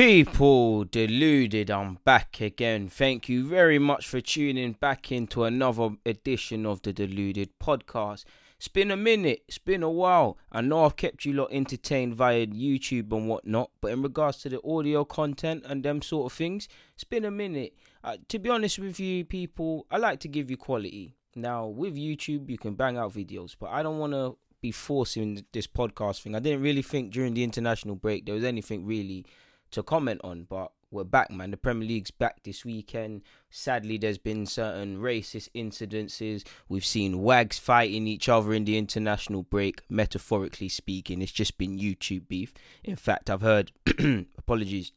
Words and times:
People 0.00 0.84
deluded, 0.84 1.70
I'm 1.70 1.98
back 2.06 2.40
again. 2.40 2.88
Thank 2.88 3.28
you 3.28 3.46
very 3.46 3.78
much 3.78 4.08
for 4.08 4.22
tuning 4.22 4.72
back 4.72 5.12
into 5.12 5.44
another 5.44 5.90
edition 6.06 6.64
of 6.64 6.80
the 6.80 6.94
Deluded 6.94 7.50
podcast. 7.62 8.24
It's 8.56 8.68
been 8.68 8.90
a 8.90 8.96
minute, 8.96 9.42
it's 9.46 9.58
been 9.58 9.82
a 9.82 9.90
while. 9.90 10.38
I 10.50 10.62
know 10.62 10.86
I've 10.86 10.96
kept 10.96 11.26
you 11.26 11.34
lot 11.34 11.50
entertained 11.52 12.14
via 12.14 12.46
YouTube 12.46 13.12
and 13.12 13.28
whatnot, 13.28 13.72
but 13.82 13.92
in 13.92 14.00
regards 14.00 14.38
to 14.38 14.48
the 14.48 14.62
audio 14.62 15.04
content 15.04 15.64
and 15.68 15.84
them 15.84 16.00
sort 16.00 16.32
of 16.32 16.36
things, 16.38 16.66
it's 16.94 17.04
been 17.04 17.26
a 17.26 17.30
minute. 17.30 17.74
Uh, 18.02 18.16
to 18.28 18.38
be 18.38 18.48
honest 18.48 18.78
with 18.78 18.98
you, 19.00 19.26
people, 19.26 19.86
I 19.90 19.98
like 19.98 20.20
to 20.20 20.28
give 20.28 20.50
you 20.50 20.56
quality. 20.56 21.14
Now, 21.36 21.66
with 21.66 21.94
YouTube, 21.94 22.48
you 22.48 22.56
can 22.56 22.72
bang 22.72 22.96
out 22.96 23.12
videos, 23.12 23.54
but 23.60 23.68
I 23.68 23.82
don't 23.82 23.98
want 23.98 24.14
to 24.14 24.38
be 24.62 24.72
forcing 24.72 25.44
this 25.52 25.66
podcast 25.66 26.22
thing. 26.22 26.34
I 26.34 26.38
didn't 26.38 26.62
really 26.62 26.80
think 26.80 27.12
during 27.12 27.34
the 27.34 27.44
international 27.44 27.96
break 27.96 28.24
there 28.24 28.34
was 28.34 28.44
anything 28.44 28.86
really 28.86 29.26
to 29.72 29.82
comment 29.82 30.20
on, 30.24 30.46
but 30.48 30.72
we're 30.90 31.04
back, 31.04 31.30
man. 31.30 31.52
The 31.52 31.56
Premier 31.56 31.86
League's 31.86 32.10
back 32.10 32.42
this 32.42 32.64
weekend. 32.64 33.22
Sadly, 33.48 33.96
there's 33.96 34.18
been 34.18 34.44
certain 34.44 34.98
racist 34.98 35.48
incidences. 35.54 36.44
We've 36.68 36.84
seen 36.84 37.22
wags 37.22 37.58
fighting 37.58 38.08
each 38.08 38.28
other 38.28 38.52
in 38.52 38.64
the 38.64 38.76
international 38.76 39.44
break, 39.44 39.82
metaphorically 39.88 40.68
speaking. 40.68 41.22
It's 41.22 41.30
just 41.30 41.58
been 41.58 41.78
YouTube 41.78 42.26
beef. 42.26 42.52
In 42.82 42.96
fact, 42.96 43.30
I've 43.30 43.42
heard, 43.42 43.70
apologies, 44.38 44.92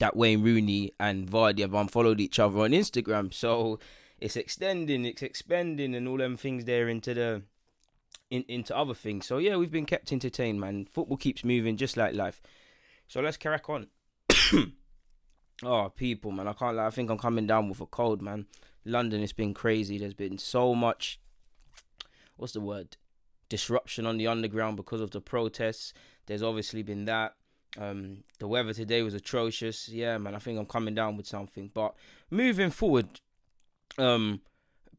that 0.00 0.16
Wayne 0.16 0.42
Rooney 0.42 0.92
and 0.98 1.30
Vardy 1.30 1.60
have 1.60 1.74
unfollowed 1.74 2.20
each 2.20 2.40
other 2.40 2.60
on 2.60 2.70
Instagram. 2.70 3.32
So 3.32 3.78
it's 4.18 4.36
extending, 4.36 5.04
it's 5.04 5.22
expanding, 5.22 5.94
and 5.94 6.08
all 6.08 6.16
them 6.16 6.36
things 6.36 6.64
there 6.64 6.88
into 6.88 7.14
the 7.14 7.42
in, 8.30 8.44
into 8.48 8.76
other 8.76 8.94
things. 8.94 9.26
So 9.26 9.38
yeah, 9.38 9.56
we've 9.56 9.70
been 9.70 9.86
kept 9.86 10.12
entertained, 10.12 10.60
man. 10.60 10.86
Football 10.90 11.18
keeps 11.18 11.44
moving 11.44 11.76
just 11.76 11.96
like 11.96 12.14
life. 12.14 12.40
So 13.06 13.20
let's 13.20 13.36
crack 13.36 13.68
on. 13.68 13.88
oh, 15.62 15.88
people, 15.90 16.30
man, 16.30 16.48
I 16.48 16.52
can't 16.52 16.76
lie. 16.76 16.86
I 16.86 16.90
think 16.90 17.10
I'm 17.10 17.18
coming 17.18 17.46
down 17.46 17.68
with 17.68 17.80
a 17.80 17.86
cold, 17.86 18.22
man. 18.22 18.46
London, 18.84 19.22
it's 19.22 19.32
been 19.32 19.54
crazy. 19.54 19.98
There's 19.98 20.14
been 20.14 20.38
so 20.38 20.74
much. 20.74 21.20
What's 22.36 22.54
the 22.54 22.60
word? 22.60 22.96
Disruption 23.48 24.06
on 24.06 24.16
the 24.16 24.26
underground 24.26 24.76
because 24.76 25.00
of 25.00 25.10
the 25.10 25.20
protests. 25.20 25.92
There's 26.26 26.42
obviously 26.42 26.82
been 26.82 27.04
that. 27.06 27.34
Um, 27.78 28.24
the 28.38 28.48
weather 28.48 28.72
today 28.72 29.02
was 29.02 29.14
atrocious. 29.14 29.88
Yeah, 29.88 30.18
man, 30.18 30.34
I 30.34 30.38
think 30.38 30.58
I'm 30.58 30.66
coming 30.66 30.94
down 30.94 31.16
with 31.16 31.26
something. 31.26 31.70
But 31.72 31.94
moving 32.30 32.70
forward, 32.70 33.20
um, 33.98 34.40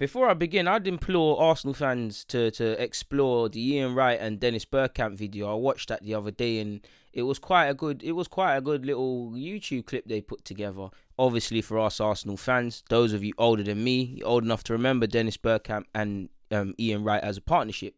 before 0.02 0.28
I 0.28 0.34
begin, 0.34 0.68
I'd 0.68 0.88
implore 0.88 1.40
Arsenal 1.40 1.76
fans 1.76 2.26
to 2.26 2.50
to 2.52 2.72
explore 2.82 3.50
the 3.50 3.76
Ian 3.76 3.94
Wright 3.94 4.20
and 4.20 4.40
Dennis 4.40 4.66
Bergkamp 4.66 5.16
video. 5.16 5.52
I 5.52 5.54
watched 5.54 5.90
that 5.90 6.02
the 6.02 6.16
other 6.16 6.32
day, 6.32 6.58
and 6.58 6.82
it 7.14 7.22
was 7.22 7.38
quite 7.38 7.68
a 7.68 7.76
good. 7.76 8.02
It 8.02 8.14
was 8.14 8.28
quite 8.28 8.56
a 8.56 8.62
good 8.62 8.84
little 8.84 9.34
YouTube 9.34 9.86
clip 9.86 10.06
they 10.08 10.20
put 10.20 10.44
together. 10.44 10.90
Obviously, 11.20 11.62
for 11.62 11.78
us 11.78 12.00
Arsenal 12.00 12.36
fans, 12.36 12.84
those 12.90 13.14
of 13.14 13.24
you 13.24 13.34
older 13.38 13.62
than 13.62 13.84
me, 13.84 14.20
old 14.26 14.44
enough 14.44 14.64
to 14.64 14.74
remember 14.74 15.06
Dennis 15.06 15.38
Bergkamp 15.38 15.86
and 15.94 16.30
um, 16.50 16.74
Ian 16.80 17.04
Wright 17.04 17.24
as 17.24 17.38
a 17.38 17.42
partnership. 17.42 17.94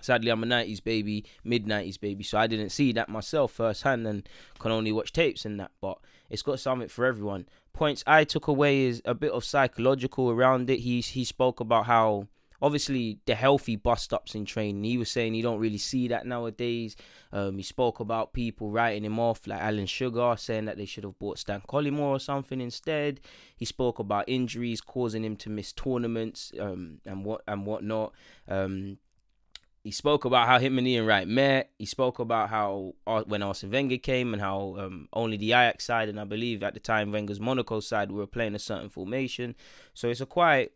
Sadly, 0.00 0.28
I'm 0.28 0.42
a 0.42 0.46
90s 0.46 0.82
baby, 0.82 1.24
mid 1.44 1.66
90s 1.66 2.00
baby, 2.00 2.24
so 2.24 2.36
I 2.36 2.48
didn't 2.48 2.70
see 2.70 2.90
that 2.94 3.08
myself 3.08 3.52
firsthand 3.52 4.08
and 4.08 4.28
can 4.58 4.72
only 4.72 4.90
watch 4.90 5.12
tapes 5.12 5.44
and 5.44 5.60
that. 5.60 5.70
But 5.80 5.98
it's 6.28 6.42
got 6.42 6.58
something 6.58 6.88
for 6.88 7.04
everyone. 7.06 7.46
Points 7.72 8.04
I 8.06 8.24
took 8.24 8.48
away 8.48 8.82
is 8.82 9.02
a 9.04 9.14
bit 9.14 9.32
of 9.32 9.44
psychological 9.44 10.30
around 10.30 10.68
it. 10.70 10.80
He 10.80 11.00
he 11.00 11.24
spoke 11.24 11.60
about 11.60 11.86
how 11.86 12.28
obviously 12.62 13.18
the 13.26 13.34
healthy 13.34 13.76
bust 13.76 14.12
ups 14.12 14.34
in 14.34 14.44
training. 14.44 14.84
He 14.84 14.96
was 14.96 15.10
saying 15.10 15.34
you 15.34 15.42
don't 15.42 15.58
really 15.58 15.78
see 15.78 16.08
that 16.08 16.24
nowadays. 16.24 16.94
Um, 17.32 17.56
he 17.56 17.62
spoke 17.62 17.98
about 17.98 18.32
people 18.32 18.70
writing 18.70 19.04
him 19.04 19.18
off, 19.18 19.46
like 19.46 19.60
Alan 19.60 19.86
Sugar, 19.86 20.34
saying 20.38 20.66
that 20.66 20.76
they 20.76 20.86
should 20.86 21.04
have 21.04 21.18
bought 21.18 21.38
Stan 21.38 21.62
Collymore 21.68 22.00
or 22.00 22.20
something 22.20 22.60
instead. 22.60 23.20
He 23.56 23.64
spoke 23.64 23.98
about 23.98 24.28
injuries 24.28 24.80
causing 24.80 25.24
him 25.24 25.36
to 25.36 25.50
miss 25.50 25.72
tournaments 25.72 26.52
um, 26.60 27.00
and 27.04 27.24
what 27.24 27.42
and 27.48 27.66
whatnot. 27.66 28.12
Um, 28.48 28.98
he 29.84 29.90
spoke 29.90 30.24
about 30.24 30.46
how 30.46 30.58
him 30.58 30.78
and 30.78 30.86
Ian 30.86 31.06
Wright 31.06 31.26
met. 31.26 31.70
He 31.78 31.86
spoke 31.86 32.20
about 32.20 32.50
how 32.50 32.94
uh, 33.06 33.24
when 33.26 33.42
Arsene 33.42 33.70
Wenger 33.70 33.98
came 33.98 34.32
and 34.32 34.40
how 34.40 34.76
um, 34.78 35.08
only 35.12 35.36
the 35.36 35.52
Ajax 35.52 35.84
side 35.84 36.08
and 36.08 36.20
I 36.20 36.24
believe 36.24 36.62
at 36.62 36.74
the 36.74 36.80
time 36.80 37.10
Wenger's 37.10 37.40
Monaco 37.40 37.80
side 37.80 38.12
were 38.12 38.26
playing 38.26 38.54
a 38.54 38.60
certain 38.60 38.88
formation. 38.88 39.56
So 39.92 40.08
it's 40.08 40.20
a 40.20 40.26
quite 40.26 40.72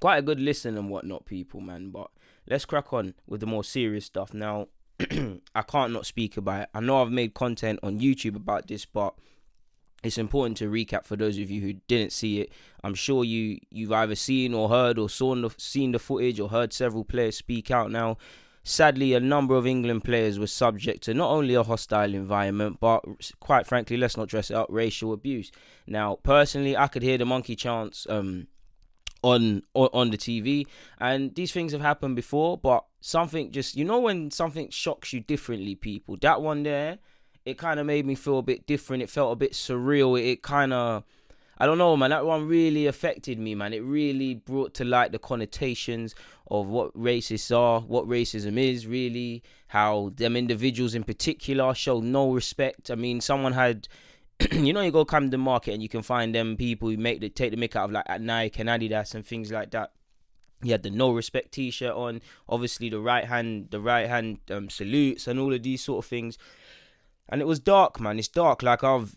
quite 0.00 0.18
a 0.18 0.22
good 0.22 0.38
listen 0.38 0.76
and 0.76 0.90
whatnot, 0.90 1.24
people, 1.24 1.60
man. 1.60 1.90
But 1.90 2.10
let's 2.48 2.66
crack 2.66 2.92
on 2.92 3.14
with 3.26 3.40
the 3.40 3.46
more 3.46 3.64
serious 3.64 4.04
stuff 4.04 4.34
now. 4.34 4.68
I 5.00 5.62
can't 5.62 5.92
not 5.92 6.04
speak 6.04 6.36
about 6.36 6.62
it. 6.64 6.68
I 6.74 6.80
know 6.80 7.00
I've 7.00 7.10
made 7.10 7.32
content 7.32 7.80
on 7.82 8.00
YouTube 8.00 8.36
about 8.36 8.68
this, 8.68 8.84
but 8.84 9.14
it's 10.02 10.18
important 10.18 10.56
to 10.58 10.70
recap 10.70 11.04
for 11.04 11.16
those 11.16 11.38
of 11.38 11.50
you 11.50 11.60
who 11.60 11.74
didn't 11.86 12.12
see 12.12 12.40
it. 12.40 12.52
I'm 12.82 12.94
sure 12.94 13.24
you 13.24 13.58
you've 13.70 13.92
either 13.92 14.14
seen 14.14 14.54
or 14.54 14.68
heard 14.68 14.98
or 14.98 15.10
saw 15.10 15.34
the, 15.34 15.50
seen 15.58 15.92
the 15.92 15.98
footage 15.98 16.40
or 16.40 16.48
heard 16.48 16.72
several 16.72 17.04
players 17.04 17.36
speak 17.36 17.70
out 17.70 17.90
now. 17.90 18.16
Sadly, 18.62 19.14
a 19.14 19.20
number 19.20 19.56
of 19.56 19.66
England 19.66 20.04
players 20.04 20.38
were 20.38 20.46
subject 20.46 21.02
to 21.04 21.14
not 21.14 21.30
only 21.30 21.54
a 21.54 21.62
hostile 21.62 22.14
environment, 22.14 22.78
but 22.78 23.02
quite 23.40 23.66
frankly, 23.66 23.96
let's 23.96 24.16
not 24.16 24.28
dress 24.28 24.50
it 24.50 24.54
up, 24.54 24.66
racial 24.70 25.12
abuse. 25.12 25.50
Now, 25.86 26.18
personally, 26.22 26.76
I 26.76 26.86
could 26.86 27.02
hear 27.02 27.16
the 27.16 27.24
monkey 27.24 27.56
chants 27.56 28.06
um, 28.08 28.48
on, 29.22 29.62
on 29.74 29.88
on 29.92 30.10
the 30.10 30.18
TV, 30.18 30.66
and 30.98 31.34
these 31.34 31.52
things 31.52 31.72
have 31.72 31.80
happened 31.80 32.16
before. 32.16 32.56
But 32.56 32.84
something 33.00 33.50
just 33.50 33.76
you 33.76 33.84
know 33.84 34.00
when 34.00 34.30
something 34.30 34.70
shocks 34.70 35.12
you 35.12 35.20
differently, 35.20 35.74
people. 35.74 36.16
That 36.20 36.40
one 36.40 36.62
there 36.62 36.98
it 37.44 37.58
kind 37.58 37.80
of 37.80 37.86
made 37.86 38.06
me 38.06 38.14
feel 38.14 38.38
a 38.38 38.42
bit 38.42 38.66
different. 38.66 39.02
It 39.02 39.10
felt 39.10 39.32
a 39.32 39.36
bit 39.36 39.52
surreal. 39.52 40.20
It, 40.20 40.42
kind 40.42 40.72
of, 40.72 41.04
I 41.58 41.66
don't 41.66 41.78
know, 41.78 41.96
man. 41.96 42.10
That 42.10 42.26
one 42.26 42.46
really 42.46 42.86
affected 42.86 43.38
me, 43.38 43.54
man. 43.54 43.72
It 43.72 43.80
really 43.80 44.34
brought 44.34 44.74
to 44.74 44.84
light 44.84 45.12
the 45.12 45.18
connotations 45.18 46.14
of 46.50 46.68
what 46.68 46.92
racists 46.94 47.56
are, 47.56 47.80
what 47.80 48.06
racism 48.06 48.58
is, 48.58 48.86
really, 48.86 49.42
how 49.68 50.12
them 50.16 50.36
individuals 50.36 50.94
in 50.94 51.04
particular 51.04 51.74
show 51.74 52.00
no 52.00 52.32
respect. 52.32 52.90
I 52.90 52.94
mean, 52.94 53.20
someone 53.20 53.52
had. 53.52 53.88
you 54.52 54.72
know, 54.72 54.80
you 54.80 54.90
go 54.90 55.04
come 55.04 55.24
to 55.24 55.30
the 55.30 55.36
market 55.36 55.74
and 55.74 55.82
you 55.82 55.88
can 55.88 56.00
find 56.00 56.34
them 56.34 56.56
people 56.56 56.88
who 56.88 56.96
make 56.96 57.20
the 57.20 57.28
take 57.28 57.50
the 57.50 57.58
make 57.58 57.76
out 57.76 57.84
of 57.84 57.90
like 57.90 58.06
at 58.08 58.22
Nike 58.22 58.58
and 58.60 58.70
Adidas 58.70 59.14
and 59.14 59.24
things 59.24 59.52
like 59.52 59.70
that. 59.72 59.92
He 60.62 60.70
had 60.70 60.82
the 60.82 60.90
no 60.90 61.10
respect 61.12 61.52
T-shirt 61.52 61.94
on, 61.94 62.22
obviously 62.48 62.88
the 62.88 63.00
right 63.00 63.26
hand, 63.26 63.68
the 63.70 63.80
right 63.80 64.08
hand 64.08 64.38
um, 64.50 64.70
salutes 64.70 65.26
and 65.26 65.38
all 65.38 65.52
of 65.52 65.62
these 65.62 65.82
sort 65.82 66.04
of 66.04 66.08
things 66.08 66.38
and 67.30 67.40
it 67.40 67.46
was 67.46 67.60
dark, 67.60 68.00
man. 68.00 68.18
It's 68.18 68.28
dark. 68.28 68.62
Like 68.62 68.84
I've 68.84 69.16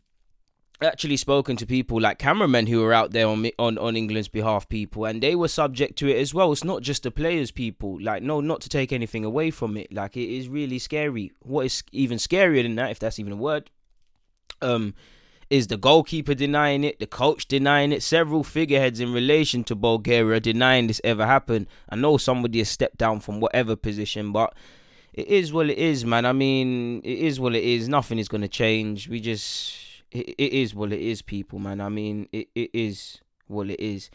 actually 0.82 1.18
spoken 1.18 1.56
to 1.58 1.66
people 1.66 2.00
like 2.00 2.20
cameramen 2.20 2.68
who 2.68 2.82
were 2.82 2.94
out 2.94 3.12
there 3.12 3.28
on 3.28 3.50
on 3.58 3.78
on 3.78 3.96
England's 3.96 4.28
behalf, 4.28 4.70
people, 4.70 5.06
and 5.06 5.22
they 5.22 5.36
were 5.36 5.48
subject 5.48 5.98
to 6.00 6.08
it 6.08 6.18
as 6.18 6.34
well. 6.34 6.52
It's 6.52 6.64
not 6.64 6.82
just 6.82 7.04
the 7.04 7.12
players, 7.12 7.52
people. 7.52 8.00
Like 8.02 8.24
no, 8.24 8.40
not 8.40 8.62
to 8.62 8.70
take 8.70 8.94
anything 8.94 9.26
away 9.26 9.52
from 9.52 9.76
it. 9.78 9.92
Like 9.92 10.16
it 10.16 10.30
is 10.30 10.48
really 10.48 10.80
scary. 10.80 11.32
What 11.42 11.66
is 11.66 11.84
even 11.92 12.18
scarier 12.18 12.64
than 12.64 12.76
that, 12.76 12.92
if 12.92 13.00
that's 13.00 13.20
even 13.20 13.34
a 13.34 13.38
word, 13.38 13.72
um, 14.62 14.94
is 15.50 15.68
the 15.68 15.78
goalkeeper 15.78 16.34
denying 16.34 16.84
it, 16.84 17.00
the 17.00 17.08
coach 17.08 17.48
denying 17.48 17.92
it, 17.92 18.04
several 18.04 18.44
figureheads 18.44 19.00
in 19.00 19.14
relation 19.14 19.64
to 19.64 19.76
Bulgaria 19.76 20.40
denying 20.40 20.88
this 20.88 21.02
ever 21.04 21.26
happened. 21.26 21.68
I 21.90 21.96
know 21.96 22.18
somebody 22.18 22.60
has 22.60 22.70
stepped 22.70 22.98
down 22.98 23.20
from 23.20 23.40
whatever 23.40 23.76
position, 23.76 24.32
but 24.32 24.54
it 25.14 25.28
is 25.28 25.54
what 25.54 25.70
it 25.70 25.78
is, 25.78 26.06
man. 26.06 26.26
I 26.26 26.34
mean, 26.34 27.02
it 27.04 27.20
is 27.20 27.40
what 27.40 27.56
it 27.56 27.64
is. 27.64 27.88
Nothing 27.88 28.20
is 28.20 28.28
gonna 28.28 28.48
change. 28.48 29.08
We 29.08 29.20
just 29.20 29.78
it, 30.12 30.30
it 30.30 30.54
is 30.54 30.74
what 30.74 30.92
it 30.92 31.00
is, 31.00 31.22
people, 31.22 31.60
man. 31.60 31.82
I 31.82 31.90
mean, 31.90 32.28
it, 32.32 32.50
it 32.56 32.72
is 32.74 33.22
what 33.48 33.70
it 33.70 33.80
is. 33.80 34.10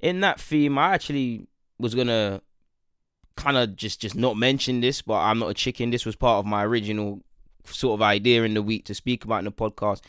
In 0.00 0.20
that 0.20 0.40
theme, 0.40 0.78
I 0.78 0.94
actually 0.94 1.46
was 1.78 1.94
gonna 1.94 2.40
kind 3.36 3.56
of 3.56 3.74
just 3.74 4.00
just 4.00 4.14
not 4.14 4.36
mention 4.36 4.80
this, 4.80 5.02
but 5.02 5.14
I'm 5.14 5.38
not 5.38 5.50
a 5.50 5.54
chicken. 5.54 5.90
This 5.90 6.06
was 6.06 6.16
part 6.16 6.38
of 6.38 6.46
my 6.46 6.64
original 6.64 7.20
sort 7.64 7.98
of 7.98 8.02
idea 8.02 8.42
in 8.42 8.54
the 8.54 8.62
week 8.62 8.84
to 8.84 8.94
speak 8.94 9.24
about 9.24 9.38
in 9.38 9.46
the 9.46 9.52
podcast 9.52 10.02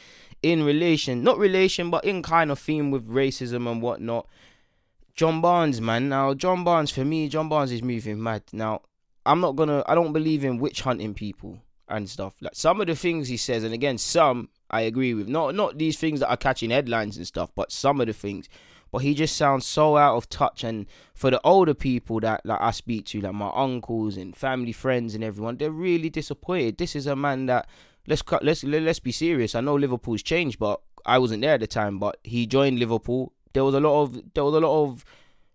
in 0.43 0.61
relation, 0.63 1.23
not 1.23 1.39
relation, 1.39 1.89
but 1.89 2.05
in 2.05 2.21
kind 2.21 2.51
of 2.51 2.59
theme 2.59 2.91
with 2.91 3.07
racism 3.07 3.69
and 3.69 3.81
whatnot. 3.81 4.27
John 5.15 5.41
Barnes, 5.41 5.81
man. 5.81 6.09
Now, 6.09 6.35
John 6.35 6.63
Barnes, 6.63 6.91
for 6.91 7.03
me, 7.03 7.27
John 7.29 7.49
Barnes 7.49 7.71
is 7.71 7.81
moving 7.81 8.21
mad. 8.21 8.43
Now, 8.53 8.81
I'm 9.25 9.41
not 9.41 9.55
gonna. 9.55 9.83
I 9.87 9.95
don't 9.95 10.13
believe 10.13 10.43
in 10.43 10.59
witch 10.59 10.81
hunting 10.81 11.13
people 11.13 11.59
and 11.87 12.09
stuff. 12.09 12.35
Like 12.41 12.55
some 12.55 12.81
of 12.81 12.87
the 12.87 12.95
things 12.95 13.27
he 13.27 13.37
says, 13.37 13.63
and 13.63 13.73
again, 13.73 13.97
some 13.97 14.49
I 14.69 14.81
agree 14.81 15.13
with. 15.13 15.27
Not 15.27 15.55
not 15.55 15.77
these 15.77 15.97
things 15.97 16.19
that 16.19 16.29
are 16.29 16.37
catching 16.37 16.69
headlines 16.69 17.17
and 17.17 17.27
stuff, 17.27 17.51
but 17.55 17.71
some 17.71 18.01
of 18.01 18.07
the 18.07 18.13
things. 18.13 18.49
But 18.91 18.99
he 18.99 19.13
just 19.13 19.35
sounds 19.35 19.65
so 19.65 19.97
out 19.97 20.15
of 20.15 20.29
touch. 20.29 20.63
And 20.63 20.85
for 21.13 21.29
the 21.29 21.41
older 21.43 21.73
people 21.73 22.19
that 22.21 22.45
like 22.45 22.61
I 22.61 22.71
speak 22.71 23.05
to, 23.07 23.21
like 23.21 23.33
my 23.33 23.51
uncles 23.53 24.15
and 24.17 24.35
family 24.35 24.71
friends 24.71 25.15
and 25.15 25.23
everyone, 25.23 25.57
they're 25.57 25.71
really 25.71 26.09
disappointed. 26.09 26.77
This 26.77 26.95
is 26.95 27.07
a 27.07 27.15
man 27.15 27.47
that 27.47 27.67
let's 28.07 28.21
cut. 28.21 28.43
Let's 28.43 28.63
let's 28.63 28.99
be 28.99 29.11
serious. 29.11 29.55
I 29.55 29.61
know 29.61 29.75
Liverpool's 29.75 30.23
changed, 30.23 30.59
but 30.59 30.81
I 31.05 31.19
wasn't 31.19 31.41
there 31.41 31.55
at 31.55 31.59
the 31.59 31.67
time. 31.67 31.99
But 31.99 32.17
he 32.23 32.45
joined 32.45 32.79
Liverpool. 32.79 33.33
There 33.53 33.63
was 33.63 33.75
a 33.75 33.79
lot 33.79 34.01
of 34.01 34.33
there 34.33 34.43
was 34.43 34.55
a 34.55 34.59
lot 34.59 34.83
of 34.83 35.05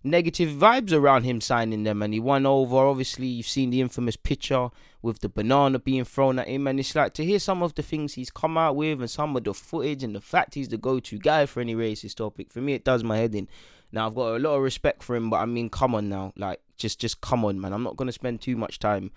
negative 0.02 0.50
vibes 0.50 0.93
around 0.93 1.25
him 1.25 1.41
signing 1.41 1.85
them, 1.85 2.02
and 2.02 2.14
he 2.14 2.20
won 2.20 2.47
over. 2.47 2.76
Obviously, 2.76 3.26
you've 3.26 3.47
seen 3.47 3.70
the 3.70 3.81
infamous 3.81 4.17
picture 4.17 4.70
with 5.02 5.20
the 5.20 5.29
banana 5.29 5.79
being 5.79 6.05
thrown 6.05 6.38
at 6.38 6.49
him, 6.49 6.67
and 6.67 6.81
it's 6.81 6.94
like 6.94 7.14
to 7.14 7.25
hear 7.25 7.38
some 7.38 7.62
of 7.62 7.75
the 7.75 7.82
things 7.82 8.14
he's 8.14 8.31
come 8.31 8.56
out 8.56 8.76
with, 8.76 9.00
and 9.00 9.11
some 9.11 9.37
of 9.37 9.44
the 9.44 9.55
footage, 9.55 10.02
and 10.02 10.14
the 10.14 10.20
fact 10.20 10.55
he's 10.55 10.69
the 10.69 10.79
go-to 10.79 11.19
guy 11.19 11.47
for 11.47 11.61
any 11.61 11.75
racist 11.75 12.17
topic. 12.17 12.52
For 12.52 12.61
me, 12.61 12.75
it 12.75 12.85
does 12.85 13.05
my 13.05 13.19
head 13.19 13.35
in. 13.35 13.49
Now 13.93 14.06
I've 14.06 14.14
got 14.14 14.37
a 14.37 14.38
lot 14.38 14.56
of 14.56 14.62
respect 14.62 15.02
for 15.02 15.17
him, 15.17 15.31
but 15.31 15.38
I 15.38 15.47
mean, 15.47 15.69
come 15.69 15.94
on 15.94 16.08
now, 16.08 16.32
like 16.37 16.61
just 16.76 17.00
just 17.00 17.20
come 17.20 17.44
on, 17.44 17.61
man. 17.61 17.73
I'm 17.73 17.82
not 17.82 17.96
gonna 17.96 18.12
spend 18.12 18.41
too 18.41 18.56
much 18.56 18.79
time 18.79 19.11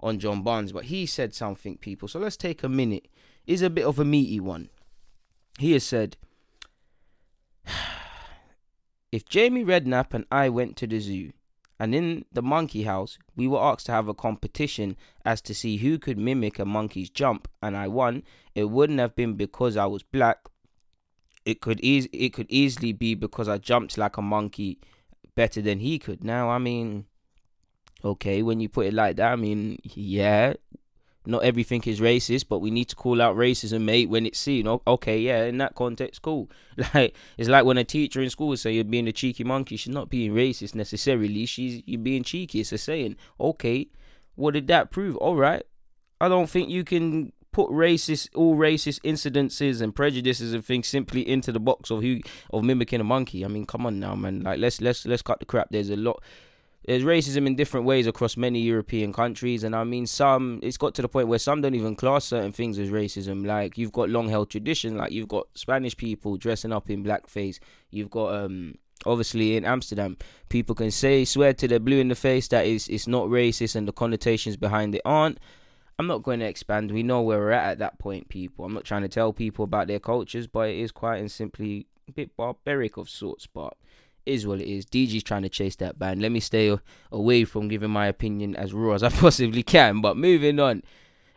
on 0.00 0.18
John 0.18 0.42
Barnes, 0.42 0.72
but 0.72 0.84
he 0.84 1.06
said 1.06 1.34
something, 1.34 1.78
people. 1.78 2.08
So 2.08 2.18
let's 2.18 2.36
take 2.36 2.62
a 2.62 2.68
minute. 2.68 3.08
Is 3.46 3.62
a 3.62 3.70
bit 3.70 3.86
of 3.86 3.98
a 3.98 4.04
meaty 4.04 4.40
one. 4.40 4.68
He 5.58 5.72
has 5.72 5.84
said. 5.84 6.16
If 9.10 9.24
Jamie 9.26 9.64
Redknapp 9.64 10.12
and 10.12 10.26
I 10.30 10.48
went 10.48 10.76
to 10.78 10.86
the 10.86 11.00
zoo, 11.00 11.32
and 11.80 11.94
in 11.94 12.24
the 12.32 12.42
monkey 12.42 12.82
house, 12.82 13.18
we 13.36 13.46
were 13.46 13.60
asked 13.62 13.86
to 13.86 13.92
have 13.92 14.08
a 14.08 14.14
competition 14.14 14.96
as 15.24 15.40
to 15.42 15.54
see 15.54 15.76
who 15.78 15.98
could 15.98 16.18
mimic 16.18 16.58
a 16.58 16.64
monkey's 16.64 17.08
jump, 17.08 17.48
and 17.62 17.76
I 17.76 17.88
won, 17.88 18.24
it 18.54 18.64
wouldn't 18.64 18.98
have 18.98 19.14
been 19.14 19.34
because 19.34 19.76
I 19.76 19.86
was 19.86 20.02
black. 20.02 20.48
It 21.44 21.60
could 21.60 21.80
eas- 21.80 22.08
it 22.12 22.30
could 22.34 22.50
easily 22.50 22.92
be 22.92 23.14
because 23.14 23.48
I 23.48 23.58
jumped 23.58 23.96
like 23.96 24.16
a 24.16 24.22
monkey 24.22 24.78
better 25.34 25.62
than 25.62 25.78
he 25.78 25.98
could. 25.98 26.24
Now, 26.24 26.50
I 26.50 26.58
mean, 26.58 27.06
okay, 28.04 28.42
when 28.42 28.60
you 28.60 28.68
put 28.68 28.86
it 28.86 28.94
like 28.94 29.16
that, 29.16 29.32
I 29.32 29.36
mean, 29.36 29.78
yeah, 29.84 30.54
not 31.28 31.44
everything 31.44 31.82
is 31.84 32.00
racist, 32.00 32.46
but 32.48 32.60
we 32.60 32.70
need 32.70 32.86
to 32.86 32.96
call 32.96 33.20
out 33.20 33.36
racism, 33.36 33.82
mate, 33.82 34.08
when 34.08 34.24
it's 34.24 34.38
seen. 34.38 34.66
Okay, 34.66 35.20
yeah, 35.20 35.44
in 35.44 35.58
that 35.58 35.74
context, 35.74 36.22
cool. 36.22 36.50
Like 36.94 37.14
it's 37.36 37.48
like 37.48 37.64
when 37.64 37.76
a 37.76 37.84
teacher 37.84 38.22
in 38.22 38.30
school 38.30 38.56
say 38.56 38.72
you're 38.72 38.84
being 38.84 39.08
a 39.08 39.12
cheeky 39.12 39.44
monkey. 39.44 39.76
She's 39.76 39.92
not 39.92 40.08
being 40.08 40.32
racist 40.32 40.74
necessarily. 40.74 41.44
She's 41.44 41.82
you're 41.86 42.00
being 42.00 42.22
cheeky. 42.22 42.60
It's 42.60 42.72
a 42.72 42.78
saying. 42.78 43.16
Okay, 43.38 43.88
what 44.36 44.54
did 44.54 44.68
that 44.68 44.90
prove? 44.90 45.16
All 45.16 45.36
right, 45.36 45.64
I 46.20 46.28
don't 46.28 46.48
think 46.48 46.70
you 46.70 46.84
can 46.84 47.32
put 47.50 47.70
racist 47.70 48.28
all 48.34 48.54
racist 48.56 49.00
incidences 49.00 49.82
and 49.82 49.94
prejudices 49.94 50.52
and 50.52 50.64
things 50.64 50.86
simply 50.86 51.28
into 51.28 51.50
the 51.50 51.58
box 51.60 51.90
of 51.90 52.02
who 52.02 52.20
of 52.52 52.62
mimicking 52.62 53.00
a 53.00 53.04
monkey. 53.04 53.44
I 53.44 53.48
mean, 53.48 53.66
come 53.66 53.84
on 53.84 53.98
now, 53.98 54.14
man. 54.14 54.44
Like 54.44 54.60
let's 54.60 54.80
let's 54.80 55.04
let's 55.04 55.22
cut 55.22 55.40
the 55.40 55.46
crap. 55.46 55.68
There's 55.70 55.90
a 55.90 55.96
lot 55.96 56.22
there's 56.84 57.02
racism 57.02 57.46
in 57.46 57.56
different 57.56 57.86
ways 57.86 58.06
across 58.06 58.36
many 58.36 58.60
European 58.60 59.12
countries, 59.12 59.64
and 59.64 59.74
I 59.74 59.84
mean 59.84 60.06
some. 60.06 60.60
It's 60.62 60.76
got 60.76 60.94
to 60.94 61.02
the 61.02 61.08
point 61.08 61.28
where 61.28 61.38
some 61.38 61.60
don't 61.60 61.74
even 61.74 61.96
class 61.96 62.24
certain 62.24 62.52
things 62.52 62.78
as 62.78 62.90
racism. 62.90 63.46
Like 63.46 63.76
you've 63.76 63.92
got 63.92 64.08
long 64.08 64.28
held 64.28 64.50
tradition, 64.50 64.96
like 64.96 65.12
you've 65.12 65.28
got 65.28 65.48
Spanish 65.54 65.96
people 65.96 66.36
dressing 66.36 66.72
up 66.72 66.88
in 66.88 67.04
blackface. 67.04 67.58
You've 67.90 68.10
got 68.10 68.34
um 68.34 68.76
obviously 69.06 69.56
in 69.56 69.64
Amsterdam, 69.64 70.16
people 70.48 70.74
can 70.74 70.90
say 70.90 71.24
swear 71.24 71.52
to 71.54 71.68
the 71.68 71.80
blue 71.80 72.00
in 72.00 72.08
the 72.08 72.14
face 72.14 72.48
that 72.48 72.66
is 72.66 72.88
it's 72.88 73.06
not 73.06 73.28
racist 73.28 73.76
and 73.76 73.86
the 73.86 73.92
connotations 73.92 74.56
behind 74.56 74.94
it 74.94 75.02
aren't. 75.04 75.38
I'm 75.98 76.06
not 76.06 76.22
going 76.22 76.38
to 76.40 76.46
expand. 76.46 76.92
We 76.92 77.02
know 77.02 77.22
where 77.22 77.38
we're 77.38 77.50
at 77.50 77.72
at 77.72 77.78
that 77.80 77.98
point, 77.98 78.28
people. 78.28 78.64
I'm 78.64 78.72
not 78.72 78.84
trying 78.84 79.02
to 79.02 79.08
tell 79.08 79.32
people 79.32 79.64
about 79.64 79.88
their 79.88 79.98
cultures, 79.98 80.46
but 80.46 80.68
it 80.68 80.76
is 80.76 80.92
quite 80.92 81.16
and 81.16 81.30
simply 81.30 81.88
a 82.08 82.12
bit 82.12 82.36
barbaric 82.36 82.96
of 82.96 83.10
sorts. 83.10 83.48
But 83.48 83.74
is 84.28 84.46
what 84.46 84.60
it 84.60 84.68
is. 84.68 84.84
DG's 84.86 85.22
trying 85.22 85.42
to 85.42 85.48
chase 85.48 85.76
that 85.76 85.98
band. 85.98 86.22
Let 86.22 86.32
me 86.32 86.40
stay 86.40 86.76
away 87.10 87.44
from 87.44 87.68
giving 87.68 87.90
my 87.90 88.06
opinion 88.06 88.54
as 88.56 88.72
raw 88.72 88.94
as 88.94 89.02
I 89.02 89.08
possibly 89.24 89.62
can. 89.62 90.00
But 90.00 90.16
moving 90.16 90.60
on. 90.60 90.82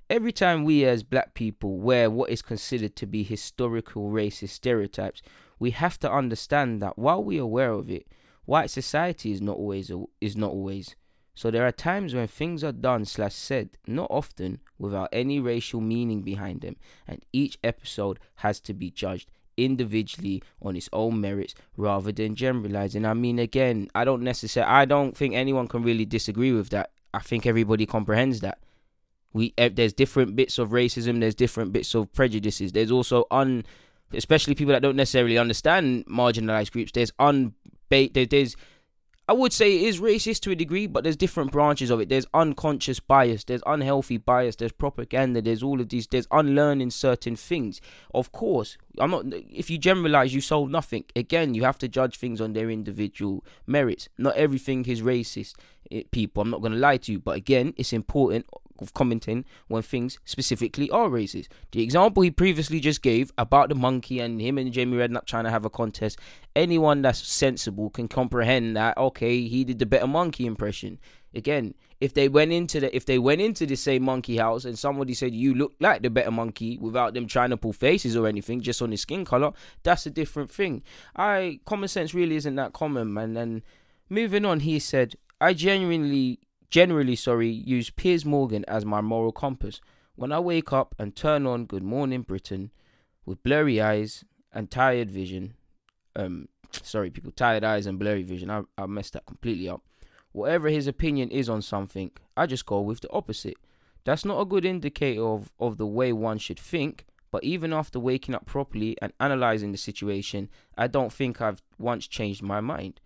Every 0.09 0.33
time 0.33 0.65
we 0.65 0.83
as 0.83 1.03
black 1.03 1.33
people 1.33 1.77
wear 1.77 2.09
what 2.09 2.29
is 2.29 2.41
considered 2.41 2.97
to 2.97 3.05
be 3.05 3.23
historical 3.23 4.09
racist 4.09 4.49
stereotypes, 4.49 5.21
we 5.57 5.71
have 5.71 5.97
to 5.99 6.11
understand 6.11 6.81
that 6.81 6.99
while 6.99 7.23
we 7.23 7.39
are 7.39 7.43
aware 7.43 7.71
of 7.71 7.89
it, 7.89 8.07
white 8.45 8.69
society 8.69 9.31
is 9.31 9.41
not 9.41 9.55
always 9.55 9.89
is 10.19 10.35
not 10.35 10.51
always. 10.51 10.95
So 11.33 11.49
there 11.49 11.65
are 11.65 11.71
times 11.71 12.13
when 12.13 12.27
things 12.27 12.61
are 12.61 12.73
done 12.73 13.05
slash 13.05 13.33
said, 13.33 13.77
not 13.87 14.07
often, 14.11 14.59
without 14.77 15.07
any 15.13 15.39
racial 15.39 15.79
meaning 15.79 16.23
behind 16.23 16.59
them, 16.59 16.75
and 17.07 17.23
each 17.31 17.57
episode 17.63 18.19
has 18.35 18.59
to 18.61 18.73
be 18.73 18.91
judged 18.91 19.31
individually 19.57 20.41
on 20.61 20.75
its 20.75 20.89
own 20.93 21.21
merits 21.21 21.55
rather 21.77 22.11
than 22.11 22.35
generalizing. 22.35 23.05
I 23.05 23.13
mean, 23.13 23.39
again, 23.39 23.89
I 23.95 24.05
don't 24.05 24.21
necessarily, 24.21 24.71
I 24.71 24.85
don't 24.85 25.15
think 25.15 25.33
anyone 25.33 25.67
can 25.67 25.83
really 25.83 26.05
disagree 26.05 26.51
with 26.51 26.69
that. 26.69 26.91
I 27.13 27.19
think 27.19 27.45
everybody 27.45 27.85
comprehends 27.85 28.39
that. 28.41 28.59
We 29.33 29.53
eh, 29.57 29.69
there's 29.73 29.93
different 29.93 30.35
bits 30.35 30.57
of 30.57 30.69
racism, 30.69 31.19
there's 31.19 31.35
different 31.35 31.71
bits 31.73 31.95
of 31.95 32.11
prejudices. 32.13 32.71
There's 32.73 32.91
also 32.91 33.25
un, 33.31 33.65
especially 34.13 34.55
people 34.55 34.73
that 34.73 34.81
don't 34.81 34.95
necessarily 34.95 35.37
understand 35.37 36.05
marginalized 36.05 36.71
groups. 36.71 36.91
There's 36.91 37.11
un, 37.19 37.53
there's 37.89 38.55
I 39.31 39.33
would 39.33 39.53
say 39.53 39.73
it 39.77 39.83
is 39.83 40.01
racist 40.01 40.41
to 40.41 40.51
a 40.51 40.55
degree, 40.55 40.87
but 40.87 41.05
there's 41.05 41.15
different 41.15 41.53
branches 41.53 41.89
of 41.89 42.01
it. 42.01 42.09
There's 42.09 42.25
unconscious 42.33 42.99
bias, 42.99 43.45
there's 43.45 43.63
unhealthy 43.65 44.17
bias, 44.17 44.57
there's 44.57 44.73
propaganda, 44.73 45.41
there's 45.41 45.63
all 45.63 45.79
of 45.79 45.87
these, 45.87 46.05
there's 46.05 46.27
unlearning 46.31 46.89
certain 46.89 47.37
things. 47.37 47.79
Of 48.13 48.33
course, 48.33 48.77
I'm 48.99 49.11
not. 49.11 49.23
If 49.49 49.69
you 49.69 49.77
generalize, 49.77 50.33
you 50.33 50.41
solve 50.41 50.69
nothing. 50.69 51.05
Again, 51.15 51.53
you 51.53 51.63
have 51.63 51.77
to 51.77 51.87
judge 51.87 52.17
things 52.17 52.41
on 52.41 52.51
their 52.51 52.69
individual 52.69 53.45
merits. 53.65 54.09
Not 54.17 54.35
everything 54.35 54.83
is 54.83 55.01
racist. 55.01 55.55
It, 55.89 55.95
eh, 55.95 56.07
people, 56.11 56.41
I'm 56.41 56.49
not 56.49 56.59
going 56.59 56.73
to 56.73 56.77
lie 56.77 56.97
to 56.97 57.13
you, 57.13 57.19
but 57.19 57.37
again, 57.37 57.73
it's 57.77 57.93
important 57.93 58.45
of 58.81 58.93
commenting 58.93 59.45
when 59.67 59.81
things 59.81 60.19
specifically 60.25 60.89
are 60.89 61.07
racist. 61.07 61.47
The 61.71 61.81
example 61.81 62.23
he 62.23 62.31
previously 62.31 62.79
just 62.79 63.01
gave 63.01 63.31
about 63.37 63.69
the 63.69 63.75
monkey 63.75 64.19
and 64.19 64.41
him 64.41 64.57
and 64.57 64.71
Jamie 64.71 64.97
Redknapp 64.97 65.25
trying 65.25 65.45
to 65.45 65.51
have 65.51 65.65
a 65.65 65.69
contest, 65.69 66.19
anyone 66.55 67.01
that's 67.01 67.25
sensible 67.25 67.89
can 67.89 68.07
comprehend 68.07 68.75
that 68.75 68.97
okay, 68.97 69.47
he 69.47 69.63
did 69.63 69.79
the 69.79 69.85
better 69.85 70.07
monkey 70.07 70.45
impression. 70.45 70.99
Again, 71.33 71.75
if 72.01 72.13
they 72.13 72.27
went 72.27 72.51
into 72.51 72.79
the 72.79 72.93
if 72.93 73.05
they 73.05 73.19
went 73.19 73.39
into 73.39 73.65
the 73.65 73.75
same 73.75 74.03
monkey 74.03 74.37
house 74.37 74.65
and 74.65 74.77
somebody 74.77 75.13
said 75.13 75.33
you 75.33 75.53
look 75.53 75.73
like 75.79 76.01
the 76.01 76.09
better 76.09 76.31
monkey 76.31 76.77
without 76.77 77.13
them 77.13 77.27
trying 77.27 77.51
to 77.51 77.57
pull 77.57 77.73
faces 77.73 78.17
or 78.17 78.27
anything, 78.27 78.59
just 78.59 78.81
on 78.81 78.91
his 78.91 79.01
skin 79.01 79.23
color, 79.23 79.53
that's 79.83 80.05
a 80.05 80.09
different 80.09 80.49
thing. 80.49 80.83
I 81.15 81.59
common 81.65 81.87
sense 81.87 82.13
really 82.13 82.35
isn't 82.35 82.55
that 82.55 82.73
common, 82.73 83.13
man. 83.13 83.37
And 83.37 83.61
moving 84.09 84.45
on, 84.45 84.61
he 84.61 84.79
said, 84.79 85.15
I 85.39 85.53
genuinely 85.53 86.39
generally, 86.71 87.15
sorry, 87.15 87.49
use 87.49 87.89
Piers 87.89 88.25
Morgan 88.25 88.65
as 88.67 88.85
my 88.85 89.01
moral 89.01 89.33
compass. 89.33 89.81
When 90.15 90.31
I 90.31 90.39
wake 90.39 90.73
up 90.73 90.95
and 90.97 91.15
turn 91.15 91.45
on 91.45 91.65
Good 91.65 91.83
Morning 91.83 92.21
Britain 92.21 92.71
with 93.25 93.43
blurry 93.43 93.81
eyes 93.81 94.23
and 94.51 94.71
tired 94.71 95.11
vision, 95.11 95.53
um, 96.15 96.47
sorry, 96.71 97.11
people, 97.11 97.31
tired 97.31 97.63
eyes 97.63 97.85
and 97.85 97.99
blurry 97.99 98.23
vision, 98.23 98.49
I, 98.49 98.63
I 98.77 98.85
messed 98.85 99.13
that 99.13 99.25
completely 99.25 99.69
up. 99.69 99.81
Whatever 100.31 100.69
his 100.69 100.87
opinion 100.87 101.29
is 101.29 101.49
on 101.49 101.61
something, 101.61 102.11
I 102.37 102.45
just 102.45 102.65
go 102.65 102.79
with 102.79 103.01
the 103.01 103.11
opposite. 103.11 103.57
That's 104.05 104.25
not 104.25 104.39
a 104.39 104.45
good 104.45 104.65
indicator 104.65 105.23
of, 105.23 105.51
of 105.59 105.77
the 105.77 105.85
way 105.85 106.13
one 106.13 106.37
should 106.37 106.59
think, 106.59 107.05
but 107.31 107.43
even 107.43 107.73
after 107.73 107.99
waking 107.99 108.33
up 108.33 108.45
properly 108.45 108.97
and 109.01 109.13
analyzing 109.19 109.71
the 109.73 109.77
situation, 109.77 110.49
I 110.77 110.87
don't 110.87 111.11
think 111.11 111.41
I've 111.41 111.61
once 111.77 112.07
changed 112.07 112.41
my 112.41 112.61
mind. 112.61 113.01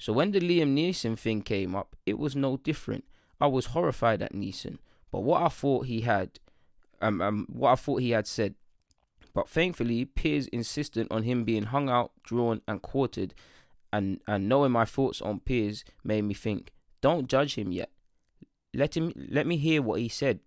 So 0.00 0.14
when 0.14 0.30
the 0.30 0.40
Liam 0.40 0.74
Neeson 0.74 1.18
thing 1.18 1.42
came 1.42 1.76
up, 1.76 1.94
it 2.06 2.18
was 2.18 2.34
no 2.34 2.56
different. 2.56 3.04
I 3.38 3.46
was 3.48 3.66
horrified 3.66 4.22
at 4.22 4.32
Neeson, 4.32 4.78
but 5.12 5.20
what 5.20 5.42
I 5.42 5.48
thought 5.48 5.84
he 5.86 6.00
had, 6.00 6.40
um, 7.02 7.20
um, 7.20 7.46
what 7.52 7.72
I 7.72 7.74
thought 7.74 8.00
he 8.00 8.10
had 8.12 8.26
said. 8.26 8.54
But 9.34 9.46
thankfully, 9.46 10.06
Piers 10.06 10.46
insisted 10.46 11.06
on 11.10 11.24
him 11.24 11.44
being 11.44 11.64
hung 11.64 11.90
out, 11.90 12.12
drawn, 12.24 12.62
and 12.66 12.80
quartered, 12.80 13.34
and 13.92 14.20
and 14.26 14.48
knowing 14.48 14.72
my 14.72 14.86
thoughts 14.86 15.20
on 15.20 15.40
Piers 15.40 15.84
made 16.02 16.22
me 16.22 16.32
think, 16.32 16.72
don't 17.02 17.28
judge 17.28 17.56
him 17.56 17.70
yet. 17.70 17.90
Let 18.72 18.96
him 18.96 19.12
let 19.28 19.46
me 19.46 19.58
hear 19.58 19.82
what 19.82 20.00
he 20.00 20.08
said, 20.08 20.40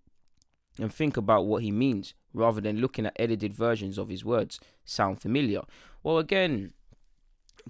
and 0.80 0.92
think 0.92 1.16
about 1.16 1.46
what 1.46 1.62
he 1.62 1.72
means, 1.72 2.16
rather 2.34 2.60
than 2.60 2.82
looking 2.82 3.06
at 3.06 3.16
edited 3.18 3.54
versions 3.54 4.00
of 4.00 4.10
his 4.10 4.26
words. 4.26 4.60
Sound 4.84 5.22
familiar? 5.22 5.62
Well, 6.02 6.18
again, 6.18 6.74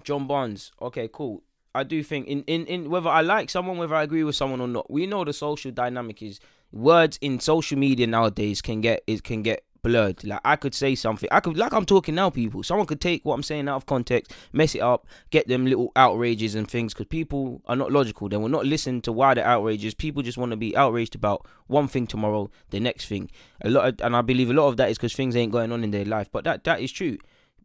John 0.02 0.26
Barnes. 0.26 0.72
Okay, 0.80 1.10
cool. 1.12 1.42
I 1.74 1.82
do 1.82 2.02
think 2.02 2.28
in, 2.28 2.44
in, 2.44 2.66
in 2.66 2.90
whether 2.90 3.08
I 3.08 3.22
like 3.22 3.50
someone, 3.50 3.78
whether 3.78 3.94
I 3.94 4.02
agree 4.02 4.24
with 4.24 4.36
someone 4.36 4.60
or 4.60 4.68
not, 4.68 4.90
we 4.90 5.06
know 5.06 5.24
the 5.24 5.32
social 5.32 5.72
dynamic 5.72 6.22
is 6.22 6.40
words 6.72 7.18
in 7.20 7.40
social 7.40 7.78
media 7.78 8.06
nowadays 8.06 8.60
can 8.60 8.80
get 8.80 9.02
it 9.06 9.22
can 9.22 9.42
get 9.42 9.64
blurred. 9.84 10.24
Like 10.24 10.40
I 10.44 10.56
could 10.56 10.74
say 10.74 10.96
something, 10.96 11.28
I 11.30 11.38
could 11.38 11.56
like 11.56 11.72
I'm 11.72 11.84
talking 11.84 12.14
now, 12.16 12.30
people. 12.30 12.64
Someone 12.64 12.86
could 12.86 13.00
take 13.00 13.24
what 13.24 13.34
I'm 13.34 13.42
saying 13.42 13.68
out 13.68 13.76
of 13.76 13.86
context, 13.86 14.32
mess 14.52 14.74
it 14.74 14.80
up, 14.80 15.06
get 15.30 15.46
them 15.46 15.66
little 15.66 15.92
outrages 15.94 16.56
and 16.56 16.68
things. 16.68 16.94
Because 16.94 17.06
people 17.06 17.62
are 17.66 17.76
not 17.76 17.92
logical. 17.92 18.28
They 18.28 18.36
will 18.36 18.48
not 18.48 18.66
listen 18.66 19.00
to 19.02 19.12
the 19.12 19.44
outrages. 19.44 19.94
People 19.94 20.22
just 20.22 20.38
want 20.38 20.50
to 20.50 20.56
be 20.56 20.76
outraged 20.76 21.14
about 21.14 21.46
one 21.66 21.86
thing 21.86 22.06
tomorrow, 22.06 22.50
the 22.70 22.80
next 22.80 23.06
thing. 23.06 23.30
A 23.62 23.70
lot, 23.70 23.88
of, 23.88 24.00
and 24.00 24.16
I 24.16 24.22
believe 24.22 24.50
a 24.50 24.54
lot 24.54 24.68
of 24.68 24.76
that 24.78 24.90
is 24.90 24.96
because 24.98 25.14
things 25.14 25.36
ain't 25.36 25.52
going 25.52 25.70
on 25.70 25.84
in 25.84 25.90
their 25.90 26.04
life. 26.04 26.28
But 26.32 26.44
that 26.44 26.64
that 26.64 26.80
is 26.80 26.90
true. 26.90 27.18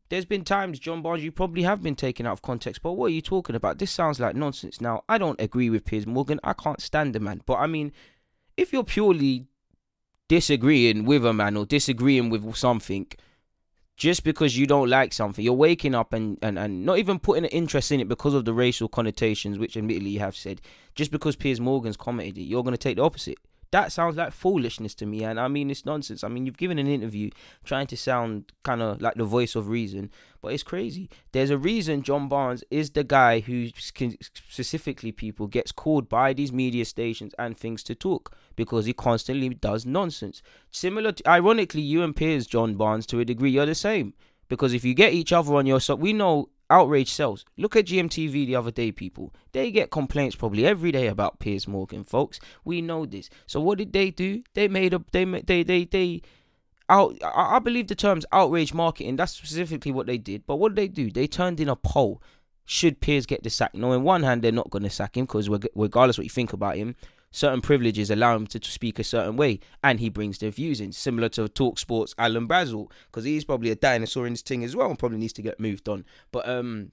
There's 0.10 0.26
been 0.26 0.44
times, 0.44 0.80
John 0.80 1.04
Barnes, 1.04 1.24
you 1.24 1.32
probably 1.32 1.64
have 1.64 1.84
been 1.84 1.96
taken 1.96 2.26
out 2.26 2.34
of 2.34 2.42
context, 2.42 2.82
but 2.82 2.94
what 2.94 3.08
are 3.08 3.14
you 3.14 3.22
talking 3.22 3.56
about? 3.56 3.78
This 3.78 3.92
sounds 3.92 4.20
like 4.20 4.36
nonsense. 4.36 4.82
Now, 4.82 5.04
I 5.08 5.20
don't 5.20 5.40
agree 5.40 5.70
with 5.70 5.86
Piers 5.86 6.08
Morgan. 6.08 6.40
I 6.44 6.54
can't 6.54 6.82
stand 6.82 7.14
the 7.14 7.20
man. 7.20 7.42
But 7.46 7.58
I 7.58 7.68
mean, 7.68 7.92
if 8.58 8.74
you're 8.74 8.84
purely 8.84 9.46
disagreeing 10.28 11.06
with 11.06 11.26
a 11.26 11.34
man 11.34 11.56
or 11.56 11.66
disagreeing 11.66 12.32
with 12.32 12.56
something, 12.56 13.08
just 13.98 14.24
because 14.24 14.58
you 14.58 14.66
don't 14.66 14.90
like 14.90 15.14
something, 15.14 15.46
you're 15.46 15.54
waking 15.54 15.94
up 15.94 16.12
and, 16.14 16.40
and, 16.42 16.58
and 16.58 16.86
not 16.86 16.98
even 16.98 17.20
putting 17.20 17.44
an 17.44 17.52
interest 17.52 17.92
in 17.92 18.00
it 18.00 18.08
because 18.08 18.34
of 18.34 18.46
the 18.46 18.54
racial 18.54 18.88
connotations, 18.88 19.60
which 19.60 19.78
admittedly 19.78 20.10
you 20.10 20.20
have 20.20 20.36
said. 20.36 20.60
Just 20.96 21.12
because 21.12 21.36
Piers 21.36 21.60
Morgan's 21.60 21.98
commented 21.98 22.40
it, 22.40 22.44
you're 22.44 22.64
going 22.64 22.74
to 22.74 22.78
take 22.78 22.96
the 22.96 23.04
opposite. 23.04 23.38
That 23.72 23.92
sounds 23.92 24.16
like 24.16 24.34
foolishness 24.34 24.96
to 24.96 25.06
me, 25.06 25.24
and 25.24 25.40
I 25.40 25.48
mean 25.48 25.70
it's 25.70 25.86
nonsense. 25.86 26.24
I 26.24 26.28
mean 26.28 26.46
you've 26.46 26.58
given 26.58 26.80
an 26.80 26.88
interview 26.88 27.30
trying 27.64 27.86
to 27.88 27.98
sound 27.98 28.52
kind 28.64 28.82
of 28.82 29.00
like 29.00 29.14
the 29.14 29.26
voice 29.26 29.56
of 29.56 29.70
reason, 29.70 30.10
but 30.42 30.54
it's 30.54 30.64
crazy. 30.64 31.10
There's 31.34 31.52
a 31.52 31.58
reason 31.58 32.02
John 32.02 32.28
Barnes 32.28 32.64
is 32.72 32.92
the 32.92 33.04
guy 33.04 33.42
who 33.42 33.70
specifically 33.76 35.12
people 35.12 35.46
gets 35.46 35.72
called 35.72 36.10
by 36.10 36.34
these 36.34 36.52
media 36.52 36.84
stations 36.86 37.36
and 37.38 37.56
things 37.56 37.84
to 37.84 37.96
talk 37.96 38.36
because 38.56 38.86
he 38.86 38.94
constantly 38.94 39.50
does 39.50 39.86
nonsense. 39.86 40.42
Similar, 40.72 41.12
to, 41.12 41.30
ironically, 41.30 41.82
you 41.82 42.02
and 42.02 42.16
Piers 42.16 42.48
John 42.48 42.76
Barnes 42.76 43.06
to 43.08 43.20
a 43.20 43.26
degree 43.26 43.52
you're 43.52 43.68
the 43.68 43.76
same 43.76 44.14
because 44.48 44.74
if 44.74 44.84
you 44.84 44.96
get 44.96 45.14
each 45.14 45.32
other 45.32 45.54
on 45.56 45.68
your 45.68 45.80
side, 45.80 46.00
we 46.00 46.12
know 46.12 46.50
outrage 46.70 47.12
sells. 47.12 47.46
Look 47.58 47.76
at 47.76 47.86
GMTV 47.86 48.46
the 48.46 48.56
other 48.56 48.72
day, 48.72 48.92
people. 48.92 49.34
They 49.52 49.72
get 49.72 49.92
complaints 49.92 50.36
probably 50.36 50.66
every 50.66 50.92
day 50.92 51.08
about 51.08 51.40
Piers 51.40 51.68
Morgan, 51.68 52.04
folks. 52.04 52.40
We 52.64 52.82
know 52.82 53.06
this. 53.06 53.30
So 53.48 53.60
what 53.60 53.78
did 53.78 53.94
they 53.94 54.12
do? 54.12 54.44
They 54.54 54.68
made 54.68 54.94
up. 54.94 55.12
They 55.12 55.26
they 55.26 55.64
they 55.64 55.86
they. 55.86 56.22
Out, 56.92 57.20
I 57.24 57.60
believe 57.60 57.88
the 57.88 57.94
terms 57.94 58.26
outrage 58.32 58.74
marketing. 58.74 59.16
That's 59.16 59.34
specifically 59.34 59.92
what 59.92 60.08
they 60.08 60.18
did. 60.18 60.48
But 60.48 60.56
what 60.56 60.74
did 60.74 60.82
they 60.82 60.88
do? 60.88 61.12
They 61.12 61.28
turned 61.28 61.60
in 61.60 61.70
a 61.70 61.76
poll. 61.76 62.20
Should 62.66 63.00
Piers 63.00 63.28
get 63.28 63.44
the 63.44 63.52
sack? 63.52 63.76
No, 63.76 63.94
in 63.94 64.02
one 64.02 64.24
hand, 64.24 64.42
they're 64.42 64.52
not 64.52 64.72
going 64.72 64.84
to 64.84 64.90
sack 64.90 65.16
him 65.16 65.26
because 65.26 65.50
regardless 65.76 66.18
what 66.18 66.24
you 66.24 66.32
think 66.32 66.52
about 66.52 66.78
him, 66.78 66.96
certain 67.32 67.62
privileges 67.62 68.10
allow 68.10 68.36
him 68.36 68.48
to, 68.48 68.60
to 68.60 68.72
speak 68.72 69.00
a 69.00 69.04
certain 69.04 69.38
way, 69.38 69.60
and 69.84 70.00
he 70.00 70.10
brings 70.10 70.40
their 70.40 70.52
views 70.52 70.82
in, 70.82 70.92
similar 70.92 71.30
to 71.30 71.48
Talk 71.48 71.80
Sports 71.80 72.16
Alan 72.18 72.48
Brazil, 72.48 72.92
because 73.06 73.24
he's 73.24 73.46
probably 73.46 73.72
a 73.72 73.76
dinosaur 73.76 74.26
in 74.26 74.34
this 74.34 74.42
thing 74.42 74.64
as 74.64 74.76
well, 74.76 74.90
and 74.90 75.00
probably 75.00 75.18
needs 75.18 75.34
to 75.34 75.42
get 75.42 75.60
moved 75.60 75.88
on. 75.88 76.06
But 76.32 76.48
um, 76.48 76.92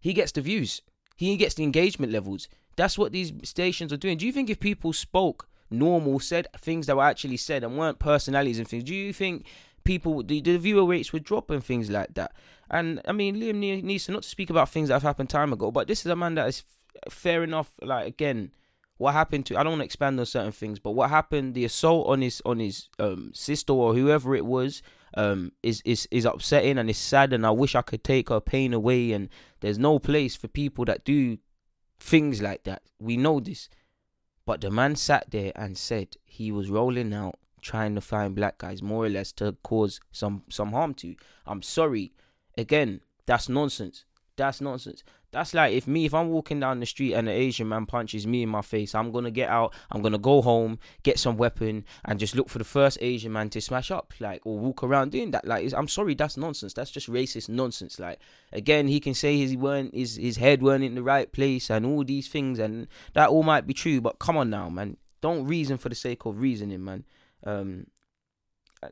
he 0.00 0.12
gets 0.12 0.32
the 0.32 0.40
views, 0.40 0.82
he 1.16 1.36
gets 1.36 1.54
the 1.54 1.64
engagement 1.64 2.12
levels. 2.12 2.48
That's 2.76 2.98
what 2.98 3.12
these 3.12 3.32
stations 3.42 3.92
are 3.92 3.96
doing. 3.96 4.18
Do 4.18 4.26
you 4.26 4.32
think 4.32 4.50
if 4.50 4.60
people 4.60 4.92
spoke 4.92 5.48
normal, 5.70 6.20
said 6.20 6.46
things 6.58 6.86
that 6.86 6.96
were 6.96 7.04
actually 7.04 7.38
said 7.38 7.64
and 7.64 7.78
weren't 7.78 7.98
personalities 7.98 8.58
and 8.58 8.68
things, 8.68 8.84
do 8.84 8.94
you 8.94 9.12
think 9.12 9.46
people 9.84 10.22
the, 10.22 10.40
the 10.40 10.58
viewer 10.58 10.84
rates 10.84 11.12
would 11.12 11.24
drop 11.24 11.50
and 11.50 11.64
things 11.64 11.90
like 11.90 12.14
that? 12.14 12.32
And 12.70 13.00
I 13.06 13.12
mean, 13.12 13.36
Liam 13.36 13.60
Neeson, 13.82 14.10
not 14.10 14.24
to 14.24 14.28
speak 14.28 14.50
about 14.50 14.68
things 14.68 14.88
that 14.88 14.94
have 14.94 15.02
happened 15.02 15.30
time 15.30 15.52
ago, 15.52 15.70
but 15.70 15.88
this 15.88 16.00
is 16.00 16.10
a 16.10 16.16
man 16.16 16.34
that 16.34 16.48
is 16.48 16.64
fair 17.08 17.42
enough. 17.42 17.72
Like 17.80 18.06
again, 18.06 18.50
what 18.98 19.12
happened 19.12 19.46
to 19.46 19.56
I 19.56 19.62
don't 19.62 19.72
want 19.72 19.80
to 19.80 19.86
expand 19.86 20.18
on 20.18 20.26
certain 20.26 20.52
things, 20.52 20.78
but 20.78 20.92
what 20.92 21.10
happened, 21.10 21.54
the 21.54 21.64
assault 21.64 22.06
on 22.08 22.22
his 22.22 22.40
on 22.44 22.58
his 22.58 22.88
um, 22.98 23.30
sister 23.34 23.72
or 23.72 23.94
whoever 23.94 24.34
it 24.34 24.46
was, 24.46 24.82
um, 25.14 25.52
is 25.62 25.82
is 25.84 26.08
is 26.10 26.24
upsetting 26.24 26.78
and 26.78 26.88
it's 26.88 26.98
sad, 26.98 27.32
and 27.32 27.46
I 27.46 27.50
wish 27.50 27.74
I 27.74 27.82
could 27.82 28.04
take 28.04 28.28
her 28.28 28.40
pain 28.40 28.72
away. 28.72 29.12
And 29.12 29.28
there's 29.60 29.78
no 29.78 29.98
place 29.98 30.34
for 30.34 30.48
people 30.48 30.84
that 30.86 31.04
do 31.04 31.38
things 32.00 32.40
like 32.40 32.64
that. 32.64 32.82
We 32.98 33.16
know 33.16 33.40
this, 33.40 33.68
but 34.44 34.60
the 34.60 34.70
man 34.70 34.96
sat 34.96 35.30
there 35.30 35.52
and 35.54 35.76
said 35.76 36.16
he 36.24 36.50
was 36.50 36.70
rolling 36.70 37.12
out 37.12 37.38
trying 37.60 37.96
to 37.96 38.00
find 38.00 38.36
black 38.36 38.58
guys 38.58 38.80
more 38.80 39.04
or 39.04 39.08
less 39.08 39.32
to 39.32 39.56
cause 39.62 40.00
some 40.12 40.42
some 40.48 40.72
harm 40.72 40.94
to. 40.94 41.16
I'm 41.46 41.62
sorry, 41.62 42.12
again, 42.56 43.00
that's 43.26 43.48
nonsense. 43.48 44.04
That's 44.36 44.60
nonsense. 44.60 45.02
That's 45.32 45.54
like 45.54 45.74
if 45.74 45.86
me, 45.86 46.06
if 46.06 46.14
I'm 46.14 46.28
walking 46.30 46.60
down 46.60 46.80
the 46.80 46.86
street 46.86 47.14
and 47.14 47.28
an 47.28 47.34
Asian 47.34 47.68
man 47.68 47.86
punches 47.86 48.26
me 48.26 48.42
in 48.42 48.48
my 48.48 48.62
face, 48.62 48.94
I'm 48.94 49.12
gonna 49.12 49.30
get 49.30 49.48
out, 49.48 49.74
I'm 49.90 50.02
gonna 50.02 50.18
go 50.18 50.40
home, 50.40 50.78
get 51.02 51.18
some 51.18 51.36
weapon, 51.36 51.84
and 52.04 52.18
just 52.18 52.34
look 52.34 52.48
for 52.48 52.58
the 52.58 52.64
first 52.64 52.98
Asian 53.00 53.32
man 53.32 53.50
to 53.50 53.60
smash 53.60 53.90
up, 53.90 54.14
like, 54.20 54.40
or 54.44 54.58
walk 54.58 54.82
around 54.82 55.12
doing 55.12 55.32
that. 55.32 55.46
Like, 55.46 55.72
I'm 55.74 55.88
sorry, 55.88 56.14
that's 56.14 56.36
nonsense. 56.36 56.72
That's 56.72 56.90
just 56.90 57.10
racist 57.10 57.48
nonsense. 57.48 57.98
Like, 57.98 58.20
again, 58.52 58.88
he 58.88 59.00
can 59.00 59.14
say 59.14 59.36
his 59.36 59.56
weren't 59.56 59.94
his 59.94 60.16
his 60.16 60.36
head 60.36 60.62
weren't 60.62 60.84
in 60.84 60.94
the 60.94 61.02
right 61.02 61.30
place 61.30 61.70
and 61.70 61.84
all 61.84 62.04
these 62.04 62.28
things, 62.28 62.58
and 62.58 62.86
that 63.14 63.28
all 63.28 63.42
might 63.42 63.66
be 63.66 63.74
true. 63.74 64.00
But 64.00 64.18
come 64.18 64.36
on 64.36 64.50
now, 64.50 64.68
man, 64.68 64.96
don't 65.20 65.46
reason 65.46 65.76
for 65.76 65.88
the 65.88 65.94
sake 65.94 66.24
of 66.24 66.40
reasoning, 66.40 66.84
man. 66.84 67.04
Um, 67.44 67.86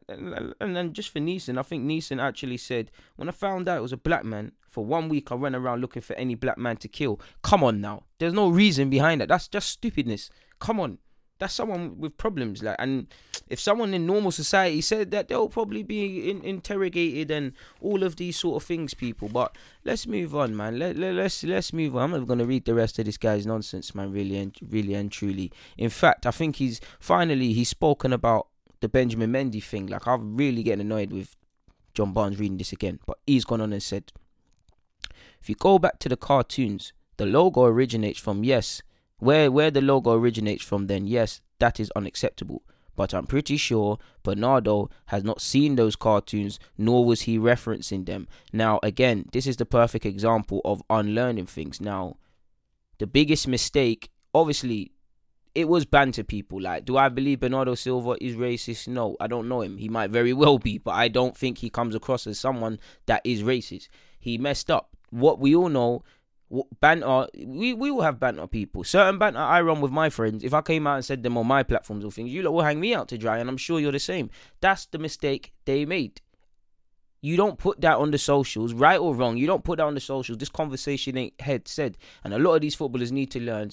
and 0.09 0.77
then 0.77 0.93
just 0.93 1.11
for 1.11 1.19
Neeson, 1.19 1.59
I 1.59 1.63
think 1.63 1.85
Neeson 1.85 2.23
actually 2.23 2.57
said, 2.57 2.91
when 3.17 3.29
I 3.29 3.33
found 3.33 3.69
out 3.69 3.79
it 3.79 3.83
was 3.83 3.93
a 3.93 3.97
black 3.97 4.25
man, 4.25 4.53
for 4.69 4.85
one 4.85 5.09
week 5.09 5.31
I 5.31 5.37
ran 5.37 5.55
around 5.55 5.81
looking 5.81 6.03
for 6.03 6.15
any 6.17 6.35
black 6.35 6.59
man 6.59 6.77
to 6.79 6.89
kill. 6.89 7.21
Come 7.43 7.63
on 7.63 7.81
now. 7.81 8.05
There's 8.19 8.33
no 8.33 8.49
reason 8.49 8.91
behind 8.91 9.21
that. 9.21 9.29
That's 9.29 9.49
just 9.49 9.69
stupidness. 9.69 10.31
Come 10.59 10.81
on. 10.81 10.99
That's 11.39 11.55
someone 11.55 11.99
with 11.99 12.17
problems. 12.17 12.63
Like, 12.63 12.77
and 12.79 13.09
if 13.49 13.59
someone 13.59 13.93
in 13.93 14.07
normal 14.07 14.31
society 14.31 14.81
said 14.81 15.11
that, 15.11 15.29
they'll 15.29 15.49
probably 15.49 15.83
be 15.83 16.31
in, 16.31 16.43
interrogated 16.43 17.31
and 17.31 17.53
all 17.81 18.05
of 18.05 18.17
these 18.17 18.39
sort 18.39 18.63
of 18.63 18.67
things, 18.67 18.95
people. 18.95 19.29
But 19.29 19.57
let's 19.85 20.07
move 20.07 20.35
on, 20.35 20.57
man. 20.57 20.79
Let, 20.79 20.97
let, 20.97 21.15
let's 21.15 21.43
let's 21.43 21.73
move 21.73 21.97
on. 21.97 22.05
I'm 22.05 22.21
not 22.21 22.29
gonna 22.29 22.45
read 22.45 22.65
the 22.65 22.75
rest 22.75 23.01
of 23.01 23.07
this 23.07 23.19
guy's 23.19 23.47
nonsense, 23.47 23.97
man. 23.97 24.13
Really 24.13 24.37
and 24.39 24.57
really 24.63 24.95
and 24.95 25.11
truly. 25.11 25.51
In 25.77 25.91
fact, 25.91 26.25
I 26.25 26.31
think 26.31 26.57
he's 26.57 26.81
finally 27.01 27.53
he's 27.53 27.69
spoken 27.69 28.13
about 28.13 28.47
the 28.85 28.89
Benjamin 28.91 29.33
Mendy 29.33 29.63
thing. 29.63 29.87
Like 29.87 30.07
I'm 30.07 30.37
really 30.37 30.63
getting 30.63 30.83
annoyed 30.83 31.11
with 31.11 31.35
John 31.95 32.13
Barnes 32.13 32.39
reading 32.39 32.59
this 32.59 32.71
again, 32.71 33.01
but 33.07 33.19
he's 33.27 33.47
gone 33.47 33.63
on 33.63 33.73
and 33.73 33.83
said, 33.83 34.13
if 35.41 35.49
you 35.49 35.55
go 35.55 35.79
back 35.79 35.99
to 36.01 36.09
the 36.11 36.19
cartoons, 36.19 36.93
the 37.17 37.25
logo 37.25 37.65
originates 37.65 38.21
from 38.21 38.45
yes, 38.45 38.83
where 39.19 39.51
where 39.51 39.71
the 39.71 39.81
logo 39.81 40.13
originates 40.13 40.63
from, 40.63 40.87
then 40.87 41.07
yes, 41.07 41.41
that 41.61 41.81
is 41.81 41.91
unacceptable. 41.97 42.63
But 42.95 43.15
I'm 43.15 43.27
pretty 43.27 43.57
sure 43.57 43.99
Bernardo 44.23 44.91
has 45.07 45.25
not 45.25 45.41
seen 45.41 45.77
those 45.77 45.97
cartoons, 45.97 46.59
nor 46.77 47.07
was 47.07 47.23
he 47.23 47.39
referencing 47.39 48.05
them. 48.05 48.29
Now, 48.53 48.81
again, 48.83 49.25
this 49.33 49.47
is 49.47 49.57
the 49.57 49.65
perfect 49.65 50.05
example 50.05 50.61
of 50.63 50.83
unlearning 50.91 51.47
things. 51.47 51.81
Now, 51.81 52.19
the 52.99 53.07
biggest 53.07 53.49
mistake, 53.49 54.11
obviously, 54.35 54.93
it 55.55 55.69
was 55.69 55.85
banter 55.85 56.25
people. 56.25 56.61
Like, 56.61 56.85
do 56.85 56.97
I 56.97 57.09
believe 57.09 57.41
Bernardo 57.41 57.75
Silva 57.75 58.17
is 58.21 58.35
racist? 58.35 58.89
No, 58.89 59.17
I 59.21 59.27
don't 59.27 59.49
know 59.49 59.61
him. 59.61 59.79
He 59.79 59.89
might 59.89 60.11
very 60.11 60.33
well 60.33 60.59
be, 60.59 60.79
but 60.79 60.93
I 60.93 61.09
don't 61.09 61.37
think 61.37 61.59
he 61.59 61.71
comes 61.71 61.95
across 61.95 62.27
as 62.27 62.39
someone 62.39 62.81
that 63.07 63.23
is 63.25 63.43
racist. 63.43 63.89
He 64.19 64.39
messed 64.39 64.71
up. 64.71 64.91
What 65.11 65.39
we 65.39 65.55
all 65.55 65.69
know, 65.69 66.03
banter, 66.81 67.29
we, 67.47 67.73
we 67.73 67.91
will 67.91 68.03
have 68.03 68.19
banter 68.19 68.49
people. 68.49 68.83
Certain 68.83 69.19
banter 69.19 69.39
I 69.39 69.61
run 69.61 69.81
with 69.81 69.93
my 69.93 70.11
friends. 70.11 70.43
If 70.43 70.55
I 70.55 70.61
came 70.61 70.87
out 70.87 70.97
and 70.97 71.05
said 71.05 71.23
them 71.23 71.39
on 71.39 71.47
my 71.47 71.63
platforms 71.63 72.05
or 72.05 72.11
things, 72.11 72.33
you 72.33 72.43
lot 72.43 72.53
will 72.53 72.63
hang 72.63 72.81
me 72.81 72.95
out 72.95 73.09
to 73.09 73.19
dry, 73.19 73.39
and 73.39 73.49
I'm 73.49 73.57
sure 73.57 73.79
you're 73.79 73.93
the 73.93 74.01
same. 74.01 74.31
That's 74.61 74.87
the 74.87 74.99
mistake 74.99 75.53
they 75.67 75.85
made. 75.85 76.21
You 77.25 77.39
don't 77.39 77.59
put 77.59 77.81
that 77.81 77.97
on 77.97 78.11
the 78.11 78.19
socials, 78.19 78.75
right 78.75 78.99
or 78.99 79.15
wrong. 79.15 79.39
You 79.39 79.47
don't 79.47 79.65
put 79.65 79.79
that 79.79 79.87
on 79.87 79.95
the 79.95 80.01
socials. 80.01 80.37
This 80.37 80.51
conversation 80.51 81.17
ain't 81.17 81.41
head 81.41 81.67
said, 81.69 81.97
and 82.23 82.35
a 82.35 82.39
lot 82.39 82.57
of 82.57 82.61
these 82.61 82.75
footballers 82.75 83.13
need 83.13 83.31
to 83.31 83.41
learn 83.41 83.71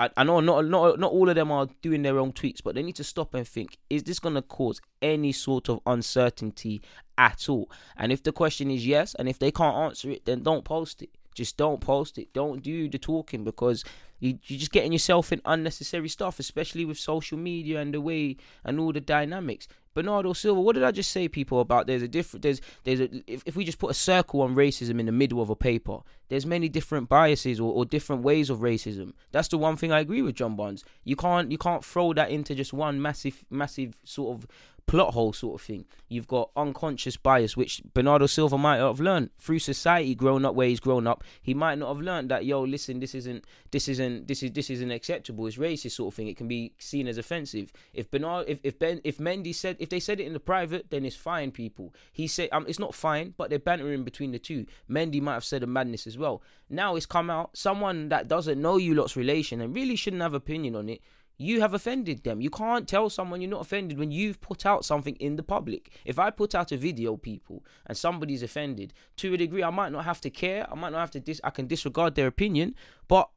I, 0.00 0.08
I 0.16 0.24
know 0.24 0.40
not 0.40 0.64
not 0.64 0.98
not 0.98 1.12
all 1.12 1.28
of 1.28 1.34
them 1.34 1.52
are 1.52 1.68
doing 1.82 2.00
their 2.02 2.18
own 2.18 2.32
tweets, 2.32 2.62
but 2.64 2.74
they 2.74 2.82
need 2.82 2.96
to 2.96 3.04
stop 3.04 3.34
and 3.34 3.46
think: 3.46 3.76
Is 3.90 4.02
this 4.02 4.18
going 4.18 4.34
to 4.34 4.42
cause 4.42 4.80
any 5.02 5.30
sort 5.30 5.68
of 5.68 5.80
uncertainty 5.86 6.80
at 7.18 7.50
all? 7.50 7.70
And 7.98 8.10
if 8.10 8.22
the 8.22 8.32
question 8.32 8.70
is 8.70 8.86
yes, 8.86 9.14
and 9.16 9.28
if 9.28 9.38
they 9.38 9.50
can't 9.50 9.76
answer 9.76 10.10
it, 10.10 10.24
then 10.24 10.42
don't 10.42 10.64
post 10.64 11.02
it. 11.02 11.10
Just 11.34 11.56
don't 11.56 11.80
post 11.80 12.18
it. 12.18 12.32
Don't 12.32 12.62
do 12.62 12.88
the 12.88 12.98
talking 12.98 13.44
because 13.44 13.84
you, 14.18 14.38
you're 14.44 14.58
just 14.58 14.72
getting 14.72 14.92
yourself 14.92 15.32
in 15.32 15.40
unnecessary 15.44 16.08
stuff, 16.08 16.38
especially 16.38 16.84
with 16.84 16.98
social 16.98 17.38
media 17.38 17.80
and 17.80 17.94
the 17.94 18.00
way 18.00 18.36
and 18.64 18.78
all 18.78 18.92
the 18.92 19.00
dynamics. 19.00 19.66
Bernardo 19.92 20.32
Silva, 20.32 20.60
what 20.60 20.74
did 20.74 20.84
I 20.84 20.92
just 20.92 21.10
say, 21.10 21.26
people, 21.26 21.60
about 21.60 21.88
there's 21.88 22.02
a 22.02 22.08
different, 22.08 22.42
there's, 22.42 22.60
there's 22.84 23.00
a, 23.00 23.08
if, 23.26 23.42
if 23.44 23.56
we 23.56 23.64
just 23.64 23.78
put 23.78 23.90
a 23.90 23.94
circle 23.94 24.42
on 24.42 24.54
racism 24.54 25.00
in 25.00 25.06
the 25.06 25.12
middle 25.12 25.42
of 25.42 25.50
a 25.50 25.56
paper, 25.56 25.98
there's 26.28 26.46
many 26.46 26.68
different 26.68 27.08
biases 27.08 27.58
or, 27.58 27.72
or 27.72 27.84
different 27.84 28.22
ways 28.22 28.50
of 28.50 28.58
racism. 28.58 29.14
That's 29.32 29.48
the 29.48 29.58
one 29.58 29.76
thing 29.76 29.90
I 29.90 30.00
agree 30.00 30.22
with 30.22 30.36
John 30.36 30.54
Barnes. 30.54 30.84
You 31.02 31.16
can't, 31.16 31.50
you 31.50 31.58
can't 31.58 31.84
throw 31.84 32.12
that 32.12 32.30
into 32.30 32.54
just 32.54 32.72
one 32.72 33.02
massive, 33.02 33.44
massive 33.50 33.98
sort 34.04 34.38
of 34.38 34.46
plot 34.90 35.14
hole 35.14 35.32
sort 35.32 35.60
of 35.60 35.64
thing. 35.64 35.84
You've 36.08 36.26
got 36.26 36.50
unconscious 36.56 37.16
bias, 37.16 37.56
which 37.56 37.80
Bernardo 37.94 38.26
Silva 38.26 38.58
might 38.58 38.78
have 38.78 38.98
learned 38.98 39.30
through 39.38 39.60
society, 39.60 40.16
grown 40.16 40.44
up 40.44 40.56
where 40.56 40.66
he's 40.66 40.80
grown 40.80 41.06
up. 41.06 41.22
He 41.40 41.54
might 41.54 41.78
not 41.78 41.94
have 41.94 42.02
learned 42.02 42.28
that, 42.32 42.44
yo, 42.44 42.62
listen, 42.62 42.98
this 42.98 43.14
isn't, 43.14 43.44
this 43.70 43.86
isn't, 43.86 44.26
this 44.26 44.42
is, 44.42 44.50
this 44.50 44.68
isn't 44.68 44.90
acceptable. 44.90 45.46
It's 45.46 45.58
racist 45.58 45.92
sort 45.92 46.12
of 46.12 46.16
thing. 46.16 46.26
It 46.26 46.36
can 46.36 46.48
be 46.48 46.72
seen 46.78 47.06
as 47.06 47.18
offensive. 47.18 47.72
If 47.94 48.10
Bernard, 48.10 48.46
if 48.48 48.58
if 48.64 48.80
Ben, 48.80 49.00
if 49.04 49.18
Mendy 49.18 49.54
said, 49.54 49.76
if 49.78 49.90
they 49.90 50.00
said 50.00 50.18
it 50.18 50.26
in 50.26 50.32
the 50.32 50.40
private, 50.40 50.90
then 50.90 51.04
it's 51.04 51.14
fine, 51.14 51.52
people. 51.52 51.94
He 52.10 52.26
said, 52.26 52.48
um, 52.50 52.64
it's 52.66 52.80
not 52.80 52.92
fine, 52.92 53.34
but 53.36 53.48
they're 53.48 53.60
bantering 53.60 54.02
between 54.02 54.32
the 54.32 54.40
two. 54.40 54.66
Mendy 54.90 55.22
might 55.22 55.34
have 55.34 55.44
said 55.44 55.62
a 55.62 55.68
madness 55.68 56.08
as 56.08 56.18
well. 56.18 56.42
Now 56.68 56.96
it's 56.96 57.06
come 57.06 57.30
out, 57.30 57.56
someone 57.56 58.08
that 58.08 58.26
doesn't 58.26 58.60
know 58.60 58.76
you 58.76 58.94
lot's 58.94 59.14
relation 59.14 59.60
and 59.60 59.72
really 59.72 59.94
shouldn't 59.94 60.22
have 60.22 60.34
opinion 60.34 60.74
on 60.74 60.88
it 60.88 61.00
you 61.40 61.62
have 61.62 61.72
offended 61.72 62.22
them. 62.22 62.42
You 62.42 62.50
can't 62.50 62.86
tell 62.86 63.08
someone 63.08 63.40
you're 63.40 63.50
not 63.50 63.62
offended 63.62 63.98
when 63.98 64.10
you've 64.10 64.40
put 64.42 64.66
out 64.66 64.84
something 64.84 65.16
in 65.16 65.36
the 65.36 65.42
public. 65.42 65.90
If 66.04 66.18
I 66.18 66.30
put 66.30 66.54
out 66.54 66.70
a 66.70 66.76
video, 66.76 67.16
people, 67.16 67.64
and 67.86 67.96
somebody's 67.96 68.42
offended, 68.42 68.92
to 69.16 69.32
a 69.32 69.36
degree, 69.38 69.62
I 69.62 69.70
might 69.70 69.90
not 69.90 70.04
have 70.04 70.20
to 70.20 70.30
care. 70.30 70.70
I 70.70 70.74
might 70.74 70.92
not 70.92 71.00
have 71.00 71.10
to 71.12 71.20
dis. 71.20 71.40
I 71.42 71.48
can 71.50 71.66
disregard 71.66 72.14
their 72.14 72.26
opinion, 72.26 72.74
but 73.08 73.30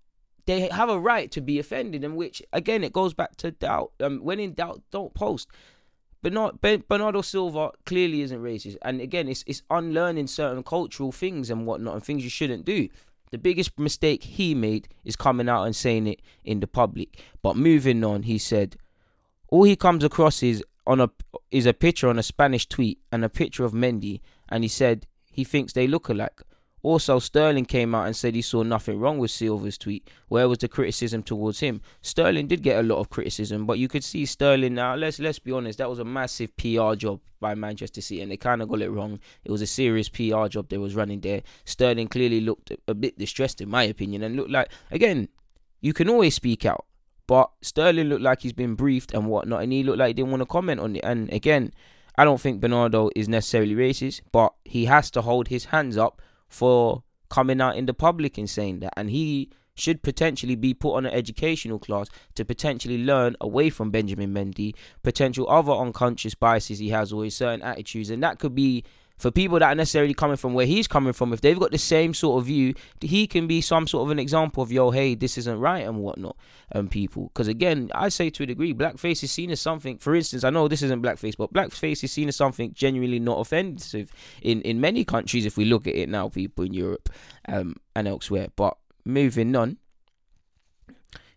they 0.46 0.68
have 0.68 0.90
a 0.90 1.00
right 1.00 1.32
to 1.32 1.40
be 1.40 1.60
offended. 1.60 2.04
And 2.04 2.18
which, 2.18 2.44
again, 2.52 2.84
it 2.84 2.92
goes 2.92 3.14
back 3.14 3.38
to 3.38 3.52
doubt. 3.52 3.94
Um, 4.02 4.20
when 4.20 4.40
in 4.40 4.54
doubt, 4.54 4.82
don't 4.92 5.14
post. 5.14 5.48
Bernardo, 6.22 6.58
Bernardo 6.88 7.22
Silva 7.22 7.72
clearly 7.86 8.22
isn't 8.22 8.42
racist, 8.42 8.78
and 8.82 9.02
again, 9.02 9.28
it's 9.28 9.44
it's 9.46 9.62
unlearning 9.70 10.28
certain 10.28 10.64
cultural 10.64 11.12
things 11.12 11.50
and 11.50 11.66
whatnot 11.66 11.96
and 11.96 12.04
things 12.04 12.24
you 12.24 12.30
shouldn't 12.30 12.66
do. 12.66 12.90
The 13.34 13.40
biggest 13.40 13.80
mistake 13.80 14.22
he 14.26 14.54
made 14.54 14.90
is 15.04 15.16
coming 15.16 15.50
out 15.50 15.64
and 15.64 15.76
saying 15.76 16.06
it 16.06 16.22
in 16.44 16.60
the 16.60 16.68
public. 16.68 17.20
But 17.42 17.58
moving 17.58 18.04
on, 18.04 18.22
he 18.22 18.38
said, 18.38 18.76
all 19.48 19.64
he 19.64 19.76
comes 19.76 20.04
across 20.04 20.44
is 20.44 20.64
on 20.86 21.02
a 21.02 21.10
is 21.50 21.66
a 21.66 21.74
picture 21.74 22.10
on 22.10 22.20
a 22.20 22.24
Spanish 22.24 22.70
tweet 22.70 23.00
and 23.12 23.26
a 23.26 23.30
picture 23.30 23.66
of 23.66 23.74
Mendy, 23.74 24.22
and 24.50 24.64
he 24.64 24.68
said 24.68 25.08
he 25.32 25.44
thinks 25.44 25.74
they 25.74 25.88
look 25.88 26.10
alike. 26.10 26.44
Also, 26.84 27.18
Sterling 27.18 27.64
came 27.64 27.96
out 27.96 28.08
and 28.08 28.16
said 28.16 28.36
he 28.36 28.42
saw 28.42 28.62
nothing 28.62 29.00
wrong 29.00 29.18
with 29.18 29.32
Silva's 29.32 29.78
tweet. 29.78 30.10
Where 30.28 30.50
was 30.50 30.58
the 30.58 30.68
criticism 30.68 31.24
towards 31.24 31.62
him? 31.62 31.80
Sterling 32.02 32.48
did 32.48 32.62
get 32.62 32.78
a 32.78 32.84
lot 32.84 33.00
of 33.00 33.10
criticism, 33.10 33.66
but 33.66 33.80
you 33.80 33.88
could 33.88 34.04
see 34.04 34.26
Sterling 34.26 34.74
now. 34.74 34.94
Let's 34.94 35.18
let's 35.18 35.40
be 35.40 35.54
honest, 35.54 35.78
that 35.78 35.90
was 35.90 36.00
a 36.00 36.04
massive 36.04 36.56
PR 36.58 36.96
job 36.96 37.22
by 37.40 37.56
Manchester 37.56 38.02
City, 38.02 38.22
and 38.22 38.30
they 38.30 38.36
kind 38.36 38.62
of 38.62 38.68
got 38.68 38.82
it 38.82 38.90
wrong. 38.90 39.22
It 39.46 39.52
was 39.52 39.62
a 39.62 39.68
serious 39.68 40.10
PR 40.10 40.48
job 40.48 40.68
they 40.68 40.78
was 40.78 40.94
running 40.94 41.22
there. 41.22 41.44
Sterling 41.64 42.10
clearly 42.10 42.42
looked 42.42 42.74
a 42.86 42.94
bit 42.94 43.18
distressed, 43.18 43.62
in 43.62 43.70
my 43.70 43.84
opinion, 43.84 44.22
and 44.22 44.36
looked 44.36 44.52
like 44.52 44.70
again, 44.92 45.30
you 45.80 45.94
can 45.94 46.10
always 46.10 46.36
speak 46.36 46.66
out, 46.66 46.86
but 47.28 47.50
Sterling 47.62 48.10
looked 48.10 48.24
like 48.24 48.42
he's 48.42 48.52
been 48.52 48.76
briefed 48.76 49.14
and 49.14 49.28
whatnot, 49.28 49.64
and 49.64 49.72
he 49.72 49.84
looked 49.84 50.00
like 50.00 50.08
he 50.08 50.14
didn't 50.16 50.32
want 50.32 50.42
to 50.42 50.48
comment 50.48 50.82
on 50.82 50.98
it. 50.98 51.06
And 51.06 51.32
again, 51.32 51.72
I 52.18 52.26
don't 52.26 52.42
think 52.42 52.60
Bernardo 52.60 53.10
is 53.16 53.30
necessarily 53.30 53.74
racist, 53.74 54.20
but 54.34 54.54
he 54.66 54.84
has 54.86 55.10
to 55.12 55.22
hold 55.22 55.48
his 55.48 55.66
hands 55.66 55.98
up 55.98 56.22
for 56.54 57.04
coming 57.30 57.60
out 57.60 57.76
in 57.76 57.88
the 57.88 57.94
public 57.94 58.38
and 58.38 58.50
saying 58.50 58.80
that. 58.80 58.94
And 58.96 59.10
he 59.10 59.50
should 59.76 60.04
potentially 60.04 60.56
be 60.56 60.74
put 60.74 60.94
on 60.94 61.06
an 61.08 61.14
educational 61.14 61.80
class 61.80 62.08
to 62.36 62.46
potentially 62.46 63.04
learn 63.04 63.36
away 63.42 63.72
from 63.72 63.90
Benjamin 63.90 64.32
Mendy, 64.32 64.76
potential 65.02 65.50
other 65.50 65.72
unconscious 65.72 66.36
biases 66.36 66.78
he 66.78 66.90
has 66.90 67.12
or 67.12 67.24
his 67.24 67.36
certain 67.36 67.64
attitudes. 67.64 68.12
And 68.12 68.22
that 68.22 68.38
could 68.38 68.54
be 68.54 68.84
for 69.18 69.32
people 69.32 69.60
that 69.60 69.72
are 69.72 69.76
necessarily 69.76 70.14
coming 70.14 70.38
from 70.38 70.54
where 70.54 70.66
he's 70.66 70.88
coming 70.88 71.14
from, 71.14 71.34
if 71.34 71.42
they've 71.42 71.60
got 71.60 71.72
the 71.72 71.78
same 71.78 72.14
sort 72.14 72.42
of 72.42 72.48
view, 72.48 72.74
he 73.00 73.28
can 73.28 73.48
be 73.48 73.62
some 73.62 73.88
sort 73.88 74.06
of 74.06 74.12
an 74.12 74.20
example 74.20 74.64
of 74.64 74.72
yo, 74.72 74.92
hey, 74.92 75.16
this 75.16 75.38
isn't 75.38 75.60
right 75.60 75.86
and 75.86 76.00
whatnot. 76.00 76.36
And 76.72 76.82
um, 76.82 76.90
people, 76.90 77.26
because 77.28 77.48
again, 77.48 77.92
I 77.94 78.10
say 78.10 78.30
to 78.32 78.44
a 78.44 78.46
degree, 78.46 78.74
blackface 78.74 79.24
is 79.24 79.32
seen 79.32 79.52
as 79.52 79.62
something. 79.62 79.98
For 79.98 80.16
instance, 80.16 80.44
I 80.44 80.50
know 80.50 80.68
this 80.68 80.82
isn't 80.82 81.02
blackface, 81.02 81.38
but 81.38 81.54
blackface 81.54 82.04
is 82.04 82.12
seen 82.12 82.28
as 82.28 82.36
something 82.36 82.74
genuinely 82.74 83.20
not 83.20 83.40
offensive 83.40 84.12
in 84.42 84.62
in 84.62 84.82
many 84.82 85.06
countries. 85.06 85.46
If 85.46 85.58
we 85.58 85.66
look 85.66 85.88
at 85.88 85.96
it 85.96 86.10
now, 86.10 86.30
people 86.30 86.66
in 86.66 86.74
Europe 86.74 87.10
um, 87.48 87.76
and 87.96 88.08
elsewhere. 88.08 88.48
But 88.56 88.78
moving 89.06 89.56
on. 89.56 89.78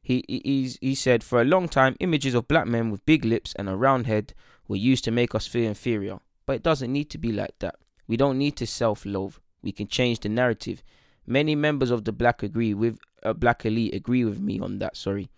He, 0.02 0.24
he, 0.28 0.72
he 0.80 0.94
said, 0.94 1.24
for 1.24 1.40
a 1.40 1.44
long 1.44 1.68
time, 1.68 1.96
images 1.98 2.34
of 2.34 2.46
black 2.46 2.68
men 2.68 2.92
with 2.92 3.04
big 3.06 3.24
lips 3.24 3.52
and 3.58 3.68
a 3.68 3.74
round 3.74 4.06
head 4.06 4.34
were 4.68 4.76
used 4.76 5.02
to 5.04 5.10
make 5.10 5.34
us 5.34 5.48
feel 5.48 5.66
inferior. 5.66 6.20
But 6.46 6.56
it 6.56 6.62
doesn't 6.62 6.92
need 6.92 7.10
to 7.10 7.18
be 7.18 7.32
like 7.32 7.58
that. 7.58 7.76
We 8.06 8.16
don't 8.16 8.38
need 8.38 8.56
to 8.56 8.66
self 8.66 9.04
loathe. 9.04 9.36
We 9.62 9.72
can 9.72 9.88
change 9.88 10.20
the 10.20 10.28
narrative. 10.28 10.82
Many 11.26 11.56
members 11.56 11.90
of 11.90 12.04
the 12.04 12.12
black 12.12 12.42
agree 12.42 12.72
with 12.72 12.98
uh, 13.22 13.32
black 13.32 13.66
elite 13.66 13.94
agree 13.94 14.24
with 14.24 14.40
me 14.40 14.60
on 14.60 14.78
that, 14.78 14.96
sorry. 14.96 15.28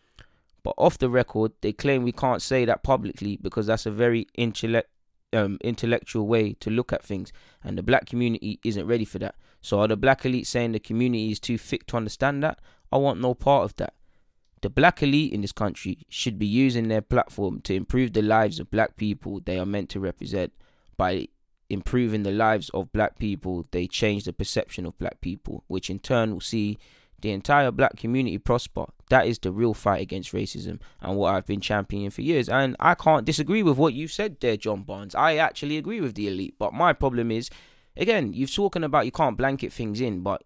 But 0.62 0.74
off 0.76 0.98
the 0.98 1.08
record, 1.08 1.52
they 1.62 1.72
claim 1.72 2.02
we 2.02 2.12
can't 2.12 2.42
say 2.42 2.64
that 2.66 2.82
publicly 2.82 3.38
because 3.40 3.68
that's 3.68 3.86
a 3.86 3.90
very 3.90 4.26
intellect, 4.34 4.90
um, 5.32 5.56
intellectual 5.62 6.26
way 6.26 6.52
to 6.60 6.68
look 6.68 6.92
at 6.92 7.02
things, 7.02 7.32
and 7.64 7.78
the 7.78 7.82
black 7.82 8.04
community 8.06 8.60
isn't 8.64 8.86
ready 8.86 9.06
for 9.06 9.18
that. 9.20 9.36
So 9.62 9.80
are 9.80 9.88
the 9.88 9.96
black 9.96 10.26
elite 10.26 10.46
saying 10.46 10.72
the 10.72 10.78
community 10.78 11.30
is 11.30 11.40
too 11.40 11.56
thick 11.56 11.86
to 11.86 11.96
understand 11.96 12.42
that? 12.42 12.58
I 12.92 12.98
want 12.98 13.20
no 13.20 13.34
part 13.34 13.64
of 13.64 13.76
that. 13.76 13.94
The 14.60 14.70
black 14.70 15.02
elite 15.02 15.32
in 15.32 15.40
this 15.40 15.52
country 15.52 16.04
should 16.08 16.38
be 16.38 16.46
using 16.46 16.88
their 16.88 17.00
platform 17.00 17.60
to 17.62 17.74
improve 17.74 18.12
the 18.12 18.22
lives 18.22 18.58
of 18.58 18.70
black 18.70 18.96
people 18.96 19.40
they 19.40 19.58
are 19.58 19.66
meant 19.66 19.88
to 19.90 20.00
represent 20.00 20.52
by 20.99 21.28
improving 21.71 22.25
the 22.25 22.31
lives 22.31 22.69
of 22.71 22.93
black 22.93 23.19
people, 23.19 23.67
they 23.71 23.87
change 23.87 24.25
the 24.25 24.33
perception 24.35 24.85
of 24.85 24.99
black 24.99 25.23
people, 25.23 25.64
which 25.67 25.88
in 25.88 25.99
turn 25.99 26.33
will 26.33 26.40
see 26.40 26.78
the 27.21 27.31
entire 27.31 27.71
black 27.71 27.97
community 27.97 28.38
prosper. 28.38 28.87
That 29.11 29.26
is 29.26 29.38
the 29.38 29.50
real 29.50 29.75
fight 29.75 30.02
against 30.02 30.33
racism 30.33 30.81
and 31.00 31.17
what 31.17 31.35
I've 31.35 31.47
been 31.47 31.61
championing 31.61 32.11
for 32.11 32.23
years. 32.23 32.49
And 32.49 32.76
I 32.78 32.95
can't 32.95 33.25
disagree 33.25 33.62
with 33.62 33.76
what 33.76 33.95
you 33.95 34.07
said 34.09 34.38
there, 34.40 34.57
John 34.57 34.83
Barnes. 34.83 35.14
I 35.14 35.37
actually 35.37 35.78
agree 35.78 36.00
with 36.00 36.14
the 36.14 36.28
elite. 36.28 36.55
But 36.59 36.75
my 36.75 36.93
problem 36.93 37.31
is, 37.31 37.50
again, 37.97 38.33
you've 38.35 38.55
talking 38.55 38.85
about 38.85 39.07
you 39.07 39.12
can't 39.12 39.37
blanket 39.37 39.73
things 39.73 40.00
in, 40.00 40.21
but 40.21 40.45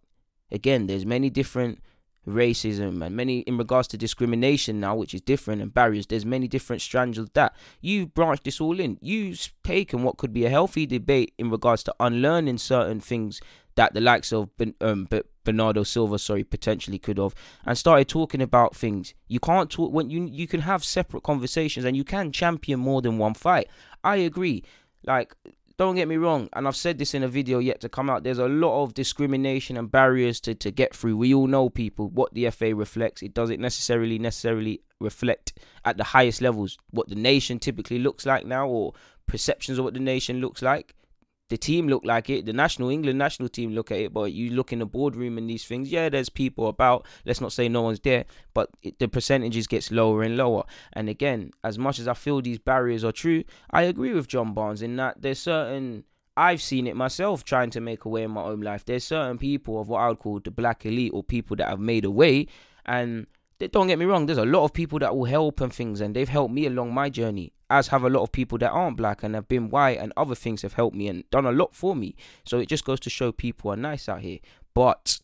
again, 0.51 0.87
there's 0.87 1.05
many 1.05 1.29
different 1.29 1.81
racism 2.27 3.05
and 3.05 3.17
many 3.17 3.41
in 3.41 3.59
regards 3.59 3.89
to 3.89 3.97
discrimination 3.97 4.79
now 4.79 4.95
which 4.95 5.13
is 5.13 5.21
different 5.21 5.61
and 5.61 5.75
barriers 5.75 6.07
there's 6.07 6.25
many 6.25 6.47
different 6.47 6.81
strands 6.81 7.19
of 7.19 7.33
that 7.33 7.55
you've 7.81 8.15
branched 8.15 8.45
this 8.45 8.61
all 8.61 8.79
in 8.79 8.97
you've 9.01 9.53
taken 9.65 10.05
what 10.05 10.19
could 10.19 10.33
be 10.33 10.45
a 10.45 10.51
healthy 10.51 10.87
debate 10.87 11.35
in 11.37 11.51
regards 11.51 11.83
to 11.83 11.93
unlearning 11.99 12.59
certain 12.59 13.01
things 13.01 13.41
that 13.75 13.95
the 13.95 14.01
likes 14.01 14.33
of 14.33 14.51
um, 14.81 15.09
Bernardo 15.45 15.83
Silva, 15.83 16.19
sorry, 16.19 16.45
potentially 16.45 16.99
could 16.99 17.19
have, 17.19 17.35
and 17.65 17.77
started 17.77 18.09
talking 18.09 18.43
about 18.43 18.77
things. 18.77 19.15
You 19.29 19.41
can't 19.41 19.71
talk 19.71 19.93
when 19.93 20.11
you 20.11 20.27
you 20.27 20.47
can 20.47 20.61
have 20.61 20.85
separate 20.85 21.23
conversations 21.23 21.85
and 21.85 21.97
you 21.97 22.05
can 22.05 22.33
champion 22.33 22.81
more 22.81 23.03
than 23.03 23.19
one 23.19 23.35
fight. 23.35 23.69
I 24.05 24.17
agree. 24.17 24.63
Like 25.05 25.35
don't 25.83 25.97
get 25.97 26.09
me 26.09 26.17
wrong, 26.17 26.49
and 26.53 26.69
I've 26.69 26.77
said 26.77 26.99
this 26.99 27.13
in 27.13 27.23
a 27.23 27.29
video 27.29 27.59
yet 27.59 27.81
to 27.81 27.89
come 27.89 28.09
out. 28.09 28.23
There's 28.23 28.39
a 28.39 28.47
lot 28.47 28.83
of 28.83 28.95
discrimination 28.95 29.77
and 29.77 29.91
barriers 29.91 30.41
to, 30.43 30.55
to 30.55 30.71
get 30.71 30.95
through. 30.95 31.17
We 31.17 31.35
all 31.35 31.49
know 31.49 31.71
people 31.71 32.09
what 32.09 32.33
the 32.35 32.49
FA 32.51 32.75
reflects. 32.75 33.23
It 33.23 33.35
doesn't 33.35 33.61
necessarily 33.61 34.19
necessarily 34.19 34.83
reflect 35.01 35.59
at 35.85 35.97
the 35.97 36.05
highest 36.05 36.41
levels 36.41 36.79
what 36.91 37.09
the 37.09 37.17
nation 37.17 37.59
typically 37.59 37.99
looks 37.99 38.25
like 38.25 38.47
now, 38.47 38.69
or 38.69 38.93
perceptions 39.27 39.79
of 39.79 39.85
what 39.85 39.95
the 39.95 40.01
nation 40.01 40.41
looks 40.41 40.63
like 40.63 40.95
the 41.53 41.59
team 41.59 41.87
look 41.87 42.03
like 42.03 42.31
it. 42.31 42.47
The 42.47 42.55
national 42.55 42.89
England 42.89 43.19
national 43.19 43.51
team 43.51 43.75
look 43.75 43.91
at 43.91 43.99
it, 43.99 44.15
but 44.15 44.33
you 44.33 44.53
look 44.53 44.73
in 44.73 44.79
the 44.79 44.87
boardroom 44.87 45.37
and 45.37 45.51
these 45.51 45.67
things. 45.67 45.93
Yeah, 45.93 46.09
there's 46.09 46.31
people 46.31 46.67
about. 46.67 47.07
Let's 47.27 47.43
not 47.43 47.53
say 47.53 47.69
no 47.69 47.83
one's 47.83 48.01
there, 48.01 48.25
but 48.55 48.71
it, 48.83 48.99
the 48.99 49.07
percentages 49.07 49.67
gets 49.67 49.93
lower 49.93 50.23
and 50.23 50.39
lower. 50.39 50.65
And 50.95 51.11
again, 51.11 51.51
as 51.63 51.79
much 51.79 51.99
as 51.99 52.09
I 52.09 52.15
feel 52.15 52.41
these 52.41 52.59
barriers 52.59 53.05
are 53.05 53.13
true, 53.13 53.45
I 53.71 53.83
agree 53.83 54.15
with 54.15 54.29
John 54.29 54.55
Barnes 54.55 54.81
in 54.81 54.97
that 54.97 55.21
there's 55.21 55.41
certain. 55.41 56.05
I've 56.39 56.63
seen 56.63 56.87
it 56.87 56.97
myself 56.97 57.45
trying 57.45 57.69
to 57.73 57.83
make 57.83 58.07
a 58.07 58.09
way 58.09 58.23
in 58.23 58.31
my 58.31 58.45
own 58.45 58.63
life. 58.63 58.87
There's 58.87 59.05
certain 59.05 59.37
people 59.37 59.79
of 59.79 59.91
what 59.91 59.99
I 59.99 60.09
would 60.09 60.21
call 60.21 60.41
the 60.41 60.51
black 60.51 60.87
elite 60.87 61.13
or 61.13 61.23
people 61.23 61.55
that 61.57 61.69
have 61.69 61.81
made 61.81 62.07
a 62.07 62.11
way, 62.11 62.47
and 62.87 63.27
don't 63.59 63.89
get 63.89 63.99
me 63.99 64.07
wrong, 64.07 64.25
there's 64.25 64.39
a 64.39 64.47
lot 64.47 64.65
of 64.65 64.73
people 64.73 64.99
that 65.01 65.15
will 65.15 65.27
help 65.27 65.61
and 65.61 65.73
things, 65.73 66.01
and 66.01 66.17
they've 66.17 66.31
helped 66.31 66.55
me 66.55 66.65
along 66.65 66.95
my 66.95 67.11
journey, 67.11 67.53
as 67.73 67.89
have 67.89 68.05
a 68.05 68.11
lot 68.11 68.23
of 68.23 68.31
people 68.31 68.59
that 68.59 68.71
aren't 68.71 68.99
black 68.99 69.23
and 69.23 69.35
have 69.35 69.49
been 69.49 69.71
white, 69.71 69.99
and 69.99 70.13
other 70.17 70.35
things 70.35 70.63
have 70.63 70.75
helped 70.75 70.95
me 70.95 71.09
and 71.09 71.29
done 71.31 71.47
a 71.47 71.53
lot 71.53 71.75
for 71.75 71.97
me. 71.97 72.15
So 72.45 72.59
it 72.59 72.69
just 72.69 72.85
goes 72.85 73.01
to 73.01 73.11
show 73.11 73.33
people 73.33 73.73
are 73.73 73.77
nice 73.77 74.09
out 74.09 74.21
here. 74.21 74.39
But 74.75 75.21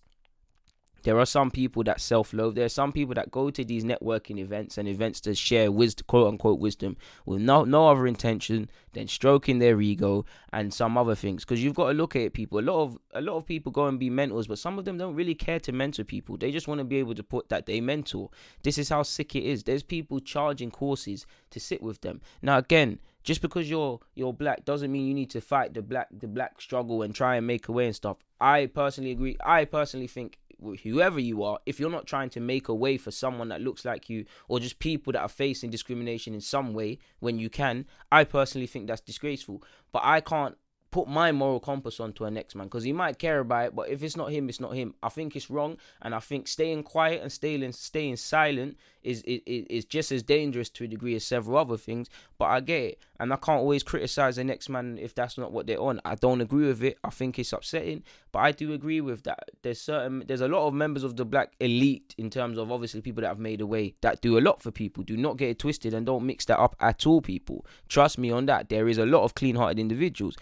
there 1.03 1.19
are 1.19 1.27
some 1.27 1.51
people 1.51 1.85
that 1.85 2.01
self-loathe. 2.01 2.55
There 2.55 2.65
are 2.65 2.69
some 2.69 2.93
people 2.93 3.15
that 3.15 3.31
go 3.31 3.51
to 3.51 3.65
these 3.65 3.85
networking 3.85 4.39
events 4.39 4.79
and 4.79 4.89
events 4.89 5.21
to 5.23 5.35
share 5.35 5.71
wisdom, 5.71 6.05
quote 6.09 6.29
unquote 6.29 6.59
wisdom, 6.59 6.97
with 7.25 7.41
no 7.41 7.65
no 7.65 7.89
other 7.89 8.07
intention 8.07 8.71
than 8.93 9.09
stroking 9.09 9.59
their 9.59 9.81
ego 9.81 10.25
and 10.53 10.73
some 10.73 10.99
other 10.99 11.15
things. 11.15 11.45
Because 11.45 11.63
you've 11.63 11.75
got 11.75 11.89
to 11.89 11.95
look 11.95 12.17
at 12.17 12.23
it, 12.23 12.35
people. 12.35 12.59
A 12.59 12.63
lot 12.63 12.83
of 12.83 12.99
a 13.15 13.21
lot 13.21 13.37
of 13.37 13.47
people 13.47 13.73
go 13.73 13.87
and 13.87 13.99
be 13.99 14.11
mentors, 14.11 14.47
but 14.47 14.59
some 14.59 14.79
of 14.79 14.85
them 14.85 14.99
don't 14.99 15.15
really 15.15 15.35
care 15.35 15.61
to 15.61 15.73
mentor 15.73 16.05
people. 16.05 16.37
They 16.37 16.51
just 16.51 16.69
want 16.69 16.79
to 16.79 16.85
be 16.85 16.97
able 16.97 17.15
to 17.15 17.23
put 17.23 17.49
that 17.49 17.67
they 17.67 17.81
mentor. 17.81 18.31
This 18.63 18.79
is 18.79 18.89
how 18.89 19.03
sick 19.03 19.37
it 19.37 19.45
is. 19.45 19.65
There's 19.65 19.83
people 19.83 20.21
charging 20.21 20.71
courses 20.71 21.27
to 21.51 21.61
sit 21.61 21.83
with 21.83 22.01
them. 22.01 22.21
Now 22.43 22.59
again, 22.59 22.99
just 23.23 23.43
because 23.43 23.69
you're 23.69 24.01
you're 24.15 24.33
black 24.33 24.65
doesn't 24.65 24.91
mean 24.91 25.07
you 25.07 25.15
need 25.15 25.31
to 25.31 25.41
fight 25.41 25.75
the 25.75 25.83
black 25.83 26.09
the 26.11 26.27
black 26.27 26.61
struggle 26.61 27.03
and 27.03 27.15
try 27.15 27.37
and 27.37 27.47
make 27.47 27.69
a 27.69 27.73
way 27.73 27.87
and 27.87 27.95
stuff. 27.95 28.19
I 28.41 28.67
personally 28.67 29.11
agree. 29.11 29.37
I 29.45 29.65
personally 29.65 30.07
think 30.07 30.39
whoever 30.83 31.21
you 31.21 31.43
are, 31.43 31.59
if 31.67 31.79
you're 31.79 31.91
not 31.91 32.07
trying 32.07 32.31
to 32.31 32.41
make 32.41 32.69
a 32.69 32.75
way 32.75 32.97
for 32.97 33.11
someone 33.11 33.49
that 33.49 33.61
looks 33.61 33.85
like 33.85 34.09
you 34.09 34.25
or 34.49 34.61
just 34.61 34.79
people 34.79 35.13
that 35.13 35.21
are 35.21 35.29
facing 35.29 35.71
discrimination 35.71 36.35
in 36.35 36.41
some 36.41 36.75
way 36.75 36.99
when 37.21 37.39
you 37.39 37.49
can, 37.49 37.87
I 38.11 38.25
personally 38.25 38.67
think 38.67 38.87
that's 38.87 39.01
disgraceful. 39.01 39.63
But 39.93 40.03
I 40.05 40.21
can't 40.21 40.57
put 40.91 41.07
my 41.07 41.33
moral 41.33 41.61
compass 41.61 42.01
onto 42.01 42.25
a 42.25 42.31
next 42.31 42.55
man 42.55 42.67
because 42.67 42.85
he 42.85 42.93
might 42.93 43.19
care 43.19 43.41
about 43.41 43.67
it, 43.67 43.77
but 43.77 43.89
if 43.89 44.03
it's 44.03 44.17
not 44.17 44.33
him, 44.33 44.49
it's 44.49 44.61
not 44.61 44.75
him. 44.75 44.95
I 45.03 45.09
think 45.09 45.37
it's 45.37 45.51
wrong, 45.51 45.77
and 46.01 46.15
I 46.15 46.21
think 46.21 46.49
staying 46.49 46.85
quiet 46.85 47.23
and 47.23 47.31
staying 47.31 47.71
staying 47.73 48.17
silent 48.17 48.77
is 49.03 49.23
is, 49.23 49.41
is 49.47 49.85
just 49.85 50.11
as 50.13 50.23
dangerous 50.23 50.71
to 50.71 50.85
a 50.85 50.87
degree 50.87 51.15
as 51.15 51.25
several 51.25 51.59
other 51.59 51.77
things. 51.77 52.09
But 52.39 52.47
I 52.47 52.61
get 52.61 52.83
it, 52.83 52.99
and 53.21 53.33
I 53.33 53.37
can't 53.37 53.61
always 53.61 53.83
criticize 53.83 54.37
the 54.37 54.45
next 54.45 54.69
man 54.69 54.99
if 54.99 55.15
that's 55.15 55.37
not 55.37 55.53
what 55.53 55.67
they're 55.67 55.81
on. 55.81 56.01
I 56.05 56.15
don't 56.15 56.41
agree 56.41 56.67
with 56.67 56.83
it. 56.83 56.99
I 57.05 57.11
think 57.11 57.39
it's 57.39 57.53
upsetting, 57.53 58.03
but 58.33 58.41
I 58.41 58.53
do 58.53 58.73
agree 58.73 59.01
with 59.01 59.25
that. 59.25 59.51
There's 59.63 59.81
certain 59.81 60.25
there's 60.27 60.41
a 60.41 60.49
lot 60.49 60.67
of 60.67 60.75
members 60.75 61.05
of 61.05 61.17
the 61.17 61.25
black 61.25 61.53
elite 61.61 62.15
in 62.17 62.31
terms 62.31 62.57
of 62.57 62.73
obviously 62.73 63.03
people 63.03 63.21
that 63.23 63.29
have 63.29 63.39
made 63.39 63.61
a 63.61 63.67
way 63.67 63.95
that 64.01 64.23
do 64.23 64.39
a 64.39 64.41
lot 64.41 64.63
for 64.63 64.71
people. 64.71 65.05
Do 65.05 65.17
not 65.17 65.37
get 65.37 65.51
it 65.51 65.59
twisted 65.59 65.93
and 65.93 66.07
don't 66.07 66.25
mix 66.25 66.47
that 66.47 66.59
up 66.59 66.77
at 66.81 67.07
all, 67.07 67.21
people. 67.21 67.67
Trust 67.89 68.19
me 68.19 68.31
on 68.31 68.47
that. 68.47 68.69
There 68.71 68.89
is 68.89 68.99
a 68.99 69.07
lot 69.07 69.25
of 69.25 69.35
clean-hearted 69.35 69.79
individuals. 69.79 70.37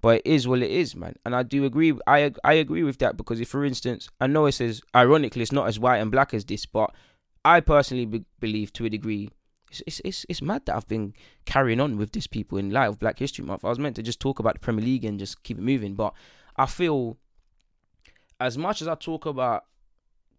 But 0.00 0.16
it 0.16 0.26
is 0.26 0.48
what 0.48 0.62
it 0.62 0.70
is, 0.70 0.96
man. 0.96 1.16
And 1.24 1.34
I 1.34 1.42
do 1.42 1.64
agree. 1.64 1.92
I 2.06 2.32
I 2.42 2.54
agree 2.54 2.82
with 2.82 2.98
that 2.98 3.16
because 3.16 3.40
if, 3.40 3.48
for 3.48 3.64
instance, 3.64 4.08
I 4.20 4.26
know 4.26 4.46
it 4.46 4.52
says 4.52 4.80
ironically 4.94 5.42
it's 5.42 5.52
not 5.52 5.68
as 5.68 5.78
white 5.78 5.98
and 5.98 6.10
black 6.10 6.32
as 6.32 6.44
this, 6.44 6.64
but 6.66 6.94
I 7.44 7.60
personally 7.60 8.06
be- 8.06 8.24
believe 8.38 8.72
to 8.74 8.86
a 8.86 8.90
degree 8.90 9.30
It's, 9.70 9.82
it's 9.86 10.00
it's 10.04 10.26
it's 10.28 10.42
mad 10.42 10.62
that 10.66 10.76
I've 10.76 10.88
been 10.88 11.14
carrying 11.44 11.80
on 11.80 11.96
with 11.96 12.12
these 12.12 12.26
people 12.26 12.58
in 12.58 12.70
light 12.70 12.88
of 12.88 12.98
Black 12.98 13.18
History 13.18 13.44
Month. 13.44 13.64
I 13.64 13.68
was 13.68 13.78
meant 13.78 13.96
to 13.96 14.02
just 14.02 14.20
talk 14.20 14.38
about 14.38 14.54
the 14.54 14.60
Premier 14.60 14.84
League 14.84 15.04
and 15.04 15.18
just 15.18 15.42
keep 15.42 15.58
it 15.58 15.62
moving, 15.62 15.94
but 15.94 16.12
I 16.56 16.66
feel 16.66 17.16
as 18.38 18.56
much 18.56 18.82
as 18.82 18.88
I 18.88 18.94
talk 18.94 19.26
about 19.26 19.64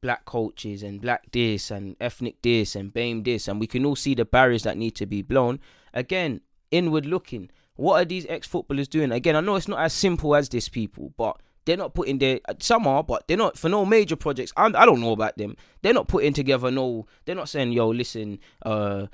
black 0.02 0.26
coaches 0.26 0.82
and 0.82 1.00
black 1.00 1.32
this 1.32 1.69
and 1.69 1.95
ethnic 2.00 2.41
this 2.41 2.76
and 2.76 2.91
BAME 2.93 3.24
this, 3.24 3.47
and 3.47 3.60
we 3.60 3.67
can 3.67 3.86
all 3.86 3.95
see 3.95 4.15
the 4.15 4.26
barriers 4.26 4.63
that 4.63 4.78
need 4.78 4.95
to 4.95 5.06
be 5.06 5.21
blown. 5.21 5.60
Again, 5.93 6.41
inward 6.71 7.06
looking. 7.06 7.52
What 7.82 8.00
are 8.00 8.06
these 8.06 8.28
ex 8.30 8.46
footballers 8.46 8.88
doing? 8.88 9.12
Again, 9.12 9.36
I 9.36 9.39
know 9.39 9.56
it's 9.56 9.67
not 9.67 9.80
as 9.80 9.91
simple 9.91 10.36
as 10.36 10.50
this, 10.50 10.70
people, 10.70 11.13
but 11.17 11.41
they're 11.65 11.78
not 11.78 11.96
putting 11.96 12.20
their 12.20 12.39
some 12.60 12.86
are, 12.86 13.04
but 13.04 13.28
they're 13.28 13.36
not 13.38 13.58
for 13.58 13.70
no 13.70 13.86
major 13.86 14.15
projects. 14.15 14.54
I'm, 14.56 14.76
I 14.76 14.86
do 14.86 14.91
not 14.91 15.00
know 15.00 15.13
about 15.13 15.38
them. 15.39 15.56
They're 15.82 15.91
not 15.91 16.08
putting 16.08 16.34
together 16.34 16.70
no. 16.70 17.08
They're 17.26 17.34
not 17.34 17.50
saying, 17.50 17.72
"Yo, 17.72 17.89
listen, 17.89 18.38
uh, 18.63 19.08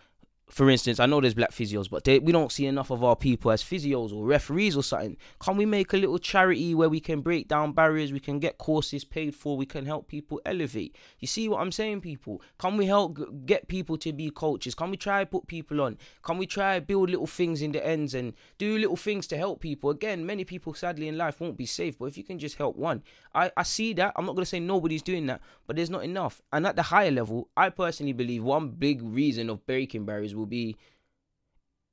for 0.49 0.69
instance, 0.69 0.99
I 1.01 1.07
know 1.07 1.19
there's 1.19 1.33
black 1.33 1.51
physios, 1.51 1.89
but 1.89 2.05
they, 2.05 2.19
we 2.19 2.31
don't 2.31 2.51
see 2.51 2.65
enough 2.67 2.89
of 2.89 3.03
our 3.03 3.17
people 3.17 3.51
as 3.51 3.61
physios 3.61 4.13
or 4.13 4.25
referees 4.25 4.77
or 4.77 4.83
something. 4.83 5.17
Can 5.39 5.57
we 5.57 5.65
make 5.65 5.91
a 5.91 5.97
little 5.97 6.17
charity 6.17 6.73
where 6.73 6.87
we 6.87 7.01
can 7.01 7.19
break 7.19 7.49
down 7.49 7.73
barriers, 7.73 8.13
we 8.13 8.21
can 8.21 8.39
get 8.39 8.57
courses 8.57 9.03
paid 9.03 9.35
for, 9.35 9.57
we 9.57 9.65
can 9.65 9.85
help 9.85 10.07
people 10.07 10.39
elevate? 10.45 10.95
You 11.19 11.27
see 11.27 11.49
what 11.49 11.59
I'm 11.59 11.73
saying, 11.73 11.99
people? 11.99 12.41
Can 12.59 12.77
we 12.77 12.85
help 12.85 13.19
get 13.45 13.67
people 13.67 13.97
to 13.97 14.13
be 14.13 14.29
coaches? 14.29 14.73
Can 14.73 14.89
we 14.89 14.95
try 14.95 15.25
put 15.25 15.47
people 15.47 15.81
on? 15.81 15.97
Can 16.23 16.37
we 16.37 16.47
try 16.47 16.79
build 16.79 17.09
little 17.09 17.27
things 17.27 17.61
in 17.61 17.73
the 17.73 17.85
ends 17.85 18.13
and 18.13 18.33
do 18.57 18.77
little 18.77 18.95
things 18.95 19.27
to 19.27 19.37
help 19.37 19.59
people? 19.59 19.89
Again, 19.89 20.25
many 20.25 20.45
people 20.45 20.73
sadly 20.73 21.09
in 21.09 21.17
life 21.17 21.41
won't 21.41 21.57
be 21.57 21.65
safe, 21.65 21.99
but 21.99 22.05
if 22.05 22.17
you 22.17 22.23
can 22.23 22.39
just 22.39 22.55
help 22.55 22.77
one, 22.77 23.03
I, 23.35 23.51
I 23.57 23.63
see 23.63 23.91
that. 23.95 24.13
I'm 24.15 24.25
not 24.25 24.35
going 24.35 24.45
to 24.45 24.49
say 24.49 24.61
nobody's 24.61 25.01
doing 25.01 25.25
that, 25.25 25.41
but 25.65 25.75
there's 25.75 25.89
not 25.89 26.05
enough. 26.05 26.41
And 26.53 26.65
at 26.65 26.77
the 26.77 26.83
higher 26.83 27.11
level, 27.11 27.49
I 27.57 27.69
personally 27.69 28.13
believe 28.13 28.43
one 28.43 28.69
big 28.69 29.01
reason 29.03 29.49
of 29.49 29.65
breaking 29.67 30.05
barriers 30.05 30.36
will 30.37 30.45
be 30.45 30.77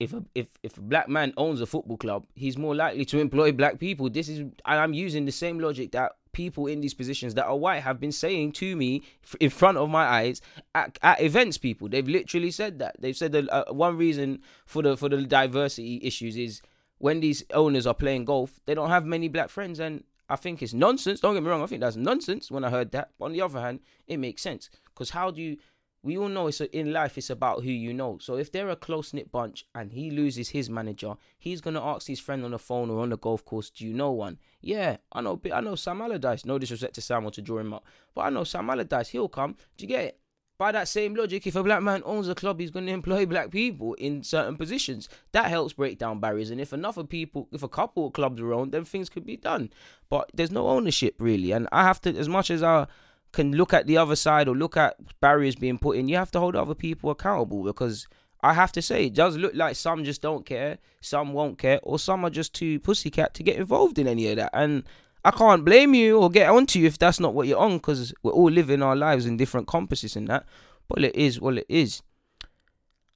if 0.01 0.13
a 0.13 0.25
if 0.35 0.49
if 0.63 0.77
a 0.77 0.81
black 0.81 1.09
man 1.09 1.33
owns 1.37 1.61
a 1.61 1.67
football 1.67 1.97
club, 1.97 2.27
he's 2.35 2.59
more 2.59 2.75
likely 2.75 3.05
to 3.07 3.19
employ 3.19 3.53
black 3.53 3.79
people. 3.79 4.11
This 4.11 4.29
is 4.29 4.45
I'm 4.65 4.95
using 4.95 5.25
the 5.25 5.33
same 5.33 5.59
logic 5.59 5.93
that 5.93 6.13
people 6.33 6.67
in 6.67 6.81
these 6.81 6.95
positions 6.95 7.35
that 7.35 7.47
are 7.47 7.57
white 7.57 7.81
have 7.81 8.01
been 8.01 8.13
saying 8.13 8.53
to 8.53 8.75
me 8.75 9.03
in 9.41 9.51
front 9.51 9.79
of 9.79 9.89
my 9.89 10.05
eyes 10.05 10.41
at, 10.75 10.99
at 11.03 11.23
events. 11.23 11.59
People 11.59 11.89
they've 11.89 12.09
literally 12.09 12.51
said 12.51 12.79
that 12.81 12.97
they've 13.01 13.17
said 13.17 13.33
that 13.33 13.49
uh, 13.51 13.73
one 13.73 13.97
reason 13.97 14.41
for 14.67 14.83
the 14.83 14.97
for 14.97 15.09
the 15.09 15.23
diversity 15.23 16.01
issues 16.03 16.37
is 16.37 16.61
when 16.99 17.21
these 17.21 17.45
owners 17.53 17.87
are 17.87 17.95
playing 17.95 18.25
golf, 18.25 18.61
they 18.67 18.75
don't 18.75 18.91
have 18.91 19.05
many 19.05 19.29
black 19.29 19.49
friends, 19.49 19.79
and 19.79 20.05
I 20.29 20.37
think 20.37 20.63
it's 20.63 20.73
nonsense. 20.73 21.21
Don't 21.21 21.35
get 21.35 21.43
me 21.43 21.51
wrong, 21.51 21.63
I 21.63 21.67
think 21.67 21.81
that's 21.81 21.97
nonsense 21.97 22.51
when 22.51 22.65
I 22.65 22.71
heard 22.71 22.93
that. 22.93 23.11
But 23.19 23.27
on 23.27 23.33
the 23.33 23.43
other 23.43 23.61
hand, 23.61 23.81
it 24.07 24.17
makes 24.17 24.43
sense 24.43 24.71
because 24.87 25.11
how 25.11 25.31
do 25.31 25.41
you 25.41 25.57
we 26.05 26.19
all 26.19 26.29
know 26.29 26.49
it's 26.49 26.61
a, 26.61 26.77
in 26.77 26.93
life 26.93 27.17
it's 27.17 27.31
about 27.31 27.65
who 27.65 27.71
you 27.71 27.95
know. 27.95 28.19
So 28.21 28.37
if 28.37 28.53
they're 28.53 28.69
a 28.69 28.77
close 28.77 29.15
knit 29.15 29.33
bunch 29.33 29.67
and 29.75 29.91
he 29.91 30.11
loses 30.11 30.51
his 30.51 30.69
manager, 30.69 31.15
he's 31.39 31.63
gonna 31.63 31.83
ask 31.83 32.07
his 32.07 32.21
friend 32.21 32.45
on 32.45 32.51
the 32.51 32.59
phone 32.59 32.91
or 32.91 33.01
on 33.01 33.09
the 33.09 33.17
golf 33.17 33.45
course, 33.45 33.71
"Do 33.71 33.87
you 33.87 33.95
know 33.95 34.13
one?" 34.13 34.39
Yeah, 34.61 34.99
I 35.13 35.23
know. 35.23 35.41
I 35.53 35.63
know 35.63 35.75
Sam 35.77 36.03
Allardyce. 36.03 36.45
No 36.45 36.59
disrespect 36.59 36.95
to 36.97 37.01
Sam 37.01 37.25
or 37.25 37.31
to 37.31 37.43
draw 37.43 37.59
him 37.59 37.73
up, 37.73 37.87
but 38.15 38.23
I 38.23 38.31
know 38.31 38.45
Sam 38.45 38.69
Allardyce. 38.69 39.09
He'll 39.09 39.29
come. 39.29 39.57
Do 39.77 39.85
you 39.85 39.89
get 39.89 40.05
it? 40.05 40.21
By 40.57 40.71
that 40.71 40.87
same 40.87 41.17
logic, 41.17 41.49
if 41.49 41.57
a 41.57 41.65
black 41.65 41.83
man 41.83 42.03
owns 42.05 42.29
a 42.29 42.35
club, 42.35 42.61
he's 42.61 42.71
going 42.71 42.87
to 42.87 42.93
employ 42.93 43.27
black 43.35 43.51
people 43.51 43.95
in 43.95 44.23
certain 44.23 44.57
positions. 44.57 45.09
That 45.33 45.47
helps 45.47 45.73
break 45.73 45.99
down 45.99 46.21
barriers. 46.21 46.51
And 46.51 46.61
if 46.61 46.73
enough 46.73 46.97
of 46.97 47.09
people, 47.09 47.49
if 47.51 47.65
a 47.65 47.69
couple 47.69 48.07
of 48.07 48.13
clubs 48.13 48.41
are 48.41 48.53
owned, 48.53 48.71
then 48.71 48.85
things 48.85 49.09
could 49.09 49.27
be 49.27 49.37
done. 49.37 49.71
But 50.09 50.31
there's 50.33 50.53
no 50.53 50.69
ownership 50.69 51.17
really, 51.19 51.51
and 51.51 51.67
I 51.73 51.83
have 51.83 52.01
to, 52.03 52.17
as 52.17 52.29
much 52.29 52.51
as 52.53 52.63
I 52.63 52.87
can 53.35 53.53
look 53.53 53.75
at 53.75 53.87
the 53.87 53.99
other 53.99 54.17
side 54.17 54.49
or 54.49 54.57
look 54.57 54.77
at 54.77 54.97
barriers 55.21 55.57
being 55.57 55.79
put 55.79 55.97
in, 55.97 56.09
you 56.09 56.17
have 56.17 56.31
to 56.31 56.41
hold 56.41 56.57
other 56.57 56.75
people 56.75 57.11
accountable 57.11 57.63
because 57.63 58.07
I 58.41 58.53
have 58.55 58.73
to 58.73 58.83
say 58.83 59.07
it 59.07 59.15
does 59.15 59.37
look 59.37 59.53
like 59.55 59.77
some 59.77 60.05
just 60.05 60.23
don't 60.23 60.45
care, 60.45 60.79
some 61.01 61.33
won't 61.33 61.59
care, 61.59 61.81
or 61.83 61.99
some 61.99 62.25
are 62.25 62.31
just 62.31 62.55
too 62.55 62.79
pussycat 62.81 63.35
to 63.35 63.43
get 63.43 63.57
involved 63.57 63.99
in 63.99 64.07
any 64.07 64.29
of 64.29 64.37
that. 64.37 64.51
And 64.53 64.85
I 65.25 65.31
can't 65.31 65.65
blame 65.65 65.95
you 65.95 66.19
or 66.19 66.29
get 66.31 66.51
onto 66.51 66.79
you 66.79 66.87
if 66.87 66.99
that's 66.99 67.19
not 67.19 67.33
what 67.33 67.47
you're 67.47 67.59
on 67.59 67.79
because 67.79 68.13
we're 68.23 68.33
all 68.33 68.51
living 68.51 68.83
our 68.83 68.95
lives 68.95 69.25
in 69.25 69.39
different 69.39 69.67
compasses 69.67 70.17
and 70.17 70.29
that. 70.29 70.45
But 70.89 71.03
it 71.03 71.17
is 71.17 71.41
what 71.41 71.57
it 71.57 71.67
is. 71.69 72.03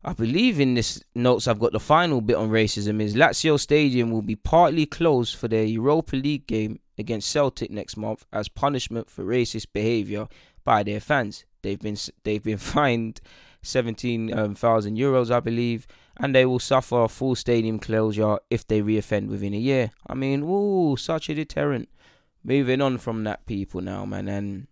I 0.02 0.14
believe 0.14 0.58
in 0.58 0.74
this 0.74 1.02
notes 1.14 1.46
I've 1.46 1.58
got 1.58 1.72
the 1.72 1.80
final 1.80 2.22
bit 2.22 2.36
on 2.36 2.48
racism 2.48 3.02
is 3.02 3.14
Lazio 3.14 3.60
Stadium 3.60 4.10
will 4.10 4.22
be 4.22 4.36
partly 4.36 4.86
closed 4.86 5.36
for 5.36 5.48
their 5.48 5.64
Europa 5.64 6.16
League 6.16 6.46
game 6.46 6.78
against 6.98 7.30
Celtic 7.30 7.70
next 7.70 7.96
month 7.96 8.26
as 8.32 8.48
punishment 8.48 9.08
for 9.10 9.24
racist 9.24 9.66
behaviour 9.72 10.28
by 10.64 10.82
their 10.82 11.00
fans. 11.00 11.44
They've 11.62 11.80
been 11.80 11.96
they've 12.24 12.42
been 12.42 12.58
fined 12.74 13.20
17,000 13.62 14.38
um, 14.38 14.54
euros, 14.54 15.30
I 15.30 15.40
believe, 15.40 15.86
and 16.18 16.34
they 16.34 16.46
will 16.46 16.58
suffer 16.58 17.08
full 17.08 17.34
stadium 17.34 17.78
closure 17.78 18.38
if 18.50 18.66
they 18.66 18.80
reoffend 18.82 19.28
within 19.28 19.54
a 19.54 19.58
year. 19.58 19.90
I 20.06 20.14
mean, 20.14 20.42
ooh, 20.42 20.96
such 20.96 21.28
a 21.28 21.34
deterrent. 21.34 21.88
Moving 22.44 22.80
on 22.80 22.98
from 22.98 23.24
that, 23.24 23.46
people 23.46 23.80
now, 23.80 24.04
man, 24.04 24.28
and 24.28 24.68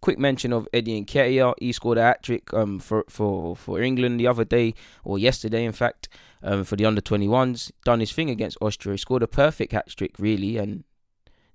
quick 0.00 0.18
mention 0.18 0.52
of 0.52 0.68
Eddie 0.72 1.02
Nketiah. 1.02 1.54
He 1.58 1.72
scored 1.72 1.98
a 1.98 2.02
hat 2.02 2.22
trick 2.22 2.52
um, 2.52 2.78
for, 2.78 3.04
for, 3.08 3.56
for 3.56 3.80
England 3.80 4.20
the 4.20 4.26
other 4.26 4.44
day, 4.44 4.74
or 5.02 5.18
yesterday, 5.18 5.64
in 5.64 5.72
fact, 5.72 6.08
um, 6.42 6.64
for 6.64 6.76
the 6.76 6.84
under 6.84 7.00
21s. 7.00 7.70
Done 7.84 8.00
his 8.00 8.12
thing 8.12 8.28
against 8.28 8.58
Austria. 8.60 8.94
He 8.94 8.98
scored 8.98 9.22
a 9.22 9.28
perfect 9.28 9.72
hat 9.72 9.88
trick, 9.88 10.18
really, 10.18 10.58
and 10.58 10.84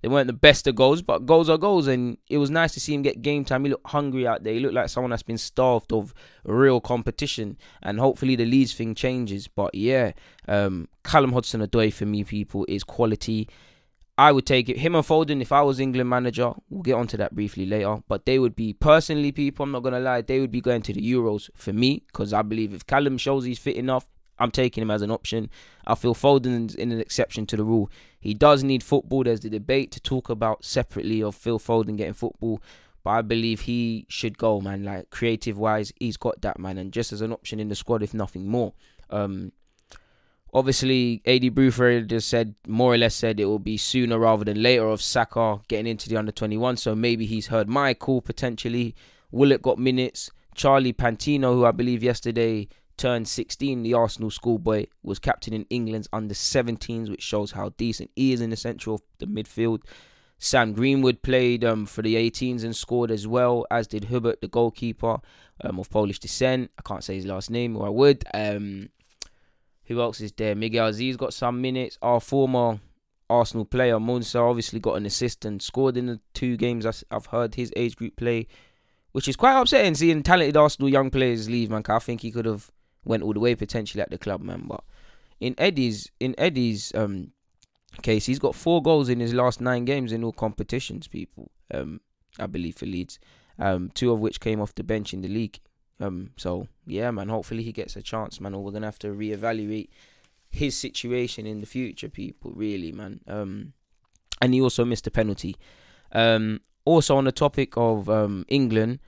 they 0.02 0.08
weren't 0.08 0.26
the 0.26 0.32
best 0.32 0.66
of 0.66 0.74
goals, 0.74 1.02
but 1.02 1.26
goals 1.26 1.48
are 1.48 1.58
goals, 1.58 1.86
and 1.86 2.16
it 2.28 2.38
was 2.38 2.50
nice 2.50 2.72
to 2.74 2.80
see 2.80 2.94
him 2.94 3.02
get 3.02 3.22
game 3.22 3.44
time. 3.44 3.64
He 3.64 3.70
looked 3.70 3.88
hungry 3.88 4.26
out 4.26 4.44
there. 4.44 4.54
He 4.54 4.60
looked 4.60 4.74
like 4.74 4.88
someone 4.88 5.10
that's 5.10 5.22
been 5.22 5.38
starved 5.38 5.92
of 5.92 6.14
real 6.44 6.80
competition, 6.80 7.58
and 7.82 8.00
hopefully 8.00 8.36
the 8.36 8.46
Leeds 8.46 8.72
thing 8.72 8.94
changes. 8.94 9.46
But 9.48 9.74
yeah, 9.74 10.12
um, 10.48 10.88
Callum 11.04 11.32
Hudson-Odoi 11.32 11.92
for 11.92 12.06
me, 12.06 12.24
people, 12.24 12.64
is 12.68 12.84
quality. 12.84 13.48
I 14.16 14.32
would 14.32 14.44
take 14.44 14.68
it. 14.68 14.78
Him 14.78 14.94
and 14.94 15.04
Foden, 15.04 15.40
if 15.40 15.50
I 15.50 15.62
was 15.62 15.80
England 15.80 16.10
manager, 16.10 16.52
we'll 16.68 16.82
get 16.82 16.92
onto 16.92 17.16
that 17.16 17.34
briefly 17.34 17.64
later. 17.64 18.02
But 18.06 18.26
they 18.26 18.38
would 18.38 18.54
be 18.54 18.74
personally, 18.74 19.32
people. 19.32 19.64
I'm 19.64 19.72
not 19.72 19.82
gonna 19.82 20.00
lie, 20.00 20.20
they 20.20 20.40
would 20.40 20.50
be 20.50 20.60
going 20.60 20.82
to 20.82 20.92
the 20.92 21.00
Euros 21.00 21.48
for 21.54 21.72
me 21.72 22.02
because 22.06 22.32
I 22.34 22.42
believe 22.42 22.74
if 22.74 22.86
Callum 22.86 23.16
shows 23.16 23.44
he's 23.44 23.58
fit 23.58 23.76
enough, 23.76 24.06
I'm 24.40 24.50
taking 24.50 24.82
him 24.82 24.90
as 24.90 25.02
an 25.02 25.10
option. 25.10 25.50
I 25.86 25.94
feel 25.94 26.14
Foden's 26.14 26.74
in 26.74 26.90
an 26.90 27.00
exception 27.00 27.46
to 27.46 27.56
the 27.56 27.62
rule. 27.62 27.90
He 28.18 28.34
does 28.34 28.64
need 28.64 28.82
football. 28.82 29.22
There's 29.22 29.40
the 29.40 29.50
debate 29.50 29.92
to 29.92 30.00
talk 30.00 30.30
about 30.30 30.64
separately 30.64 31.22
of 31.22 31.34
Phil 31.34 31.58
Foden 31.58 31.96
getting 31.96 32.14
football. 32.14 32.62
But 33.04 33.10
I 33.10 33.22
believe 33.22 33.60
he 33.60 34.06
should 34.08 34.38
go, 34.38 34.60
man. 34.60 34.82
Like 34.82 35.10
creative 35.10 35.58
wise, 35.58 35.92
he's 36.00 36.16
got 36.16 36.40
that 36.40 36.58
man, 36.58 36.78
and 36.78 36.92
just 36.92 37.12
as 37.12 37.20
an 37.20 37.32
option 37.32 37.60
in 37.60 37.68
the 37.68 37.74
squad, 37.74 38.02
if 38.02 38.12
nothing 38.12 38.46
more. 38.46 38.72
Um, 39.10 39.52
obviously, 40.52 41.22
Aidy 41.26 41.50
Boothroyd 41.50 42.08
just 42.08 42.28
said 42.28 42.54
more 42.66 42.94
or 42.94 42.98
less 42.98 43.14
said 43.14 43.40
it 43.40 43.46
will 43.46 43.58
be 43.58 43.76
sooner 43.76 44.18
rather 44.18 44.44
than 44.44 44.62
later 44.62 44.88
of 44.88 45.00
Saka 45.02 45.60
getting 45.68 45.86
into 45.86 46.08
the 46.08 46.16
under 46.16 46.32
21. 46.32 46.76
So 46.76 46.94
maybe 46.94 47.26
he's 47.26 47.46
heard 47.46 47.68
my 47.68 47.94
call 47.94 48.20
potentially. 48.20 48.94
Willock 49.30 49.62
got 49.62 49.78
minutes. 49.78 50.30
Charlie 50.54 50.92
Patino, 50.92 51.54
who 51.54 51.64
I 51.64 51.70
believe 51.70 52.02
yesterday 52.02 52.68
turned 53.00 53.26
16, 53.26 53.82
the 53.82 53.94
Arsenal 53.94 54.30
schoolboy, 54.30 54.86
was 55.02 55.18
captain 55.18 55.54
in 55.54 55.64
England's 55.70 56.08
under 56.12 56.34
17s, 56.34 57.08
which 57.08 57.22
shows 57.22 57.52
how 57.52 57.70
decent 57.70 58.10
he 58.14 58.32
is 58.32 58.40
in 58.40 58.50
the 58.50 58.56
central 58.56 58.96
of 58.96 59.02
the 59.18 59.26
midfield. 59.26 59.80
Sam 60.38 60.72
Greenwood 60.72 61.22
played 61.22 61.64
um, 61.64 61.86
for 61.86 62.02
the 62.02 62.14
18s 62.14 62.62
and 62.62 62.76
scored 62.76 63.10
as 63.10 63.26
well, 63.26 63.66
as 63.70 63.86
did 63.86 64.04
Hubert, 64.04 64.40
the 64.40 64.48
goalkeeper 64.48 65.18
um, 65.62 65.78
of 65.78 65.90
Polish 65.90 66.18
descent. 66.18 66.70
I 66.78 66.82
can't 66.82 67.02
say 67.02 67.14
his 67.14 67.26
last 67.26 67.50
name, 67.50 67.76
or 67.76 67.86
I 67.86 67.90
would. 67.90 68.24
Um, 68.32 68.90
who 69.84 70.00
else 70.00 70.20
is 70.20 70.32
there? 70.32 70.54
Miguel 70.54 70.90
Azeez 70.90 71.16
got 71.16 71.34
some 71.34 71.60
minutes. 71.60 71.98
Our 72.00 72.20
former 72.20 72.80
Arsenal 73.28 73.64
player, 73.64 73.96
Musah, 73.96 74.48
obviously 74.48 74.78
got 74.78 74.96
an 74.96 75.06
assist 75.06 75.44
and 75.44 75.62
scored 75.62 75.96
in 75.96 76.06
the 76.06 76.20
two 76.34 76.56
games 76.56 76.86
I've 77.10 77.26
heard 77.26 77.54
his 77.54 77.72
age 77.76 77.96
group 77.96 78.16
play, 78.16 78.46
which 79.12 79.26
is 79.26 79.36
quite 79.36 79.58
upsetting 79.58 79.94
seeing 79.94 80.22
talented 80.22 80.56
Arsenal 80.56 80.88
young 80.88 81.10
players 81.10 81.48
leave, 81.48 81.70
man. 81.70 81.82
I 81.88 81.98
think 81.98 82.20
he 82.20 82.30
could 82.30 82.46
have 82.46 82.70
went 83.04 83.22
all 83.22 83.32
the 83.32 83.40
way 83.40 83.54
potentially 83.54 84.02
at 84.02 84.10
the 84.10 84.18
club, 84.18 84.40
man. 84.42 84.64
But 84.66 84.82
in 85.40 85.54
Eddie's 85.58 86.10
in 86.20 86.34
Eddie's 86.38 86.92
um 86.94 87.32
case, 88.02 88.26
he's 88.26 88.38
got 88.38 88.54
four 88.54 88.82
goals 88.82 89.08
in 89.08 89.20
his 89.20 89.34
last 89.34 89.60
nine 89.60 89.84
games 89.84 90.12
in 90.12 90.22
all 90.22 90.32
competitions. 90.32 91.08
People, 91.08 91.50
um, 91.72 92.00
I 92.38 92.46
believe 92.46 92.76
for 92.76 92.86
Leeds, 92.86 93.18
um, 93.58 93.90
two 93.94 94.12
of 94.12 94.20
which 94.20 94.40
came 94.40 94.60
off 94.60 94.74
the 94.74 94.84
bench 94.84 95.12
in 95.12 95.22
the 95.22 95.28
league. 95.28 95.60
Um, 95.98 96.30
so 96.36 96.68
yeah, 96.86 97.10
man. 97.10 97.28
Hopefully 97.28 97.62
he 97.62 97.72
gets 97.72 97.96
a 97.96 98.02
chance, 98.02 98.40
man. 98.40 98.54
Or 98.54 98.62
we're 98.62 98.72
gonna 98.72 98.86
have 98.86 98.98
to 99.00 99.08
reevaluate 99.08 99.88
his 100.50 100.76
situation 100.76 101.46
in 101.46 101.60
the 101.60 101.66
future, 101.66 102.08
people. 102.08 102.52
Really, 102.54 102.92
man. 102.92 103.20
Um, 103.26 103.72
and 104.40 104.54
he 104.54 104.60
also 104.60 104.84
missed 104.84 105.06
a 105.06 105.10
penalty. 105.10 105.56
Um, 106.12 106.60
also 106.84 107.16
on 107.16 107.24
the 107.24 107.32
topic 107.32 107.76
of 107.76 108.08
um 108.08 108.44
England, 108.48 109.00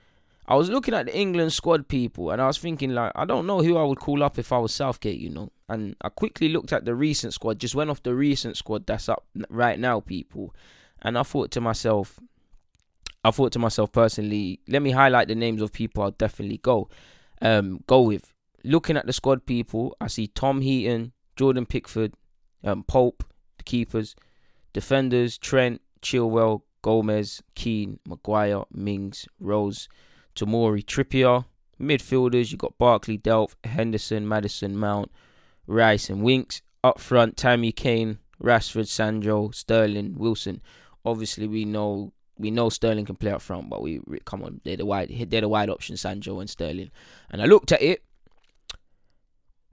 I 0.45 0.55
was 0.55 0.69
looking 0.69 0.93
at 0.93 1.05
the 1.05 1.17
England 1.17 1.53
squad 1.53 1.87
people 1.87 2.31
and 2.31 2.41
I 2.41 2.47
was 2.47 2.57
thinking 2.57 2.93
like 2.93 3.11
I 3.15 3.25
don't 3.25 3.47
know 3.47 3.61
who 3.61 3.77
I 3.77 3.83
would 3.83 3.99
call 3.99 4.23
up 4.23 4.37
if 4.37 4.51
I 4.51 4.57
was 4.57 4.73
Southgate, 4.73 5.19
you 5.19 5.29
know. 5.29 5.51
And 5.69 5.95
I 6.01 6.09
quickly 6.09 6.49
looked 6.49 6.73
at 6.73 6.85
the 6.85 6.95
recent 6.95 7.33
squad, 7.33 7.59
just 7.59 7.75
went 7.75 7.89
off 7.89 8.03
the 8.03 8.13
recent 8.13 8.57
squad 8.57 8.85
that's 8.85 9.07
up 9.07 9.25
right 9.49 9.79
now, 9.79 10.01
people. 10.01 10.53
And 11.01 11.17
I 11.17 11.23
thought 11.23 11.51
to 11.51 11.61
myself, 11.61 12.19
I 13.23 13.31
thought 13.31 13.53
to 13.53 13.59
myself 13.59 13.91
personally, 13.91 14.59
let 14.67 14.81
me 14.81 14.91
highlight 14.91 15.29
the 15.29 15.35
names 15.35 15.61
of 15.61 15.71
people 15.71 16.03
I'll 16.03 16.11
definitely 16.11 16.57
go, 16.57 16.89
um, 17.41 17.83
go 17.87 18.01
with. 18.01 18.33
looking 18.65 18.97
at 18.97 19.05
the 19.05 19.13
squad 19.13 19.45
people, 19.45 19.95
I 20.01 20.07
see 20.07 20.27
Tom 20.27 20.61
Heaton, 20.61 21.13
Jordan 21.35 21.65
Pickford, 21.65 22.13
um, 22.63 22.83
Pope, 22.83 23.23
the 23.57 23.63
keepers, 23.63 24.15
defenders, 24.73 25.37
Trent, 25.37 25.81
Chilwell, 26.01 26.61
Gomez, 26.81 27.41
Keane, 27.55 27.99
Maguire, 28.05 28.63
Mings, 28.71 29.27
Rose, 29.39 29.87
Tomori, 30.35 30.83
Trippier. 30.83 31.45
Midfielders, 31.81 32.51
you've 32.51 32.59
got 32.59 32.77
Barkley, 32.77 33.17
Delph, 33.17 33.55
Henderson, 33.63 34.27
Maddison, 34.27 34.77
Mount, 34.77 35.11
Rice, 35.67 36.09
and 36.09 36.23
Winks. 36.23 36.61
Up 36.83 36.99
front, 36.99 37.37
Tammy 37.37 37.71
Kane, 37.71 38.19
Rashford, 38.41 38.87
Sancho, 38.87 39.51
Sterling, 39.51 40.15
Wilson. 40.17 40.61
Obviously, 41.05 41.47
we 41.47 41.63
know 41.63 42.11
we 42.37 42.51
know 42.51 42.69
Sterling 42.69 43.05
can 43.05 43.15
play 43.15 43.31
up 43.31 43.41
front, 43.41 43.69
but 43.69 43.81
we 43.81 44.01
come 44.25 44.43
on, 44.43 44.59
they're 44.63 44.77
the 44.77 44.85
wide 44.85 45.09
they're 45.29 45.41
the 45.41 45.47
wide 45.47 45.69
option, 45.69 45.95
Sancho 45.95 46.39
and 46.39 46.49
Sterling. 46.49 46.91
And 47.29 47.41
I 47.41 47.45
looked 47.45 47.71
at 47.71 47.81
it. 47.81 48.03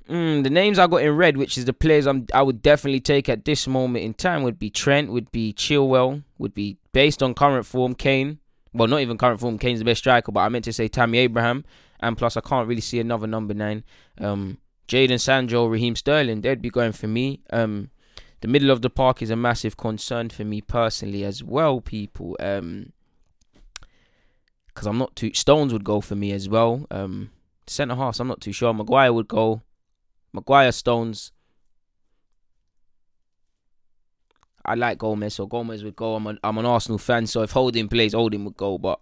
Mm, 0.08 0.42
the 0.42 0.50
names 0.50 0.78
I 0.78 0.86
got 0.86 1.02
in 1.02 1.16
red, 1.16 1.36
which 1.36 1.56
is 1.56 1.66
the 1.66 1.72
players 1.72 2.06
I'm, 2.06 2.26
I 2.34 2.42
would 2.42 2.62
definitely 2.62 3.00
take 3.00 3.28
at 3.28 3.44
this 3.44 3.68
moment 3.68 4.04
in 4.04 4.14
time, 4.14 4.42
would 4.42 4.58
be 4.58 4.70
Trent, 4.70 5.12
would 5.12 5.30
be 5.30 5.52
Chilwell, 5.52 6.24
would 6.36 6.52
be 6.52 6.78
based 6.92 7.22
on 7.22 7.34
current 7.34 7.64
form, 7.64 7.94
Kane. 7.94 8.38
Well, 8.72 8.88
not 8.88 9.00
even 9.00 9.18
current 9.18 9.40
form, 9.40 9.58
Kane's 9.58 9.80
the 9.80 9.84
best 9.84 9.98
striker, 9.98 10.30
but 10.32 10.40
I 10.40 10.48
meant 10.48 10.64
to 10.66 10.72
say 10.72 10.88
Tammy 10.88 11.18
Abraham. 11.18 11.64
And 11.98 12.16
plus, 12.16 12.36
I 12.36 12.40
can't 12.40 12.68
really 12.68 12.80
see 12.80 13.00
another 13.00 13.26
number 13.26 13.52
nine. 13.52 13.84
Um, 14.18 14.58
Jadon 14.88 15.20
Sancho, 15.20 15.66
Raheem 15.66 15.96
Sterling, 15.96 16.40
they'd 16.40 16.62
be 16.62 16.70
going 16.70 16.92
for 16.92 17.06
me. 17.06 17.40
Um, 17.52 17.90
the 18.40 18.48
middle 18.48 18.70
of 18.70 18.80
the 18.82 18.90
park 18.90 19.22
is 19.22 19.30
a 19.30 19.36
massive 19.36 19.76
concern 19.76 20.30
for 20.30 20.44
me 20.44 20.60
personally 20.60 21.24
as 21.24 21.44
well, 21.44 21.80
people. 21.80 22.36
Um, 22.40 22.92
because 24.66 24.86
I'm 24.86 24.98
not 24.98 25.14
too. 25.14 25.32
Stones 25.34 25.72
would 25.72 25.84
go 25.84 26.00
for 26.00 26.14
me 26.14 26.32
as 26.32 26.48
well. 26.48 26.86
Um, 26.90 27.30
centre 27.66 27.96
half, 27.96 28.18
I'm 28.18 28.28
not 28.28 28.40
too 28.40 28.52
sure. 28.52 28.72
Maguire 28.72 29.12
would 29.12 29.28
go. 29.28 29.62
Maguire, 30.32 30.72
Stones. 30.72 31.32
I 34.64 34.74
like 34.74 34.98
Gomez, 34.98 35.34
so 35.34 35.46
Gomez 35.46 35.84
would 35.84 35.96
go. 35.96 36.14
I'm 36.14 36.26
an 36.26 36.38
I'm 36.44 36.58
an 36.58 36.66
Arsenal 36.66 36.98
fan, 36.98 37.26
so 37.26 37.42
if 37.42 37.52
Holding 37.52 37.88
plays, 37.88 38.12
Holding 38.12 38.44
would 38.44 38.56
go. 38.56 38.78
But 38.78 39.00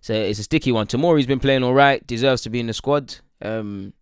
so 0.00 0.12
it's 0.12 0.38
a 0.38 0.44
sticky 0.44 0.72
one. 0.72 0.86
Tomori's 0.86 1.26
been 1.26 1.40
playing 1.40 1.62
all 1.62 1.74
right, 1.74 2.06
deserves 2.06 2.42
to 2.42 2.50
be 2.50 2.60
in 2.60 2.66
the 2.66 2.72
squad. 2.72 3.16
Um, 3.40 3.92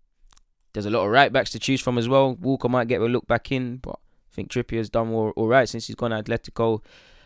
there's 0.72 0.86
a 0.86 0.90
lot 0.90 1.04
of 1.04 1.10
right 1.10 1.32
backs 1.32 1.50
to 1.52 1.58
choose 1.58 1.80
from 1.80 1.98
as 1.98 2.08
well. 2.08 2.34
Walker 2.34 2.68
might 2.68 2.88
get 2.88 3.00
a 3.00 3.04
look 3.04 3.26
back 3.26 3.52
in, 3.52 3.76
but 3.78 3.98
I 4.32 4.34
think 4.34 4.50
Trippier's 4.50 4.90
done 4.90 5.12
all, 5.12 5.30
all 5.36 5.48
right 5.48 5.68
since 5.68 5.86
he's 5.86 5.96
gone 5.96 6.10
to 6.10 6.22
Atletico. 6.22 6.82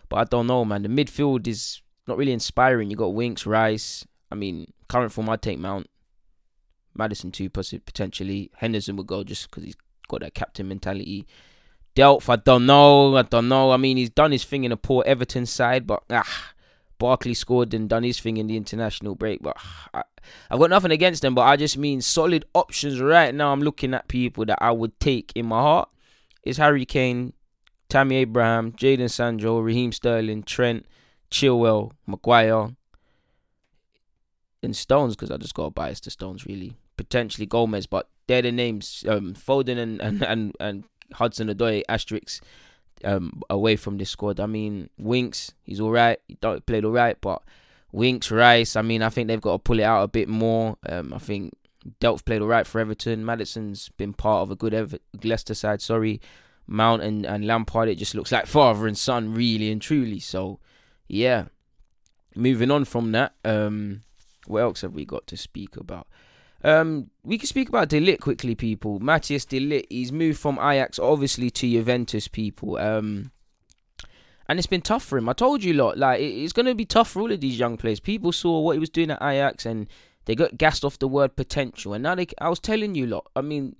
But 0.08 0.16
I 0.16 0.24
don't 0.24 0.46
know, 0.46 0.64
man. 0.64 0.82
The 0.82 0.88
midfield 0.88 1.46
is 1.46 1.82
not 2.06 2.18
really 2.18 2.32
inspiring. 2.32 2.90
You 2.90 2.96
got 2.96 3.14
Winks, 3.14 3.46
Rice. 3.46 4.06
I 4.30 4.34
mean, 4.34 4.72
current 4.88 5.12
form, 5.12 5.28
I'd 5.30 5.42
take 5.42 5.58
Mount. 5.58 5.88
Maddison 6.96 7.32
too, 7.32 7.50
potentially. 7.50 8.50
Henderson 8.56 8.96
would 8.96 9.06
go 9.06 9.24
just 9.24 9.50
because 9.50 9.64
he's 9.64 9.76
got 10.08 10.20
that 10.20 10.34
captain 10.34 10.68
mentality. 10.68 11.26
Delph, 11.94 12.28
I 12.28 12.36
don't 12.36 12.66
know. 12.66 13.16
I 13.16 13.22
don't 13.22 13.48
know. 13.48 13.70
I 13.70 13.76
mean, 13.76 13.96
he's 13.96 14.10
done 14.10 14.32
his 14.32 14.44
thing 14.44 14.64
in 14.64 14.72
a 14.72 14.76
poor 14.76 15.04
Everton 15.06 15.46
side, 15.46 15.86
but 15.86 16.02
ah, 16.10 16.52
Barkley 16.98 17.34
scored 17.34 17.72
and 17.72 17.88
done 17.88 18.02
his 18.02 18.18
thing 18.18 18.36
in 18.36 18.48
the 18.48 18.56
international 18.56 19.14
break. 19.14 19.42
But 19.42 19.56
ah, 19.58 19.88
I, 19.94 20.02
I've 20.50 20.58
got 20.58 20.70
nothing 20.70 20.90
against 20.90 21.22
them, 21.22 21.34
but 21.34 21.42
I 21.42 21.56
just 21.56 21.78
mean 21.78 22.00
solid 22.00 22.44
options 22.54 23.00
right 23.00 23.34
now. 23.34 23.52
I'm 23.52 23.62
looking 23.62 23.94
at 23.94 24.08
people 24.08 24.44
that 24.46 24.58
I 24.60 24.72
would 24.72 24.98
take 24.98 25.32
in 25.34 25.46
my 25.46 25.60
heart. 25.60 25.88
It's 26.42 26.58
Harry 26.58 26.84
Kane, 26.84 27.32
Tammy 27.88 28.16
Abraham, 28.16 28.72
Jadon 28.72 29.10
Sancho, 29.10 29.60
Raheem 29.60 29.92
Sterling, 29.92 30.42
Trent, 30.42 30.86
Chilwell, 31.30 31.92
Maguire, 32.06 32.70
and 34.62 34.74
Stones 34.74 35.14
because 35.14 35.30
I 35.30 35.36
just 35.36 35.54
got 35.54 35.66
a 35.66 35.70
bias 35.70 36.00
to 36.00 36.10
Stones 36.10 36.44
really. 36.44 36.76
Potentially 36.96 37.46
Gomez, 37.46 37.86
but 37.86 38.08
they're 38.26 38.42
the 38.42 38.52
names. 38.52 39.04
Um, 39.08 39.34
Foden 39.34 39.78
and 39.78 40.00
and 40.00 40.22
and, 40.22 40.56
and 40.60 40.84
Hudson 41.12 41.48
Odoi 41.48 41.82
asterisks 41.88 42.40
um, 43.04 43.42
away 43.50 43.76
from 43.76 43.98
this 43.98 44.10
squad. 44.10 44.40
I 44.40 44.46
mean, 44.46 44.90
Winks, 44.98 45.52
he's 45.62 45.80
all 45.80 45.90
right. 45.90 46.18
He 46.28 46.36
don't 46.40 46.64
played 46.64 46.84
all 46.84 46.92
right, 46.92 47.16
but 47.20 47.42
Winks, 47.92 48.30
Rice. 48.30 48.76
I 48.76 48.82
mean, 48.82 49.02
I 49.02 49.08
think 49.08 49.28
they've 49.28 49.40
got 49.40 49.52
to 49.52 49.58
pull 49.58 49.80
it 49.80 49.84
out 49.84 50.02
a 50.02 50.08
bit 50.08 50.28
more. 50.28 50.76
Um, 50.88 51.12
I 51.12 51.18
think 51.18 51.54
Delph 52.00 52.24
played 52.24 52.42
all 52.42 52.48
right 52.48 52.66
for 52.66 52.80
Everton. 52.80 53.24
Maddison's 53.24 53.88
been 53.90 54.12
part 54.14 54.42
of 54.42 54.50
a 54.50 54.56
good 54.56 54.74
Ever- 54.74 54.98
Leicester 55.22 55.54
side. 55.54 55.80
Sorry, 55.80 56.20
Mount 56.66 57.02
and, 57.02 57.24
and 57.26 57.46
Lampard. 57.46 57.88
It 57.88 57.98
just 57.98 58.14
looks 58.14 58.32
like 58.32 58.46
father 58.46 58.86
and 58.86 58.98
son, 58.98 59.34
really 59.34 59.70
and 59.70 59.80
truly. 59.80 60.20
So, 60.20 60.60
yeah. 61.08 61.46
Moving 62.36 62.72
on 62.72 62.84
from 62.84 63.12
that, 63.12 63.34
um, 63.44 64.02
what 64.48 64.62
else 64.62 64.80
have 64.80 64.92
we 64.92 65.04
got 65.04 65.26
to 65.28 65.36
speak 65.36 65.76
about? 65.76 66.08
Um, 66.64 67.10
we 67.22 67.36
can 67.36 67.46
speak 67.46 67.68
about 67.68 67.90
de 67.90 68.00
Ligt 68.00 68.20
quickly, 68.20 68.54
people. 68.54 68.98
Matthijs 68.98 69.46
de 69.46 69.60
Ligt, 69.60 69.86
he's 69.90 70.10
moved 70.10 70.38
from 70.38 70.58
Ajax 70.58 70.98
obviously 70.98 71.50
to 71.50 71.68
Juventus, 71.68 72.26
people. 72.26 72.78
Um, 72.78 73.30
and 74.48 74.58
it's 74.58 74.66
been 74.66 74.80
tough 74.80 75.04
for 75.04 75.18
him. 75.18 75.28
I 75.28 75.34
told 75.34 75.62
you 75.62 75.74
a 75.74 75.80
lot. 75.82 75.98
Like 75.98 76.20
it's 76.20 76.54
going 76.54 76.66
to 76.66 76.74
be 76.74 76.86
tough 76.86 77.10
for 77.10 77.20
all 77.20 77.30
of 77.30 77.40
these 77.40 77.58
young 77.58 77.76
players. 77.76 78.00
People 78.00 78.32
saw 78.32 78.60
what 78.60 78.72
he 78.72 78.78
was 78.78 78.90
doing 78.90 79.10
at 79.10 79.22
Ajax, 79.22 79.66
and 79.66 79.88
they 80.24 80.34
got 80.34 80.56
gassed 80.56 80.84
off 80.84 80.98
the 80.98 81.08
word 81.08 81.36
potential. 81.36 81.92
And 81.92 82.02
now 82.02 82.14
they, 82.14 82.26
I 82.40 82.48
was 82.48 82.60
telling 82.60 82.94
you 82.94 83.06
a 83.06 83.08
lot. 83.08 83.30
I 83.36 83.42
mean, 83.42 83.76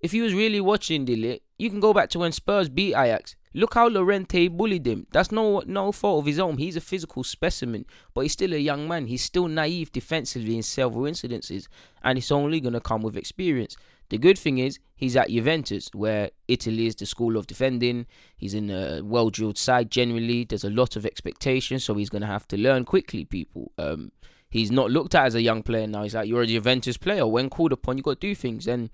if 0.00 0.12
you 0.12 0.22
was 0.22 0.34
really 0.34 0.60
watching 0.60 1.06
de 1.06 1.16
Ligt, 1.16 1.40
you 1.58 1.70
can 1.70 1.80
go 1.80 1.94
back 1.94 2.10
to 2.10 2.18
when 2.18 2.32
Spurs 2.32 2.68
beat 2.68 2.94
Ajax. 2.94 3.34
Look 3.56 3.72
how 3.72 3.88
Llorente 3.88 4.48
bullied 4.48 4.86
him. 4.86 5.06
That's 5.12 5.32
no 5.32 5.62
no 5.66 5.90
fault 5.90 6.20
of 6.20 6.26
his 6.26 6.38
own. 6.38 6.58
He's 6.58 6.76
a 6.76 6.80
physical 6.82 7.24
specimen, 7.24 7.86
but 8.12 8.20
he's 8.20 8.32
still 8.32 8.52
a 8.52 8.58
young 8.58 8.86
man. 8.86 9.06
He's 9.06 9.24
still 9.24 9.48
naive 9.48 9.90
defensively 9.90 10.56
in 10.56 10.62
several 10.62 11.04
incidences, 11.04 11.66
and 12.04 12.18
it's 12.18 12.30
only 12.30 12.60
gonna 12.60 12.82
come 12.82 13.00
with 13.00 13.16
experience. 13.16 13.74
The 14.10 14.18
good 14.18 14.38
thing 14.38 14.58
is 14.58 14.78
he's 14.94 15.16
at 15.16 15.30
Juventus, 15.30 15.88
where 15.94 16.32
Italy 16.48 16.86
is 16.86 16.96
the 16.96 17.06
school 17.06 17.38
of 17.38 17.46
defending. 17.46 18.04
He's 18.36 18.52
in 18.52 18.70
a 18.70 19.00
well 19.02 19.30
drilled 19.30 19.56
side 19.56 19.90
generally. 19.90 20.44
There's 20.44 20.62
a 20.62 20.68
lot 20.68 20.94
of 20.94 21.06
expectation, 21.06 21.78
so 21.80 21.94
he's 21.94 22.10
gonna 22.10 22.26
have 22.26 22.46
to 22.48 22.58
learn 22.58 22.84
quickly. 22.84 23.24
People, 23.24 23.72
um, 23.78 24.12
he's 24.50 24.70
not 24.70 24.90
looked 24.90 25.14
at 25.14 25.24
as 25.24 25.34
a 25.34 25.40
young 25.40 25.62
player 25.62 25.86
now. 25.86 26.02
He's 26.02 26.14
like 26.14 26.28
you're 26.28 26.42
a 26.42 26.46
Juventus 26.46 26.98
player. 26.98 27.26
When 27.26 27.48
called 27.48 27.72
upon, 27.72 27.96
you 27.96 28.02
got 28.02 28.20
to 28.20 28.26
do 28.28 28.34
things 28.34 28.66
and 28.66 28.90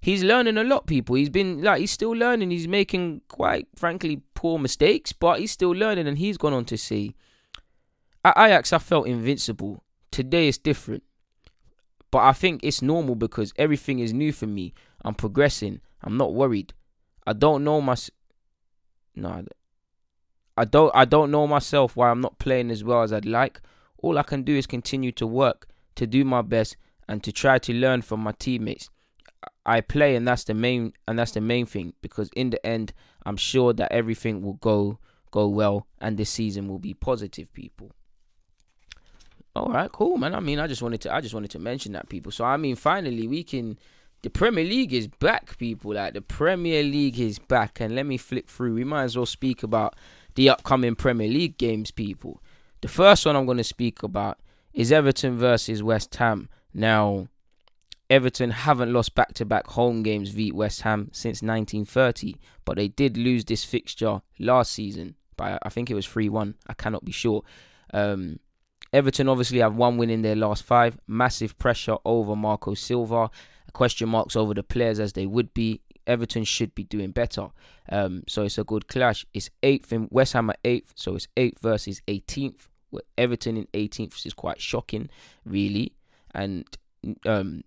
he's 0.00 0.22
learning 0.22 0.56
a 0.56 0.64
lot, 0.64 0.86
people. 0.86 1.16
He's 1.16 1.28
been 1.28 1.62
like 1.62 1.80
he's 1.80 1.90
still 1.90 2.12
learning. 2.12 2.50
He's 2.50 2.68
making 2.68 3.22
quite 3.28 3.68
frankly 3.76 4.22
poor 4.34 4.58
mistakes, 4.58 5.12
but 5.12 5.40
he's 5.40 5.52
still 5.52 5.70
learning, 5.70 6.06
and 6.06 6.18
he's 6.18 6.38
gone 6.38 6.52
on 6.52 6.64
to 6.66 6.78
see. 6.78 7.14
At 8.24 8.36
Ajax, 8.36 8.72
I 8.72 8.78
felt 8.78 9.06
invincible. 9.06 9.82
Today 10.10 10.48
it's 10.48 10.58
different, 10.58 11.02
but 12.10 12.18
I 12.18 12.32
think 12.32 12.62
it's 12.62 12.82
normal 12.82 13.14
because 13.14 13.52
everything 13.56 13.98
is 13.98 14.12
new 14.12 14.32
for 14.32 14.46
me. 14.46 14.74
I'm 15.04 15.14
progressing. 15.14 15.80
I'm 16.02 16.16
not 16.16 16.34
worried. 16.34 16.72
I 17.26 17.32
don't 17.32 17.64
know 17.64 17.80
my. 17.80 17.96
No, 19.14 19.44
I 20.56 20.64
don't. 20.64 20.90
I 20.94 21.04
don't 21.04 21.30
know 21.30 21.46
myself 21.46 21.96
why 21.96 22.10
I'm 22.10 22.20
not 22.20 22.38
playing 22.38 22.70
as 22.70 22.82
well 22.82 23.02
as 23.02 23.12
I'd 23.12 23.26
like. 23.26 23.60
All 24.02 24.18
I 24.18 24.22
can 24.22 24.42
do 24.42 24.56
is 24.56 24.66
continue 24.66 25.12
to 25.12 25.26
work, 25.26 25.68
to 25.94 26.06
do 26.06 26.24
my 26.24 26.42
best, 26.42 26.76
and 27.06 27.22
to 27.22 27.32
try 27.32 27.58
to 27.58 27.72
learn 27.74 28.02
from 28.02 28.20
my 28.20 28.32
teammates. 28.32 28.88
I 29.64 29.80
play, 29.80 30.16
and 30.16 30.26
that's 30.26 30.44
the 30.44 30.54
main 30.54 30.92
and 31.06 31.18
that's 31.18 31.32
the 31.32 31.40
main 31.40 31.66
thing 31.66 31.94
because 32.02 32.30
in 32.34 32.50
the 32.50 32.64
end, 32.66 32.92
I'm 33.24 33.36
sure 33.36 33.72
that 33.74 33.92
everything 33.92 34.42
will 34.42 34.54
go 34.54 34.98
go 35.30 35.48
well, 35.48 35.86
and 36.00 36.16
this 36.16 36.30
season 36.30 36.68
will 36.68 36.78
be 36.78 36.94
positive. 36.94 37.52
People. 37.52 37.92
All 39.56 39.68
right, 39.68 39.90
cool, 39.90 40.16
man. 40.16 40.34
I 40.34 40.40
mean, 40.40 40.60
I 40.60 40.66
just 40.66 40.82
wanted 40.82 41.00
to 41.02 41.14
I 41.14 41.20
just 41.20 41.34
wanted 41.34 41.50
to 41.52 41.58
mention 41.58 41.92
that, 41.92 42.08
people. 42.08 42.32
So 42.32 42.44
I 42.44 42.56
mean, 42.56 42.76
finally, 42.76 43.26
we 43.26 43.42
can. 43.42 43.78
The 44.22 44.28
Premier 44.28 44.64
League 44.64 44.92
is 44.92 45.08
back, 45.08 45.56
people. 45.56 45.94
Like 45.94 46.12
the 46.12 46.20
Premier 46.20 46.82
League 46.82 47.18
is 47.18 47.38
back, 47.38 47.80
and 47.80 47.94
let 47.94 48.06
me 48.06 48.18
flick 48.18 48.48
through. 48.48 48.74
We 48.74 48.84
might 48.84 49.04
as 49.04 49.16
well 49.16 49.26
speak 49.26 49.62
about 49.62 49.96
the 50.34 50.50
upcoming 50.50 50.94
Premier 50.94 51.28
League 51.28 51.56
games, 51.56 51.90
people. 51.90 52.42
The 52.82 52.88
first 52.88 53.24
one 53.26 53.36
I'm 53.36 53.46
going 53.46 53.58
to 53.58 53.64
speak 53.64 54.02
about 54.02 54.38
is 54.72 54.92
Everton 54.92 55.36
versus 55.36 55.82
West 55.82 56.14
Ham. 56.16 56.48
Now, 56.72 57.28
Everton 58.10 58.50
haven't 58.50 58.92
lost 58.92 59.14
back 59.14 59.32
to 59.34 59.44
back 59.44 59.68
home 59.68 60.02
games 60.02 60.30
v 60.30 60.50
West 60.50 60.82
Ham 60.82 61.08
since 61.12 61.42
1930, 61.42 62.34
but 62.64 62.76
they 62.76 62.88
did 62.88 63.16
lose 63.16 63.44
this 63.44 63.64
fixture 63.64 64.20
last 64.38 64.72
season 64.72 65.14
by, 65.36 65.58
I 65.62 65.68
think 65.68 65.90
it 65.90 65.94
was 65.94 66.06
3 66.06 66.28
1. 66.28 66.56
I 66.66 66.74
cannot 66.74 67.04
be 67.04 67.12
sure. 67.12 67.42
Um, 67.94 68.40
Everton 68.92 69.28
obviously 69.28 69.60
have 69.60 69.76
one 69.76 69.96
win 69.96 70.10
in 70.10 70.22
their 70.22 70.34
last 70.34 70.64
five. 70.64 70.98
Massive 71.06 71.56
pressure 71.58 71.96
over 72.04 72.34
Marco 72.34 72.74
Silva. 72.74 73.30
Question 73.72 74.08
marks 74.08 74.34
over 74.34 74.52
the 74.52 74.64
players 74.64 74.98
as 74.98 75.12
they 75.12 75.26
would 75.26 75.54
be. 75.54 75.80
Everton 76.06 76.42
should 76.42 76.74
be 76.74 76.82
doing 76.82 77.12
better. 77.12 77.50
Um, 77.88 78.24
so 78.26 78.42
it's 78.42 78.58
a 78.58 78.64
good 78.64 78.88
clash. 78.88 79.24
It's 79.32 79.50
eighth 79.62 79.92
in 79.92 80.08
West 80.10 80.32
Ham 80.32 80.50
at 80.50 80.58
eighth, 80.64 80.92
so 80.96 81.14
it's 81.14 81.28
eighth 81.36 81.60
versus 81.60 82.02
18th. 82.08 82.66
With 82.90 83.04
Everton 83.16 83.56
in 83.56 83.66
18th 83.72 84.26
is 84.26 84.34
quite 84.34 84.60
shocking, 84.60 85.08
really. 85.44 85.92
And 86.34 86.66
um, 87.24 87.62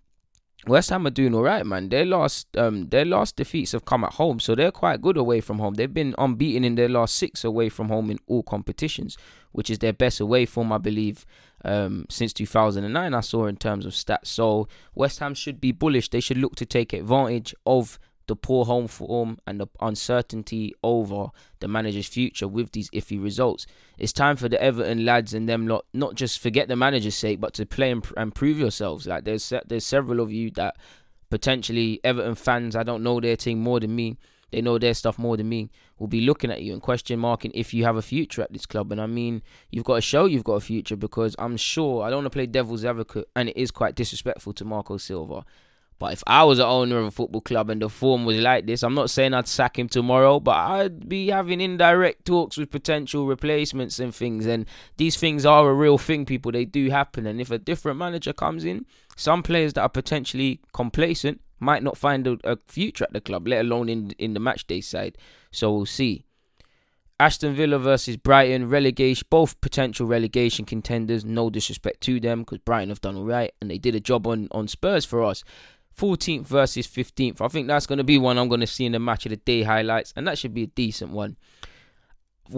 West 0.66 0.90
Ham 0.92 1.06
are 1.06 1.10
doing 1.12 1.36
all 1.36 1.44
right, 1.44 1.66
man. 1.66 1.90
Their 1.90 2.06
last 2.06 2.56
um 2.58 2.88
their 2.90 3.06
last 3.06 3.36
defeats 3.36 3.74
have 3.74 3.86
come 3.86 4.04
at 4.04 4.14
home, 4.14 4.40
so 4.40 4.56
they're 4.56 4.72
quite 4.72 5.02
good 5.02 5.18
away 5.18 5.42
from 5.42 5.60
home. 5.60 5.74
They've 5.74 5.94
been 5.94 6.16
unbeaten 6.18 6.64
in 6.64 6.76
their 6.76 6.90
last 6.90 7.16
six 7.16 7.44
away 7.44 7.70
from 7.70 7.90
home 7.90 8.10
in 8.10 8.20
all 8.28 8.44
competitions, 8.44 9.18
which 9.52 9.70
is 9.70 9.80
their 9.80 9.94
best 9.94 10.20
away 10.20 10.46
form, 10.46 10.72
I 10.72 10.78
believe, 10.78 11.26
um 11.66 12.06
since 12.10 12.32
2009. 12.34 13.14
I 13.14 13.20
saw 13.20 13.46
in 13.48 13.58
terms 13.58 13.86
of 13.86 13.92
stats. 13.94 14.28
So 14.28 14.68
West 14.96 15.20
Ham 15.20 15.34
should 15.34 15.60
be 15.60 15.72
bullish. 15.72 16.10
They 16.10 16.22
should 16.22 16.38
look 16.38 16.56
to 16.56 16.66
take 16.66 16.94
advantage 16.94 17.54
of 17.66 18.00
the 18.28 18.36
poor 18.36 18.66
home 18.66 18.88
form 18.88 19.38
and 19.46 19.60
the 19.60 19.68
uncertainty 19.82 20.74
over 20.84 21.28
the 21.60 21.68
manager's 21.68 22.08
future 22.08 22.48
with 22.48 22.72
these 22.72 22.90
iffy 22.92 23.22
results. 23.22 23.66
It's 23.98 24.14
time 24.14 24.36
for 24.36 24.50
the 24.50 24.62
Everton 24.62 25.06
lads 25.06 25.34
and 25.34 25.48
them 25.48 25.68
lot 25.68 25.86
not 25.94 26.16
just 26.16 26.40
forget 26.40 26.68
the 26.68 26.76
manager's 26.76 27.16
sake, 27.16 27.40
but 27.40 27.54
to 27.56 27.66
play 27.66 27.92
and, 27.92 28.06
and 28.16 28.34
prove 28.34 28.58
yourselves. 28.58 29.08
Like 29.08 29.26
there's 29.26 29.52
there's 29.66 29.86
several 29.86 30.20
of 30.20 30.32
you 30.32 30.52
that 30.52 30.78
potentially 31.30 32.00
Everton 32.04 32.36
fans. 32.36 32.76
I 32.76 32.84
don't 32.84 33.04
know 33.04 33.20
their 33.20 33.36
team 33.36 33.60
more 33.60 33.80
than 33.80 33.96
me. 33.96 34.18
They 34.52 34.62
know 34.62 34.78
their 34.78 34.94
stuff 34.94 35.18
more 35.18 35.36
than 35.36 35.50
me. 35.50 35.72
Will 35.98 36.08
be 36.08 36.22
looking 36.22 36.52
at 36.52 36.62
you 36.62 36.74
and 36.74 36.82
question 36.82 37.20
marking 37.20 37.52
if 37.56 37.74
you 37.74 37.86
have 37.86 37.96
a 37.96 38.04
future 38.04 38.44
at 38.44 38.54
this 38.54 38.68
club. 38.68 38.92
And 38.92 39.02
I 39.02 39.08
mean, 39.08 39.42
you've 39.72 39.84
got 39.84 39.96
to 39.96 40.02
show 40.02 40.26
you've 40.26 40.44
got 40.44 40.54
a 40.54 40.60
future 40.60 40.96
because 40.96 41.36
I'm 41.40 41.58
sure 41.58 42.04
I 42.04 42.10
don't 42.10 42.18
want 42.18 42.26
to 42.28 42.38
play 42.38 42.46
devil's 42.46 42.86
advocate, 42.86 43.28
and 43.36 43.50
it 43.50 43.58
is 43.58 43.72
quite 43.72 43.96
disrespectful 43.96 44.54
to 44.54 44.66
Marco 44.66 44.98
Silva 44.98 45.44
but 46.04 46.12
if 46.12 46.24
I 46.28 46.44
was 46.44 46.58
the 46.58 46.66
owner 46.66 46.98
of 46.98 47.06
a 47.06 47.12
football 47.12 47.40
club 47.40 47.70
and 47.70 47.82
the 47.82 47.88
form 47.88 48.26
was 48.26 48.36
like 48.36 48.66
this, 48.66 48.84
I'm 48.84 48.94
not 48.94 49.10
saying 49.10 49.34
I'd 49.34 49.48
sack 49.48 49.80
him 49.80 49.88
tomorrow, 49.88 50.42
but 50.42 50.58
I'd 50.58 51.08
be 51.08 51.30
having 51.30 51.62
indirect 51.62 52.26
talks 52.26 52.58
with 52.58 52.72
potential 52.72 53.26
replacements 53.26 54.00
and 54.00 54.14
things. 54.14 54.46
And 54.46 54.66
these 54.98 55.16
things 55.16 55.46
are 55.46 55.70
a 55.70 55.74
real 55.74 55.98
thing, 55.98 56.26
people. 56.26 56.52
They 56.52 56.66
do 56.66 56.90
happen. 56.90 57.26
And 57.26 57.40
if 57.40 57.52
a 57.52 57.58
different 57.58 58.00
manager 58.00 58.34
comes 58.34 58.66
in, 58.66 58.86
some 59.16 59.44
players 59.44 59.72
that 59.76 59.82
are 59.84 59.88
potentially 59.88 60.60
complacent 60.74 61.40
might 61.62 61.84
not 61.84 61.96
find 61.98 62.28
a, 62.28 62.38
a 62.44 62.58
future 62.68 63.06
at 63.06 63.14
the 63.14 63.22
club, 63.22 63.48
let 63.48 63.62
alone 63.62 63.88
in 63.88 64.12
in 64.20 64.34
the 64.34 64.42
match 64.42 64.68
day 64.68 64.82
side. 64.82 65.18
So 65.52 65.72
we'll 65.72 65.86
see. 65.86 66.26
Aston 67.18 67.54
Villa 67.54 67.80
versus 67.80 68.18
Brighton, 68.18 68.68
relegation, 68.68 69.26
both 69.30 69.62
potential 69.62 70.06
relegation 70.06 70.66
contenders. 70.66 71.24
No 71.24 71.50
disrespect 71.50 72.02
to 72.02 72.20
them 72.20 72.40
because 72.40 72.58
Brighton 72.58 72.90
have 72.90 73.00
done 73.00 73.16
all 73.16 73.24
right 73.24 73.54
and 73.62 73.72
they 73.72 73.78
did 73.78 73.96
a 73.96 74.02
job 74.02 74.28
on, 74.28 74.50
on 74.52 74.68
Spurs 74.68 75.06
for 75.06 75.24
us. 75.24 75.46
14th 75.98 76.46
versus 76.46 76.88
15th. 76.88 77.42
I 77.42 77.48
think 77.48 77.68
that's 77.68 77.86
going 77.86 77.98
to 77.98 78.04
be 78.04 78.18
one 78.18 78.38
I'm 78.38 78.50
going 78.50 78.62
to 78.62 78.68
see 78.68 78.86
in 78.86 78.92
the 78.92 79.00
match 79.00 79.26
of 79.26 79.32
the 79.32 79.38
day 79.38 79.64
highlights, 79.64 80.14
and 80.16 80.28
that 80.28 80.38
should 80.38 80.54
be 80.54 80.64
a 80.64 80.68
decent 80.68 81.12
one. 81.12 81.38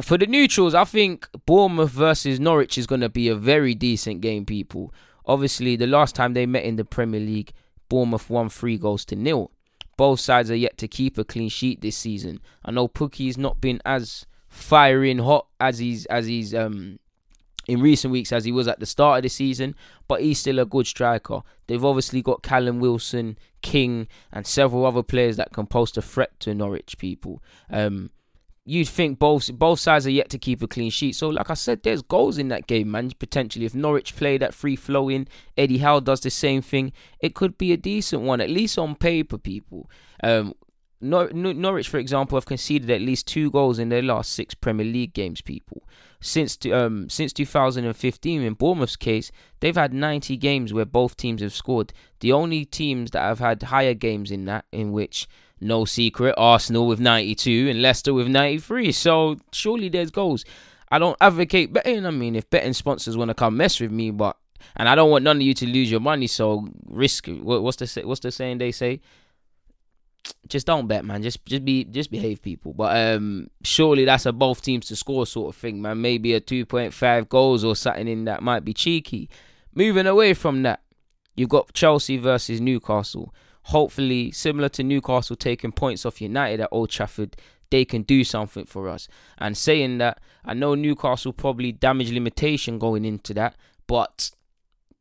For 0.02 0.18
the 0.18 0.26
neutrals, 0.26 0.74
I 0.74 0.84
think 0.84 1.28
Bournemouth 1.46 1.92
versus 1.92 2.40
Norwich 2.40 2.78
is 2.78 2.88
going 2.88 3.02
to 3.02 3.10
be 3.10 3.28
a 3.28 3.36
very 3.36 3.76
decent 3.76 4.22
game, 4.22 4.46
people. 4.46 4.94
Obviously, 5.26 5.76
the 5.76 5.88
last 5.88 6.16
time 6.16 6.34
they 6.34 6.46
met 6.46 6.64
in 6.64 6.76
the 6.76 6.86
Premier 6.86 7.20
League, 7.20 7.52
Bournemouth 7.88 8.30
won 8.30 8.50
three 8.50 8.78
goals 8.78 9.06
to 9.06 9.16
nil. 9.16 9.52
Both 9.98 10.20
sides 10.20 10.52
are 10.52 10.56
yet 10.56 10.78
to 10.80 10.88
keep 10.88 11.18
a 11.18 11.24
clean 11.24 11.50
sheet 11.50 11.82
this 11.82 11.96
season. 11.96 12.42
I 12.64 12.72
know 12.72 12.88
Pukki's 12.88 13.38
not 13.38 13.62
been 13.62 13.82
as 13.86 14.26
firing 14.50 15.20
hot 15.20 15.48
as 15.60 15.80
he's 15.80 16.06
as 16.06 16.28
he's 16.28 16.54
um 16.54 16.98
in 17.68 17.82
recent 17.82 18.12
weeks 18.12 18.32
as 18.32 18.46
he 18.46 18.52
was 18.52 18.68
at 18.68 18.80
the 18.80 18.86
start 18.86 19.18
of 19.18 19.24
the 19.24 19.30
season, 19.30 19.76
but 20.08 20.22
he's 20.22 20.40
still 20.40 20.60
a 20.60 20.66
good 20.66 20.88
striker. 20.88 21.42
They've 21.68 21.84
obviously 21.84 22.22
got 22.22 22.44
Callum 22.44 22.80
Wilson, 22.80 23.38
King, 23.62 24.08
and 24.32 24.46
several 24.46 24.86
other 24.86 25.04
players 25.04 25.38
that 25.38 25.52
can 25.52 25.66
pose 25.66 25.96
a 25.98 26.02
threat 26.02 26.40
to 26.42 26.54
Norwich 26.54 26.98
people. 26.98 27.42
Um, 27.70 28.12
you'd 28.66 28.88
think 28.88 29.20
both 29.20 29.52
both 29.54 29.80
sides 29.80 30.08
are 30.08 30.12
yet 30.12 30.30
to 30.30 30.38
keep 30.38 30.62
a 30.62 30.68
clean 30.68 30.92
sheet. 30.92 31.16
So, 31.16 31.30
like 31.30 31.50
I 31.50 31.56
said, 31.56 31.84
there's 31.84 32.02
goals 32.02 32.38
in 32.38 32.50
that 32.50 32.68
game, 32.68 32.92
man. 32.92 33.12
Potentially, 33.18 33.66
if 33.66 33.76
Norwich 33.76 34.16
play 34.16 34.38
that 34.38 34.54
free 34.54 34.76
flowing, 34.76 35.28
Eddie 35.58 35.80
Howe 35.80 36.00
does 36.00 36.22
the 36.22 36.30
same 36.30 36.62
thing. 36.62 36.92
It 37.20 37.36
could 37.36 37.58
be 37.58 37.72
a 37.74 37.78
decent 37.78 38.22
one, 38.22 38.42
at 38.42 38.50
least 38.50 38.78
on 38.78 38.96
paper, 38.96 39.38
people. 39.38 39.90
Um, 40.24 40.54
Nor- 41.02 41.34
Norwich, 41.34 41.90
for 41.90 41.98
example, 41.98 42.38
have 42.38 42.46
conceded 42.46 42.90
at 42.90 43.02
least 43.02 43.28
two 43.28 43.52
goals 43.52 43.78
in 43.78 43.90
their 43.90 44.02
last 44.02 44.32
six 44.32 44.56
Premier 44.56 44.86
League 44.86 45.14
games, 45.14 45.42
people 45.42 45.84
since 46.20 46.58
um 46.72 47.10
since 47.10 47.34
2015 47.34 48.42
in 48.42 48.54
Bournemouth's 48.54 48.96
case 48.96 49.32
they've 49.60 49.76
had 49.76 49.94
90 49.94 50.38
games 50.38 50.74
where 50.74 50.86
both 50.86 51.18
teams 51.18 51.42
have 51.42 51.54
scored. 51.54 51.94
The 52.20 52.32
only 52.32 52.66
teams 52.66 53.12
that 53.12 53.22
have 53.22 53.40
had 53.40 53.64
higher 53.64 53.94
games 53.94 54.32
in 54.32 54.46
that 54.46 54.66
in 54.72 54.92
which 54.92 55.28
no 55.60 55.86
secret 55.86 56.36
Arsenal 56.38 56.88
with 56.88 57.00
92 57.00 57.70
and 57.70 57.82
Leicester 57.82 58.14
with 58.14 58.28
93 58.28 58.92
so 58.92 59.38
surely 59.52 59.90
there's 59.90 60.12
goals. 60.12 60.46
I 60.92 61.00
don't 61.00 61.18
advocate 61.20 61.74
betting. 61.74 62.06
I 62.06 62.12
mean 62.12 62.36
if 62.36 62.50
betting 62.50 62.74
sponsors 62.74 63.18
want 63.18 63.30
to 63.30 63.36
come 63.36 63.58
mess 63.58 63.80
with 63.80 63.92
me 63.92 64.12
but 64.12 64.38
and 64.76 64.90
I 64.90 64.96
don't 64.96 65.12
want 65.12 65.24
none 65.24 65.38
of 65.38 65.42
you 65.44 65.54
to 65.54 65.66
lose 65.66 65.92
your 65.92 66.00
money 66.00 66.28
so 66.28 66.68
risk 66.88 67.28
what's 67.28 67.78
the 67.78 68.02
what's 68.06 68.22
the 68.22 68.32
saying 68.32 68.58
they 68.58 68.72
say 68.72 69.02
just 70.48 70.68
don't 70.68 70.88
bet, 70.88 71.06
man. 71.06 71.22
Just 71.22 71.46
just 71.46 71.66
be 71.66 71.84
just 71.86 72.12
behave, 72.12 72.42
people. 72.42 72.74
But 72.74 72.96
um, 72.98 73.50
surely 73.64 74.06
that's 74.06 74.26
a 74.26 74.32
both 74.32 74.62
teams 74.62 74.88
to 74.88 74.96
score 74.96 75.26
sort 75.26 75.56
of 75.56 75.60
thing, 75.60 75.82
man. 75.82 76.02
Maybe 76.02 76.34
a 76.34 76.40
two 76.40 76.66
point 76.66 76.94
five 76.94 77.30
goals 77.30 77.64
or 77.64 77.76
something 77.76 78.08
in 78.08 78.26
that 78.26 78.44
might 78.44 78.66
be 78.66 78.74
cheeky. 78.74 79.30
Moving 79.74 80.08
away 80.08 80.34
from 80.34 80.64
that, 80.64 80.82
you've 81.36 81.50
got 81.50 81.74
Chelsea 81.74 82.18
versus 82.18 82.62
Newcastle. 82.62 83.34
Hopefully, 83.64 84.32
similar 84.32 84.70
to 84.70 84.84
Newcastle 84.84 85.36
taking 85.36 85.72
points 85.72 86.06
off 86.06 86.22
United 86.22 86.62
at 86.62 86.70
Old 86.72 86.92
Trafford, 86.92 87.36
they 87.72 87.84
can 87.84 88.04
do 88.04 88.24
something 88.24 88.66
for 88.66 88.88
us. 88.88 89.08
And 89.38 89.58
saying 89.58 89.98
that, 89.98 90.20
I 90.46 90.54
know 90.54 90.76
Newcastle 90.76 91.34
probably 91.34 91.72
damage 91.72 92.12
limitation 92.12 92.78
going 92.78 93.06
into 93.06 93.34
that, 93.34 93.56
but 93.88 94.32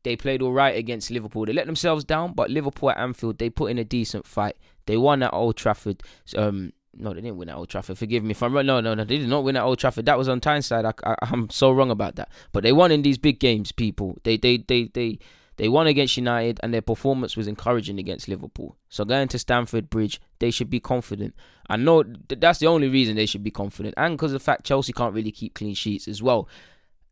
they 0.03 0.15
played 0.15 0.41
all 0.41 0.51
right 0.51 0.75
against 0.75 1.11
Liverpool. 1.11 1.45
They 1.45 1.53
let 1.53 1.67
themselves 1.67 2.03
down, 2.03 2.33
but 2.33 2.49
Liverpool 2.49 2.91
at 2.91 2.97
Anfield, 2.97 3.37
they 3.37 3.49
put 3.49 3.71
in 3.71 3.77
a 3.77 3.83
decent 3.83 4.25
fight. 4.25 4.57
They 4.85 4.97
won 4.97 5.23
at 5.23 5.33
Old 5.33 5.57
Trafford. 5.57 6.03
Um, 6.35 6.73
no, 6.97 7.13
they 7.13 7.21
didn't 7.21 7.37
win 7.37 7.49
at 7.49 7.57
Old 7.57 7.69
Trafford. 7.69 7.97
Forgive 7.97 8.23
me 8.23 8.31
if 8.31 8.41
I'm 8.41 8.53
wrong. 8.53 8.65
No, 8.65 8.79
no, 8.79 8.93
no, 8.93 9.03
they 9.03 9.17
did 9.17 9.29
not 9.29 9.43
win 9.43 9.57
at 9.57 9.63
Old 9.63 9.79
Trafford. 9.79 10.05
That 10.05 10.17
was 10.17 10.29
on 10.29 10.39
Tyneside. 10.39 10.85
I, 10.85 11.15
I'm 11.21 11.49
so 11.49 11.71
wrong 11.71 11.91
about 11.91 12.15
that. 12.15 12.29
But 12.51 12.63
they 12.63 12.71
won 12.71 12.91
in 12.91 13.01
these 13.01 13.17
big 13.17 13.39
games, 13.39 13.71
people. 13.71 14.17
They, 14.23 14.37
they, 14.37 14.57
they, 14.57 14.85
they, 14.93 15.19
they 15.57 15.69
won 15.69 15.87
against 15.87 16.17
United, 16.17 16.59
and 16.63 16.73
their 16.73 16.81
performance 16.81 17.37
was 17.37 17.47
encouraging 17.47 17.99
against 17.99 18.27
Liverpool. 18.27 18.77
So 18.89 19.05
going 19.05 19.27
to 19.29 19.39
Stamford 19.39 19.89
Bridge, 19.89 20.21
they 20.39 20.51
should 20.51 20.69
be 20.69 20.79
confident. 20.79 21.33
I 21.69 21.77
know 21.77 22.03
that's 22.27 22.59
the 22.59 22.67
only 22.67 22.87
reason 22.87 23.15
they 23.15 23.25
should 23.25 23.43
be 23.43 23.51
confident, 23.51 23.95
and 23.97 24.17
because 24.17 24.31
of 24.33 24.39
the 24.39 24.45
fact 24.45 24.65
Chelsea 24.65 24.93
can't 24.93 25.13
really 25.13 25.31
keep 25.31 25.53
clean 25.53 25.73
sheets 25.73 26.07
as 26.07 26.21
well. 26.21 26.47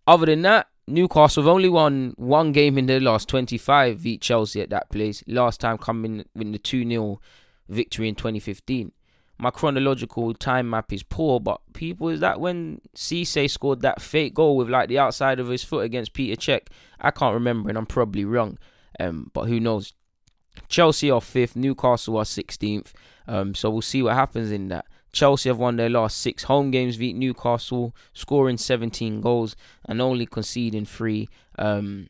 Other 0.06 0.26
than 0.26 0.42
that, 0.42 0.68
Newcastle 0.88 1.44
have 1.44 1.50
only 1.50 1.70
won 1.70 2.14
one 2.18 2.52
game 2.52 2.78
in 2.78 2.88
their 2.88 3.00
last 3.00 3.30
25 3.30 4.04
beat 4.04 4.22
Chelsea 4.22 4.62
at 4.62 4.70
that 4.70 4.90
place. 4.90 5.24
Last 5.28 5.62
time 5.62 5.78
coming 5.78 6.26
with 6.36 6.52
the 6.52 6.60
2 6.60 6.88
0 6.88 7.22
victory 7.68 8.08
in 8.08 8.16
2015. 8.16 8.92
My 9.40 9.50
chronological 9.50 10.34
time 10.34 10.70
map 10.70 10.94
is 10.94 11.04
poor, 11.04 11.40
but 11.40 11.60
people, 11.74 12.10
is 12.10 12.20
that 12.20 12.40
when 12.40 12.82
Cisse 12.96 13.50
scored 13.50 13.82
that 13.82 14.02
fake 14.02 14.36
goal 14.36 14.56
with 14.56 14.70
like 14.70 14.90
the 14.90 15.00
outside 15.00 15.40
of 15.40 15.50
his 15.50 15.64
foot 15.64 15.86
against 15.86 16.14
Peter 16.14 16.40
Cech? 16.40 16.68
I 17.00 17.12
can't 17.12 17.34
remember, 17.34 17.70
and 17.70 17.78
I'm 17.78 17.86
probably 17.86 18.26
wrong. 18.26 18.58
Um, 19.00 19.32
but 19.34 19.46
who 19.46 19.60
knows? 19.60 19.94
Chelsea 20.70 21.10
are 21.10 21.22
fifth, 21.22 21.56
Newcastle 21.56 22.18
are 22.18 22.24
16th. 22.24 22.92
Um, 23.28 23.56
so 23.56 23.70
we'll 23.70 23.82
see 23.82 24.04
what 24.04 24.14
happens 24.14 24.52
in 24.52 24.68
that. 24.70 24.86
Chelsea 25.12 25.50
have 25.50 25.60
won 25.60 25.76
their 25.76 25.90
last 25.90 26.18
six 26.18 26.44
home 26.44 26.72
games, 26.72 26.98
beat 26.98 27.16
Newcastle, 27.16 27.96
scoring 28.14 28.58
17 28.58 29.22
goals 29.22 29.56
and 29.86 30.02
only 30.02 30.26
conceding 30.26 30.86
three. 30.86 31.30
Um, 31.58 32.10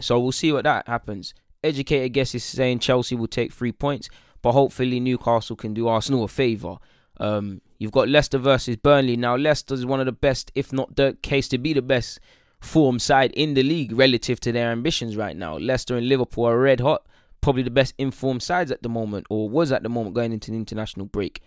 so 0.00 0.18
we'll 0.18 0.32
see 0.32 0.52
what 0.52 0.64
that 0.64 0.88
happens. 0.88 1.34
Educated 1.62 2.12
guess 2.12 2.34
is 2.34 2.44
saying 2.44 2.78
Chelsea 2.78 3.14
will 3.14 3.26
take 3.26 3.52
three 3.52 3.72
points 3.72 4.08
but 4.44 4.52
hopefully 4.52 5.00
Newcastle 5.00 5.56
can 5.56 5.72
do 5.72 5.88
Arsenal 5.88 6.24
a 6.24 6.28
favour. 6.28 6.76
Um, 7.18 7.62
you've 7.78 7.92
got 7.92 8.10
Leicester 8.10 8.36
versus 8.36 8.76
Burnley. 8.76 9.16
Now, 9.16 9.36
Leicester 9.36 9.72
is 9.72 9.86
one 9.86 10.00
of 10.00 10.06
the 10.06 10.12
best, 10.12 10.52
if 10.54 10.70
not 10.70 10.96
the 10.96 11.16
case 11.22 11.48
to 11.48 11.56
be 11.56 11.72
the 11.72 11.80
best 11.80 12.20
form 12.60 12.98
side 12.98 13.32
in 13.32 13.54
the 13.54 13.62
league 13.62 13.92
relative 13.92 14.40
to 14.40 14.52
their 14.52 14.70
ambitions 14.70 15.16
right 15.16 15.34
now. 15.34 15.56
Leicester 15.56 15.96
and 15.96 16.10
Liverpool 16.10 16.44
are 16.44 16.58
red 16.58 16.80
hot, 16.80 17.06
probably 17.40 17.62
the 17.62 17.70
best 17.70 17.94
informed 17.96 18.42
sides 18.42 18.70
at 18.70 18.82
the 18.82 18.88
moment, 18.90 19.26
or 19.30 19.48
was 19.48 19.72
at 19.72 19.82
the 19.82 19.88
moment 19.88 20.14
going 20.14 20.30
into 20.34 20.50
the 20.50 20.58
international 20.58 21.06
break. 21.06 21.40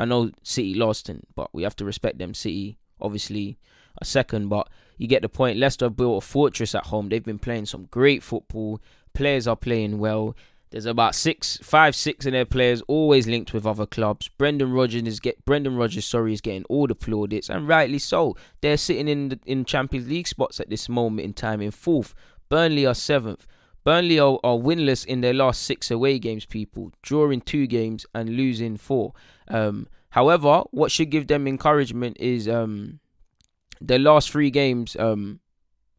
I 0.00 0.04
know 0.04 0.32
City 0.42 0.74
lost, 0.74 1.08
in, 1.08 1.22
but 1.36 1.50
we 1.54 1.62
have 1.62 1.76
to 1.76 1.84
respect 1.84 2.18
them. 2.18 2.34
City, 2.34 2.78
obviously, 3.00 3.58
a 4.00 4.04
second, 4.04 4.48
but 4.48 4.68
you 4.98 5.06
get 5.06 5.22
the 5.22 5.28
point. 5.28 5.56
Leicester 5.56 5.88
built 5.88 6.24
a 6.24 6.26
fortress 6.26 6.74
at 6.74 6.86
home. 6.86 7.10
They've 7.10 7.22
been 7.22 7.38
playing 7.38 7.66
some 7.66 7.84
great 7.92 8.24
football. 8.24 8.80
Players 9.14 9.46
are 9.46 9.54
playing 9.54 10.00
well. 10.00 10.34
There's 10.72 10.86
about 10.86 11.14
six, 11.14 11.58
five, 11.58 11.94
six 11.94 12.24
of 12.24 12.32
their 12.32 12.46
players 12.46 12.80
always 12.88 13.26
linked 13.26 13.52
with 13.52 13.66
other 13.66 13.84
clubs. 13.84 14.28
Brendan 14.28 14.72
Rodgers 14.72 15.02
is 15.02 15.20
get 15.20 15.44
Brendan 15.44 15.76
Rodgers, 15.76 16.06
sorry, 16.06 16.32
is 16.32 16.40
getting 16.40 16.64
all 16.64 16.86
the 16.86 16.94
plaudits, 16.94 17.50
and 17.50 17.68
rightly 17.68 17.98
so. 17.98 18.34
They're 18.62 18.78
sitting 18.78 19.06
in 19.06 19.28
the, 19.28 19.40
in 19.44 19.66
Champions 19.66 20.08
League 20.08 20.26
spots 20.26 20.60
at 20.60 20.70
this 20.70 20.88
moment 20.88 21.26
in 21.26 21.34
time 21.34 21.60
in 21.60 21.72
fourth. 21.72 22.14
Burnley 22.48 22.86
are 22.86 22.94
seventh. 22.94 23.46
Burnley 23.84 24.18
are, 24.18 24.38
are 24.42 24.56
winless 24.56 25.04
in 25.04 25.20
their 25.20 25.34
last 25.34 25.62
six 25.62 25.90
away 25.90 26.18
games, 26.18 26.46
people, 26.46 26.90
drawing 27.02 27.42
two 27.42 27.66
games 27.66 28.06
and 28.14 28.30
losing 28.30 28.78
four. 28.78 29.12
Um, 29.48 29.88
however, 30.10 30.62
what 30.70 30.90
should 30.90 31.10
give 31.10 31.26
them 31.26 31.46
encouragement 31.46 32.16
is 32.18 32.48
um, 32.48 33.00
their 33.78 33.98
last 33.98 34.30
three 34.30 34.50
games 34.50 34.96
um, 34.96 35.40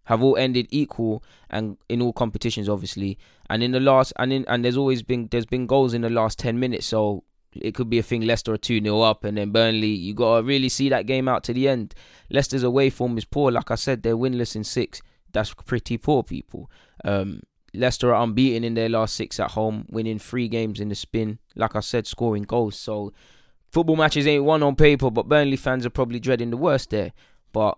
have 0.06 0.22
all 0.22 0.36
ended 0.38 0.68
equal 0.70 1.24
and 1.50 1.78
in 1.90 2.02
all 2.02 2.14
competitions, 2.14 2.68
obviously. 2.68 3.18
And 3.50 3.64
in 3.64 3.72
the 3.72 3.80
last, 3.80 4.14
and 4.18 4.34
in 4.34 4.46
and 4.48 4.64
there's 4.64 4.78
always 4.78 5.04
been 5.04 5.28
there's 5.32 5.46
been 5.46 5.68
goals 5.68 5.94
in 5.94 6.02
the 6.02 6.10
last 6.10 6.40
ten 6.40 6.60
minutes, 6.60 6.88
so 6.88 7.24
it 7.56 7.76
could 7.76 7.90
be 7.90 8.00
a 8.00 8.04
thing. 8.04 8.22
Leicester 8.22 8.54
are 8.54 8.58
two 8.58 8.82
0 8.82 9.02
up, 9.02 9.24
and 9.24 9.38
then 9.38 9.52
Burnley. 9.52 9.88
You 9.88 10.14
gotta 10.14 10.44
really 10.44 10.70
see 10.70 10.90
that 10.90 11.06
game 11.06 11.28
out 11.28 11.44
to 11.46 11.54
the 11.54 11.68
end. 11.68 11.94
Leicester's 12.30 12.64
away 12.64 12.90
form 12.90 13.18
is 13.18 13.26
poor. 13.26 13.52
Like 13.52 13.72
I 13.72 13.76
said, 13.76 14.04
they're 14.04 14.18
winless 14.18 14.56
in 14.56 14.64
six. 14.64 15.02
That's 15.32 15.54
pretty 15.54 15.98
poor, 15.98 16.24
people. 16.24 16.70
Um, 17.04 17.42
Leicester 17.74 18.14
are 18.14 18.24
unbeaten 18.24 18.64
in 18.64 18.76
their 18.76 18.90
last 18.90 19.16
six 19.16 19.40
at 19.40 19.52
home, 19.52 19.86
winning 19.90 20.20
three 20.20 20.48
games 20.48 20.80
in 20.80 20.90
the 20.90 20.96
spin. 20.96 21.40
Like 21.56 21.76
I 21.76 21.80
said, 21.80 22.06
scoring 22.06 22.44
goals. 22.44 22.76
So 22.76 23.14
football 23.72 23.96
matches 23.96 24.28
ain't 24.28 24.44
won 24.44 24.62
on 24.62 24.76
paper, 24.76 25.10
but 25.10 25.28
Burnley 25.28 25.58
fans 25.58 25.86
are 25.86 25.92
probably 25.92 26.20
dreading 26.20 26.52
the 26.52 26.58
worst 26.58 26.92
there. 26.92 27.14
But 27.52 27.78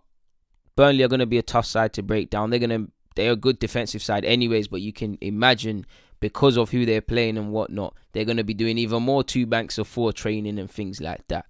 Burnley 0.76 1.04
are 1.04 1.08
going 1.08 1.20
to 1.20 1.26
be 1.26 1.38
a 1.38 1.44
tough 1.44 1.66
side 1.66 1.94
to 1.94 2.04
break 2.04 2.30
down. 2.30 2.50
They're 2.50 2.60
going 2.60 2.70
to 2.70 2.92
they're 3.16 3.32
a 3.32 3.38
good 3.38 3.60
defensive 3.60 4.04
side 4.04 4.26
anyways, 4.26 4.68
but 4.68 4.82
you 4.82 4.92
can 4.92 5.18
imagine 5.22 5.86
because 6.20 6.58
of 6.58 6.72
who 6.72 6.86
they're 6.86 7.02
playing 7.02 7.38
and 7.38 7.52
whatnot, 7.52 7.96
they're 8.12 8.26
going 8.26 8.38
to 8.38 8.44
be 8.44 8.54
doing 8.54 8.78
even 8.78 9.04
more 9.04 9.24
two 9.24 9.46
banks 9.46 9.78
of 9.78 9.88
four 9.88 10.12
training 10.12 10.60
and 10.60 10.70
things 10.70 11.00
like 11.00 11.26
that. 11.30 11.46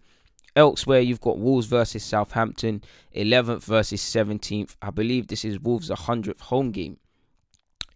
Elsewhere, 0.56 1.00
you've 1.00 1.22
got 1.22 1.40
Wolves 1.40 1.66
versus 1.66 2.04
Southampton, 2.04 2.84
11th 3.16 3.64
versus 3.64 4.02
17th. 4.02 4.76
I 4.82 4.90
believe 4.92 5.28
this 5.28 5.44
is 5.44 5.60
Wolves' 5.60 5.90
100th 5.90 6.40
home 6.40 6.72
game 6.72 6.98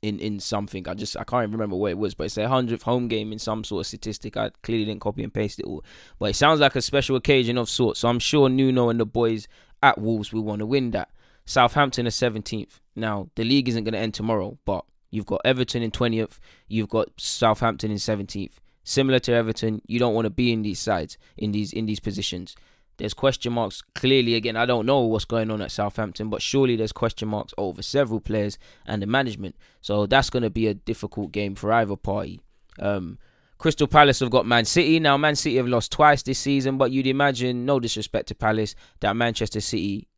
in 0.01 0.19
in 0.19 0.39
something. 0.39 0.87
I 0.87 0.93
just 0.93 1.15
I 1.17 1.23
can't 1.23 1.43
even 1.43 1.51
remember 1.53 1.75
what 1.75 1.91
it 1.91 1.97
was, 1.97 2.15
but 2.15 2.25
it's 2.25 2.37
a 2.37 2.47
hundredth 2.47 2.83
home 2.83 3.07
game 3.07 3.31
in 3.31 3.39
some 3.39 3.63
sort 3.63 3.81
of 3.81 3.87
statistic. 3.87 4.37
I 4.37 4.51
clearly 4.63 4.85
didn't 4.85 5.01
copy 5.01 5.23
and 5.23 5.33
paste 5.33 5.59
it 5.59 5.65
all, 5.65 5.83
but 6.17 6.31
it 6.31 6.35
sounds 6.35 6.59
like 6.59 6.75
a 6.75 6.81
special 6.81 7.15
occasion 7.15 7.57
of 7.57 7.69
sorts. 7.69 7.99
So 7.99 8.09
I'm 8.09 8.19
sure 8.19 8.49
Nuno 8.49 8.89
and 8.89 8.99
the 8.99 9.05
boys 9.05 9.47
at 9.81 9.97
Wolves 9.97 10.33
will 10.33 10.43
want 10.43 10.59
to 10.59 10.65
win 10.65 10.91
that. 10.91 11.09
Southampton 11.49 12.05
are 12.05 12.11
17th. 12.11 12.79
Now 12.95 13.31
the 13.33 13.43
league 13.43 13.67
isn't 13.67 13.83
going 13.83 13.95
to 13.95 13.99
end 13.99 14.13
tomorrow, 14.13 14.59
but 14.65 14.85
you've 15.09 15.25
got 15.25 15.41
Everton 15.43 15.81
in 15.81 15.89
20th. 15.89 16.37
You've 16.67 16.89
got 16.89 17.09
Southampton 17.17 17.89
in 17.89 17.97
17th. 17.97 18.57
Similar 18.83 19.17
to 19.21 19.33
Everton, 19.33 19.81
you 19.87 19.97
don't 19.97 20.13
want 20.13 20.25
to 20.25 20.29
be 20.29 20.53
in 20.53 20.61
these 20.61 20.77
sides 20.77 21.17
in 21.37 21.51
these 21.51 21.73
in 21.73 21.87
these 21.87 21.99
positions. 21.99 22.55
There's 22.97 23.15
question 23.15 23.53
marks. 23.53 23.81
Clearly, 23.95 24.35
again, 24.35 24.57
I 24.57 24.67
don't 24.67 24.85
know 24.85 24.99
what's 24.99 25.25
going 25.25 25.49
on 25.49 25.59
at 25.63 25.71
Southampton, 25.71 26.29
but 26.29 26.43
surely 26.43 26.75
there's 26.75 26.91
question 26.91 27.27
marks 27.29 27.55
over 27.57 27.81
several 27.81 28.19
players 28.19 28.59
and 28.85 29.01
the 29.01 29.07
management. 29.07 29.55
So 29.81 30.05
that's 30.05 30.29
going 30.29 30.43
to 30.43 30.51
be 30.51 30.67
a 30.67 30.75
difficult 30.75 31.31
game 31.31 31.55
for 31.55 31.73
either 31.73 31.95
party. 31.95 32.41
Um, 32.77 33.17
Crystal 33.57 33.87
Palace 33.87 34.19
have 34.19 34.29
got 34.29 34.45
Man 34.45 34.65
City. 34.65 34.99
Now, 34.99 35.17
Man 35.17 35.35
City 35.35 35.57
have 35.57 35.67
lost 35.67 35.91
twice 35.91 36.21
this 36.23 36.39
season, 36.39 36.77
but 36.77 36.91
you'd 36.91 37.07
imagine, 37.07 37.65
no 37.65 37.79
disrespect 37.79 38.27
to 38.27 38.35
Palace, 38.35 38.75
that 38.99 39.15
Manchester 39.15 39.61
City 39.61 40.08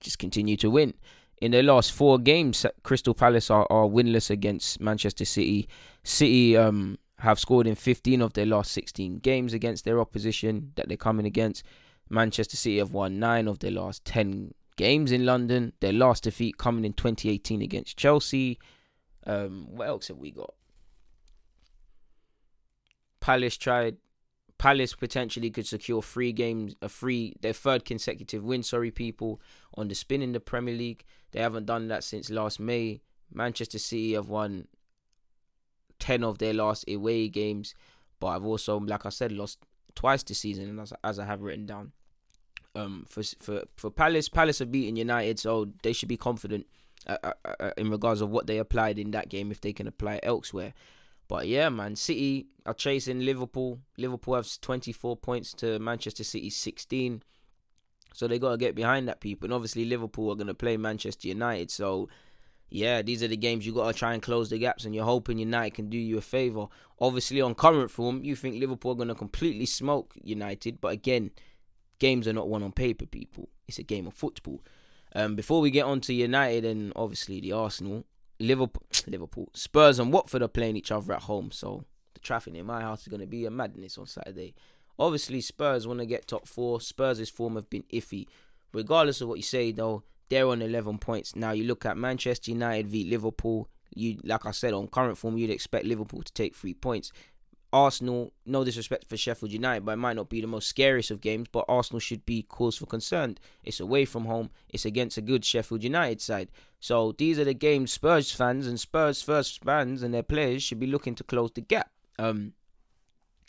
just 0.00 0.18
continue 0.18 0.56
to 0.56 0.70
win. 0.70 0.94
In 1.40 1.52
their 1.52 1.62
last 1.62 1.92
four 1.92 2.18
games, 2.18 2.66
Crystal 2.82 3.14
Palace 3.14 3.50
are, 3.50 3.66
are 3.70 3.86
winless 3.86 4.30
against 4.30 4.80
Manchester 4.80 5.24
City. 5.24 5.68
City 6.02 6.56
um, 6.56 6.98
have 7.20 7.38
scored 7.38 7.66
in 7.66 7.74
15 7.74 8.20
of 8.20 8.34
their 8.34 8.46
last 8.46 8.72
16 8.72 9.18
games 9.18 9.54
against 9.54 9.84
their 9.84 10.00
opposition 10.00 10.72
that 10.74 10.88
they're 10.88 10.96
coming 10.96 11.26
against. 11.26 11.64
Manchester 12.10 12.56
City 12.56 12.78
have 12.78 12.92
won 12.92 13.18
nine 13.18 13.48
of 13.48 13.60
their 13.60 13.70
last 13.70 14.04
10 14.04 14.52
games 14.76 15.12
in 15.12 15.24
London. 15.24 15.72
Their 15.80 15.92
last 15.92 16.24
defeat 16.24 16.58
coming 16.58 16.84
in 16.84 16.92
2018 16.92 17.62
against 17.62 17.96
Chelsea. 17.96 18.58
Um, 19.26 19.68
what 19.70 19.88
else 19.88 20.08
have 20.08 20.18
we 20.18 20.32
got? 20.32 20.54
Palace 23.20 23.56
tried. 23.56 23.96
Palace 24.60 24.94
potentially 24.94 25.48
could 25.50 25.66
secure 25.66 26.02
three 26.02 26.32
games, 26.32 26.76
a 26.82 26.88
free, 26.90 27.34
their 27.40 27.54
third 27.54 27.86
consecutive 27.86 28.44
win. 28.44 28.62
Sorry, 28.62 28.90
people, 28.90 29.40
on 29.74 29.88
the 29.88 29.94
spin 29.94 30.20
in 30.20 30.32
the 30.32 30.40
Premier 30.40 30.74
League. 30.74 31.02
They 31.32 31.40
haven't 31.40 31.64
done 31.64 31.88
that 31.88 32.04
since 32.04 32.28
last 32.28 32.60
May. 32.60 33.00
Manchester 33.32 33.78
City 33.78 34.12
have 34.12 34.28
won 34.28 34.68
10 35.98 36.22
of 36.22 36.36
their 36.36 36.52
last 36.52 36.84
away 36.90 37.28
games, 37.28 37.74
but 38.20 38.26
I've 38.26 38.44
also, 38.44 38.78
like 38.78 39.06
I 39.06 39.08
said, 39.08 39.32
lost 39.32 39.60
twice 39.94 40.22
this 40.22 40.40
season, 40.40 40.78
as, 40.78 40.92
as 41.02 41.18
I 41.18 41.24
have 41.24 41.40
written 41.40 41.64
down 41.64 41.92
um, 42.74 43.06
for 43.08 43.22
for 43.22 43.62
for 43.76 43.90
Palace. 43.90 44.28
Palace 44.28 44.58
have 44.58 44.70
beaten 44.70 44.96
United, 44.96 45.38
so 45.38 45.68
they 45.82 45.94
should 45.94 46.08
be 46.08 46.18
confident 46.18 46.66
uh, 47.06 47.16
uh, 47.24 47.32
uh, 47.58 47.70
in 47.78 47.90
regards 47.90 48.20
of 48.20 48.28
what 48.28 48.46
they 48.46 48.58
applied 48.58 48.98
in 48.98 49.10
that 49.12 49.30
game 49.30 49.50
if 49.50 49.60
they 49.60 49.72
can 49.72 49.86
apply 49.86 50.16
it 50.16 50.24
elsewhere. 50.24 50.74
But 51.30 51.46
yeah, 51.46 51.68
man, 51.68 51.94
City 51.94 52.48
are 52.66 52.74
chasing 52.74 53.20
Liverpool. 53.20 53.78
Liverpool 53.96 54.34
have 54.34 54.48
24 54.60 55.16
points 55.16 55.52
to 55.54 55.78
Manchester 55.78 56.24
City 56.24 56.50
16. 56.50 57.22
So 58.12 58.26
they 58.26 58.40
got 58.40 58.50
to 58.50 58.56
get 58.56 58.74
behind 58.74 59.06
that 59.06 59.20
people. 59.20 59.46
And 59.46 59.54
obviously 59.54 59.84
Liverpool 59.84 60.32
are 60.32 60.34
going 60.34 60.48
to 60.48 60.54
play 60.54 60.76
Manchester 60.76 61.28
United. 61.28 61.70
So 61.70 62.08
yeah, 62.68 63.02
these 63.02 63.22
are 63.22 63.28
the 63.28 63.36
games 63.36 63.64
you 63.64 63.72
got 63.72 63.86
to 63.86 63.96
try 63.96 64.12
and 64.12 64.20
close 64.20 64.50
the 64.50 64.58
gaps, 64.58 64.84
and 64.84 64.92
you're 64.92 65.04
hoping 65.04 65.38
United 65.38 65.74
can 65.74 65.88
do 65.88 65.98
you 65.98 66.18
a 66.18 66.20
favour. 66.20 66.66
Obviously, 67.00 67.40
on 67.40 67.54
current 67.54 67.92
form, 67.92 68.24
you 68.24 68.34
think 68.34 68.58
Liverpool 68.58 68.92
are 68.92 68.96
going 68.96 69.06
to 69.06 69.14
completely 69.14 69.66
smoke 69.66 70.14
United, 70.24 70.80
but 70.80 70.88
again, 70.88 71.30
games 72.00 72.26
are 72.26 72.32
not 72.32 72.48
won 72.48 72.64
on 72.64 72.72
paper, 72.72 73.06
people. 73.06 73.48
It's 73.68 73.78
a 73.78 73.84
game 73.84 74.08
of 74.08 74.14
football. 74.14 74.62
Um, 75.14 75.36
before 75.36 75.60
we 75.60 75.70
get 75.70 75.84
on 75.84 76.00
to 76.02 76.12
United 76.12 76.64
and 76.64 76.92
obviously 76.96 77.40
the 77.40 77.52
Arsenal, 77.52 78.04
Liverpool, 78.40 78.82
Liverpool, 79.06 79.48
Spurs 79.54 79.98
and 79.98 80.12
Watford 80.12 80.42
are 80.42 80.48
playing 80.48 80.76
each 80.76 80.90
other 80.90 81.12
at 81.12 81.22
home, 81.22 81.50
so 81.52 81.84
the 82.14 82.20
traffic 82.20 82.54
in 82.54 82.66
my 82.66 82.80
house 82.80 83.02
is 83.02 83.08
going 83.08 83.20
to 83.20 83.26
be 83.26 83.44
a 83.44 83.50
madness 83.50 83.98
on 83.98 84.06
Saturday. 84.06 84.54
Obviously, 84.98 85.40
Spurs 85.40 85.86
want 85.86 86.00
to 86.00 86.06
get 86.06 86.26
top 86.26 86.46
four. 86.48 86.80
Spurs' 86.80 87.30
form 87.30 87.54
have 87.54 87.70
been 87.70 87.84
iffy. 87.92 88.26
Regardless 88.72 89.20
of 89.20 89.28
what 89.28 89.38
you 89.38 89.42
say, 89.42 89.72
though, 89.72 90.02
they're 90.28 90.46
on 90.46 90.62
11 90.62 90.98
points. 90.98 91.34
Now, 91.34 91.52
you 91.52 91.64
look 91.64 91.86
at 91.86 91.96
Manchester 91.96 92.50
United 92.50 92.86
v 92.86 93.08
Liverpool. 93.08 93.68
You, 93.94 94.20
like 94.24 94.46
I 94.46 94.52
said, 94.52 94.74
on 94.74 94.88
current 94.88 95.18
form, 95.18 95.38
you'd 95.38 95.50
expect 95.50 95.86
Liverpool 95.86 96.22
to 96.22 96.32
take 96.32 96.54
three 96.54 96.74
points. 96.74 97.12
Arsenal, 97.72 98.32
no 98.44 98.64
disrespect 98.64 99.08
for 99.08 99.16
Sheffield 99.16 99.52
United, 99.52 99.84
but 99.84 99.92
it 99.92 99.96
might 99.96 100.16
not 100.16 100.28
be 100.28 100.40
the 100.40 100.46
most 100.46 100.68
scariest 100.68 101.10
of 101.10 101.20
games, 101.20 101.48
but 101.52 101.64
Arsenal 101.68 102.00
should 102.00 102.26
be 102.26 102.42
cause 102.42 102.76
for 102.76 102.86
concern. 102.86 103.38
It's 103.62 103.80
away 103.80 104.04
from 104.04 104.24
home, 104.24 104.50
it's 104.68 104.84
against 104.84 105.18
a 105.18 105.22
good 105.22 105.44
Sheffield 105.44 105.84
United 105.84 106.20
side. 106.20 106.50
So 106.80 107.12
these 107.12 107.38
are 107.38 107.44
the 107.44 107.54
games 107.54 107.92
Spurs 107.92 108.32
fans 108.32 108.66
and 108.66 108.80
Spurs 108.80 109.22
first 109.22 109.62
fans 109.62 110.02
and 110.02 110.12
their 110.12 110.22
players 110.22 110.62
should 110.62 110.80
be 110.80 110.86
looking 110.86 111.14
to 111.16 111.24
close 111.24 111.52
the 111.52 111.60
gap. 111.60 111.90
Um, 112.18 112.54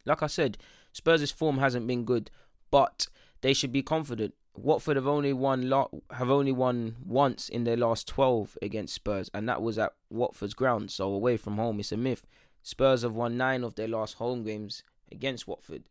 like 0.05 0.23
I 0.23 0.27
said, 0.27 0.57
Spurs' 0.93 1.31
form 1.31 1.57
hasn't 1.57 1.87
been 1.87 2.05
good, 2.05 2.31
but 2.69 3.07
they 3.41 3.53
should 3.53 3.71
be 3.71 3.83
confident. 3.83 4.33
Watford 4.53 4.97
have 4.97 5.07
only 5.07 5.31
won 5.31 5.69
lo- 5.69 6.03
have 6.11 6.29
only 6.29 6.51
won 6.51 6.97
once 7.05 7.47
in 7.47 7.63
their 7.63 7.77
last 7.77 8.07
12 8.07 8.57
against 8.61 8.93
Spurs, 8.93 9.29
and 9.33 9.47
that 9.47 9.61
was 9.61 9.77
at 9.77 9.93
Watford's 10.09 10.53
ground. 10.53 10.91
So 10.91 11.05
away 11.05 11.37
from 11.37 11.55
home, 11.55 11.79
it's 11.79 11.91
a 11.91 11.97
myth. 11.97 12.27
Spurs 12.63 13.01
have 13.01 13.13
won 13.13 13.37
nine 13.37 13.63
of 13.63 13.75
their 13.75 13.87
last 13.87 14.15
home 14.15 14.43
games 14.43 14.83
against 15.11 15.47
Watford. 15.47 15.83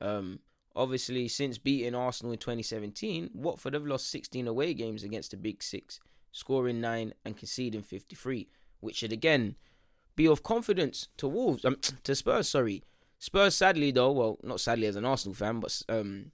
Um, 0.00 0.40
obviously, 0.74 1.28
since 1.28 1.58
beating 1.58 1.94
Arsenal 1.94 2.32
in 2.32 2.38
2017, 2.38 3.30
Watford 3.34 3.74
have 3.74 3.86
lost 3.86 4.10
16 4.10 4.46
away 4.46 4.74
games 4.74 5.02
against 5.02 5.30
the 5.30 5.36
Big 5.36 5.62
Six, 5.62 6.00
scoring 6.32 6.80
nine 6.80 7.14
and 7.24 7.36
conceding 7.36 7.82
53, 7.82 8.48
which 8.80 8.96
should 8.96 9.12
again 9.12 9.56
be 10.16 10.26
of 10.26 10.42
confidence 10.42 11.08
to 11.16 11.28
Wolves, 11.28 11.64
um, 11.64 11.76
to 12.04 12.14
Spurs. 12.14 12.48
Sorry, 12.48 12.82
Spurs. 13.18 13.54
Sadly, 13.54 13.90
though, 13.90 14.12
well, 14.12 14.38
not 14.42 14.60
sadly 14.60 14.86
as 14.86 14.96
an 14.96 15.04
Arsenal 15.04 15.34
fan, 15.34 15.60
but 15.60 15.82
um, 15.88 16.32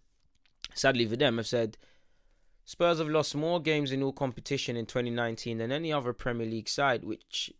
sadly 0.74 1.06
for 1.06 1.16
them, 1.16 1.36
have 1.38 1.46
said 1.46 1.76
Spurs 2.64 2.98
have 2.98 3.08
lost 3.08 3.34
more 3.34 3.60
games 3.60 3.90
in 3.90 4.02
all 4.02 4.12
competition 4.12 4.76
in 4.76 4.86
2019 4.86 5.58
than 5.58 5.72
any 5.72 5.92
other 5.92 6.12
Premier 6.12 6.46
League 6.46 6.68
side, 6.68 7.04
which 7.04 7.52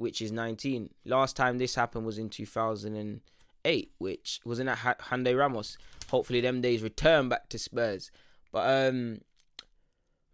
which 0.00 0.22
is 0.22 0.32
19. 0.32 0.90
Last 1.04 1.36
time 1.36 1.58
this 1.58 1.74
happened 1.74 2.06
was 2.06 2.18
in 2.18 2.30
2008, 2.30 3.92
which 3.98 4.40
wasn't 4.44 4.70
at 4.70 4.78
Juande 4.78 5.36
Ramos. 5.36 5.76
Hopefully, 6.10 6.40
them 6.40 6.60
days 6.60 6.82
return 6.82 7.28
back 7.28 7.48
to 7.50 7.58
Spurs. 7.58 8.10
But 8.50 8.88
um, 8.88 9.20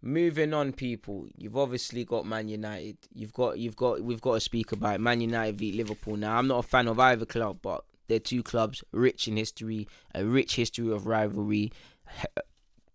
moving 0.01 0.53
on, 0.53 0.71
people. 0.71 1.27
You've 1.37 1.57
obviously 1.57 2.05
got 2.05 2.25
Man 2.25 2.47
United. 2.47 2.97
You've 3.13 3.33
got 3.33 3.59
you've 3.59 3.75
got 3.75 4.01
we've 4.01 4.21
got 4.21 4.35
to 4.35 4.39
speak 4.39 4.71
about 4.71 5.01
Man 5.01 5.21
United 5.21 5.57
v 5.57 5.73
Liverpool. 5.73 6.15
Now, 6.15 6.37
I'm 6.37 6.47
not 6.47 6.59
a 6.59 6.67
fan 6.67 6.87
of 6.87 6.99
either 6.99 7.25
club, 7.25 7.59
but 7.61 7.83
they're 8.07 8.19
two 8.19 8.43
clubs 8.43 8.83
rich 8.91 9.27
in 9.27 9.35
history, 9.35 9.87
a 10.15 10.23
rich 10.23 10.55
history 10.55 10.91
of 10.91 11.05
rivalry, 11.05 11.71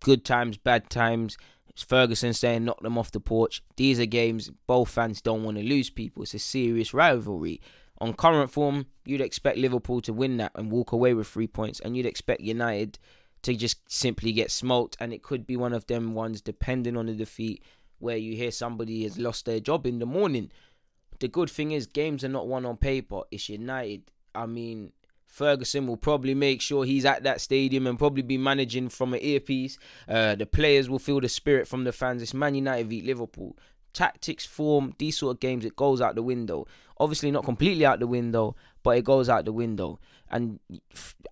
good 0.01 0.25
times, 0.25 0.57
bad 0.57 0.89
times. 0.89 1.37
It's 1.75 1.83
Ferguson 1.83 2.35
saying 2.35 2.65
knock 2.65 2.83
them 2.83 2.99
off 2.99 3.13
the 3.13 3.21
porch. 3.21 3.63
These 3.77 3.99
are 3.99 4.07
games 4.07 4.51
both 4.67 4.91
fans 4.91 5.21
don't 5.21 5.43
want 5.43 5.57
to 5.57 5.63
lose 5.63 5.91
people. 5.91 6.23
It's 6.23 6.35
a 6.35 6.39
serious 6.39 6.93
rivalry. 6.93 7.61
On 7.99 8.13
current 8.13 8.51
form, 8.51 8.87
you'd 9.05 9.21
expect 9.21 9.59
Liverpool 9.59 10.01
to 10.03 10.13
win 10.13 10.37
that 10.39 10.53
and 10.55 10.71
walk 10.71 10.93
away 10.93 11.15
with 11.15 11.29
three 11.29 11.47
points, 11.47 11.81
and 11.81 11.97
you'd 11.97 12.07
expect 12.07 12.41
United 12.41 12.99
to 13.43 13.55
just 13.55 13.91
simply 13.91 14.33
get 14.33 14.51
smoked. 14.51 14.97
And 15.01 15.13
it 15.13 15.23
could 15.23 15.47
be 15.47 15.57
one 15.57 15.73
of 15.73 15.87
them 15.87 16.15
ones, 16.15 16.41
depending 16.41 16.97
on 16.97 17.07
the 17.07 17.15
defeat, 17.15 17.63
where 17.99 18.17
you 18.17 18.37
hear 18.37 18.51
somebody 18.51 19.05
has 19.05 19.19
lost 19.19 19.47
their 19.47 19.61
job 19.61 19.87
in 19.87 19.99
the 19.99 20.07
morning. 20.07 20.51
The 21.21 21.29
good 21.29 21.49
thing 21.49 21.71
is, 21.71 21.87
games 21.87 22.25
are 22.25 22.29
not 22.29 22.49
won 22.49 22.67
on 22.67 22.77
paper. 22.77 23.23
It's 23.31 23.49
United. 23.49 24.11
I 24.35 24.47
mean, 24.47 24.93
Ferguson 25.33 25.87
will 25.87 25.97
probably 25.97 26.35
make 26.35 26.61
sure 26.61 26.85
he's 26.85 27.07
at 27.07 27.23
that 27.23 27.41
stadium 27.41 27.87
and 27.87 27.99
probably 27.99 28.21
be 28.21 28.37
managing 28.37 28.91
from 28.91 29.15
an 29.15 29.21
earpiece. 29.23 29.79
Uh, 30.07 30.35
the 30.35 30.45
players 30.45 30.91
will 30.91 30.99
feel 30.99 31.21
the 31.23 31.29
spirit 31.29 31.67
from 31.67 31.85
the 31.85 31.93
fans. 31.93 32.21
It's 32.21 32.35
Man 32.35 32.55
United 32.55 32.89
v 32.89 33.01
Liverpool. 33.01 33.57
tactics, 33.95 34.45
form, 34.45 34.95
these 34.99 35.17
sort 35.17 35.37
of 35.37 35.41
games, 35.41 35.65
it 35.65 35.75
goes 35.75 36.03
out 36.03 36.17
the 36.17 36.23
window. 36.23 36.67
Obviously, 36.99 37.31
not 37.31 37.45
completely 37.45 37.87
out 37.87 37.99
the 37.99 38.07
window, 38.07 38.55
but 38.83 38.99
it 38.99 39.05
goes 39.05 39.31
out 39.31 39.47
the 39.47 39.53
window. 39.53 39.99
And 40.31 40.61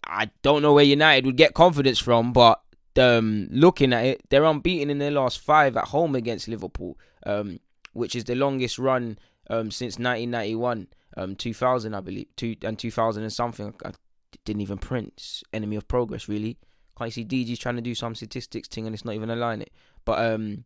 I 0.07 0.31
don't 0.41 0.63
know 0.63 0.73
where 0.73 0.85
United 0.85 1.27
would 1.27 1.37
get 1.37 1.53
confidence 1.53 1.99
from, 1.99 2.33
but 2.33 2.63
um, 2.99 3.49
looking 3.51 3.93
at 3.93 4.07
it, 4.07 4.23
they're 4.31 4.45
unbeaten 4.45 4.89
in 4.89 4.99
their 4.99 5.11
last 5.11 5.41
five 5.41 5.77
at 5.77 5.89
home 5.89 6.15
against 6.15 6.49
Liverpool, 6.49 6.99
um, 7.27 7.61
which 7.93 8.17
is 8.17 8.25
the 8.25 8.35
longest 8.35 8.79
run 8.79 9.19
um, 9.51 9.71
since 9.71 9.99
1991, 9.99 10.89
um, 11.17 11.37
2000, 11.37 11.95
I 11.95 12.01
believe, 12.01 12.27
two 12.37 12.57
and 12.63 12.79
2000 12.79 13.23
and 13.23 13.33
something. 13.33 13.75
I 13.85 13.93
didn't 14.45 14.63
even 14.63 14.79
print. 14.79 15.43
enemy 15.53 15.77
of 15.77 15.89
progress, 15.89 16.29
really. 16.29 16.59
Can't 16.97 17.09
you 17.17 17.25
see 17.25 17.25
DG's 17.25 17.59
trying 17.59 17.77
to 17.77 17.83
do 17.83 17.95
some 17.95 18.15
statistics 18.15 18.69
thing 18.69 18.87
and 18.87 18.95
it's 18.95 19.05
not 19.05 19.15
even 19.15 19.31
aligning 19.31 19.63
it. 19.63 19.73
But 20.05 20.25
um, 20.25 20.65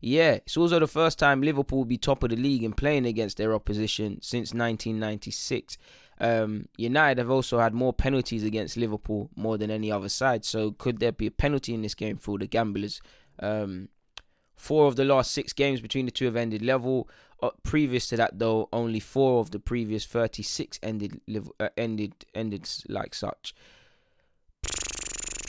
yeah, 0.00 0.32
it's 0.32 0.56
also 0.56 0.78
the 0.78 0.86
first 0.86 1.18
time 1.18 1.42
Liverpool 1.42 1.78
will 1.78 1.84
be 1.84 1.98
top 1.98 2.22
of 2.22 2.30
the 2.30 2.36
league 2.36 2.62
and 2.62 2.76
playing 2.76 3.06
against 3.06 3.36
their 3.36 3.54
opposition 3.54 4.20
since 4.22 4.52
1996. 4.52 5.78
Um, 6.20 6.66
United 6.76 7.18
have 7.18 7.30
also 7.30 7.58
had 7.58 7.74
more 7.74 7.92
penalties 7.92 8.44
against 8.44 8.76
Liverpool 8.76 9.30
more 9.36 9.58
than 9.58 9.70
any 9.70 9.90
other 9.90 10.08
side. 10.08 10.44
So 10.44 10.72
could 10.72 11.00
there 11.00 11.12
be 11.12 11.26
a 11.26 11.30
penalty 11.30 11.74
in 11.74 11.82
this 11.82 11.94
game 11.94 12.16
for 12.16 12.38
the 12.38 12.46
gamblers? 12.46 13.00
Um, 13.40 13.88
four 14.56 14.86
of 14.86 14.96
the 14.96 15.04
last 15.04 15.32
six 15.32 15.52
games 15.52 15.80
between 15.80 16.06
the 16.06 16.12
two 16.12 16.26
have 16.26 16.36
ended 16.36 16.62
level. 16.62 17.08
Uh, 17.44 17.50
previous 17.62 18.06
to 18.06 18.16
that, 18.16 18.38
though, 18.38 18.70
only 18.72 18.98
four 18.98 19.38
of 19.40 19.50
the 19.50 19.58
previous 19.58 20.06
36 20.06 20.80
ended 20.82 21.20
uh, 21.60 21.68
ended 21.76 22.14
ended 22.34 22.66
like 22.88 23.14
such 23.14 23.54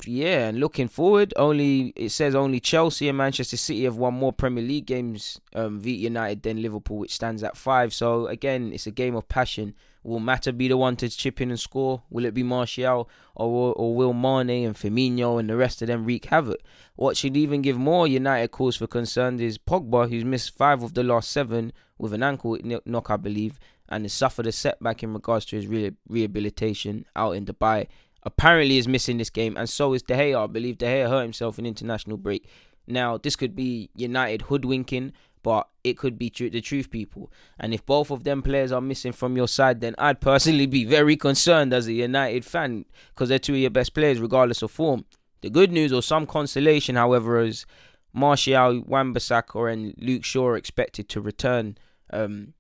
yeah, 0.07 0.47
and 0.47 0.59
looking 0.59 0.87
forward, 0.87 1.33
only 1.35 1.93
it 1.95 2.09
says 2.09 2.35
only 2.35 2.59
Chelsea 2.59 3.07
and 3.07 3.17
Manchester 3.17 3.57
City 3.57 3.83
have 3.83 3.97
won 3.97 4.13
more 4.13 4.33
Premier 4.33 4.63
League 4.63 4.85
games 4.85 5.39
um, 5.53 5.79
via 5.79 5.95
United 5.95 6.43
than 6.43 6.61
Liverpool, 6.61 6.97
which 6.97 7.13
stands 7.13 7.43
at 7.43 7.57
five. 7.57 7.93
So 7.93 8.27
again, 8.27 8.71
it's 8.73 8.87
a 8.87 8.91
game 8.91 9.15
of 9.15 9.27
passion. 9.27 9.75
Will 10.03 10.19
Mata 10.19 10.53
be 10.53 10.67
the 10.67 10.77
one 10.77 10.95
to 10.97 11.09
chip 11.09 11.41
in 11.41 11.49
and 11.49 11.59
score? 11.59 12.03
Will 12.11 12.25
it 12.25 12.33
be 12.35 12.43
Martial 12.43 13.09
or 13.35 13.73
or 13.73 13.95
will 13.95 14.13
Mane 14.13 14.65
and 14.65 14.75
Firmino 14.75 15.39
and 15.39 15.49
the 15.49 15.55
rest 15.55 15.81
of 15.81 15.87
them 15.87 16.05
wreak 16.05 16.25
havoc? 16.25 16.59
What 16.95 17.17
should 17.17 17.35
even 17.35 17.61
give 17.61 17.77
more 17.77 18.07
United 18.07 18.51
cause 18.51 18.75
for 18.75 18.87
concern 18.87 19.39
is 19.39 19.57
Pogba, 19.57 20.09
who's 20.09 20.23
missed 20.23 20.55
five 20.55 20.83
of 20.83 20.93
the 20.93 21.03
last 21.03 21.31
seven 21.31 21.73
with 21.97 22.13
an 22.13 22.21
ankle 22.21 22.57
knock, 22.85 23.09
I 23.09 23.17
believe, 23.17 23.59
and 23.89 24.03
has 24.03 24.13
suffered 24.13 24.47
a 24.47 24.51
setback 24.51 25.01
in 25.01 25.13
regards 25.13 25.45
to 25.45 25.55
his 25.55 25.67
re- 25.67 25.95
rehabilitation 26.07 27.05
out 27.15 27.31
in 27.31 27.45
Dubai 27.45 27.87
apparently 28.25 28.77
is 28.77 28.87
missing 28.87 29.17
this 29.17 29.29
game, 29.29 29.55
and 29.57 29.69
so 29.69 29.93
is 29.93 30.01
De 30.01 30.15
Gea. 30.15 30.43
I 30.43 30.47
believe 30.47 30.77
De 30.77 30.85
Gea 30.85 31.07
hurt 31.07 31.23
himself 31.23 31.59
in 31.59 31.65
international 31.65 32.17
break. 32.17 32.47
Now, 32.87 33.17
this 33.17 33.35
could 33.35 33.55
be 33.55 33.89
United 33.95 34.43
hoodwinking, 34.43 35.13
but 35.43 35.67
it 35.83 35.97
could 35.97 36.17
be 36.17 36.29
tr- 36.29 36.49
the 36.49 36.61
truth, 36.61 36.89
people. 36.89 37.31
And 37.59 37.73
if 37.73 37.85
both 37.85 38.11
of 38.11 38.23
them 38.23 38.41
players 38.41 38.71
are 38.71 38.81
missing 38.81 39.11
from 39.11 39.37
your 39.37 39.47
side, 39.47 39.79
then 39.79 39.95
I'd 39.97 40.21
personally 40.21 40.65
be 40.65 40.85
very 40.85 41.15
concerned 41.15 41.73
as 41.73 41.87
a 41.87 41.93
United 41.93 42.45
fan 42.45 42.85
because 43.09 43.29
they're 43.29 43.39
two 43.39 43.53
of 43.53 43.59
your 43.59 43.69
best 43.69 43.93
players, 43.93 44.19
regardless 44.19 44.61
of 44.61 44.71
form. 44.71 45.05
The 45.41 45.49
good 45.49 45.71
news 45.71 45.93
or 45.93 46.01
some 46.01 46.25
consolation, 46.25 46.95
however, 46.95 47.39
is 47.39 47.65
Martial, 48.11 48.81
Wan-Bissaka, 48.81 49.71
and 49.71 49.93
Luke 49.97 50.23
Shaw 50.23 50.47
are 50.47 50.57
expected 50.57 51.09
to 51.09 51.21
return 51.21 51.77
um, 52.11 52.53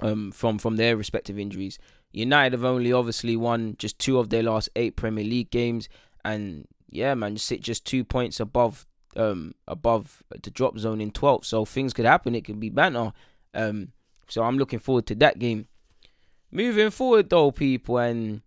um, 0.00 0.32
from 0.32 0.58
from 0.58 0.76
their 0.76 0.96
respective 0.96 1.38
injuries. 1.38 1.78
United 2.14 2.52
have 2.52 2.64
only 2.64 2.92
obviously 2.92 3.36
won 3.36 3.74
just 3.78 3.98
two 3.98 4.18
of 4.18 4.30
their 4.30 4.42
last 4.42 4.68
eight 4.76 4.96
Premier 4.96 5.24
League 5.24 5.50
games, 5.50 5.88
and 6.24 6.66
yeah, 6.88 7.14
man, 7.14 7.36
sit 7.36 7.60
just 7.60 7.84
two 7.84 8.04
points 8.04 8.40
above 8.40 8.86
um 9.16 9.54
above 9.68 10.22
the 10.42 10.50
drop 10.50 10.78
zone 10.78 11.00
in 11.00 11.10
12th. 11.10 11.44
So 11.44 11.64
things 11.64 11.92
could 11.92 12.04
happen. 12.04 12.34
It 12.34 12.44
could 12.44 12.60
be 12.60 12.70
banter. 12.70 13.12
Um, 13.52 13.92
so 14.28 14.42
I'm 14.42 14.58
looking 14.58 14.78
forward 14.78 15.06
to 15.06 15.14
that 15.16 15.38
game. 15.38 15.66
Moving 16.50 16.90
forward 16.90 17.30
though, 17.30 17.50
people, 17.50 17.98
and 17.98 18.42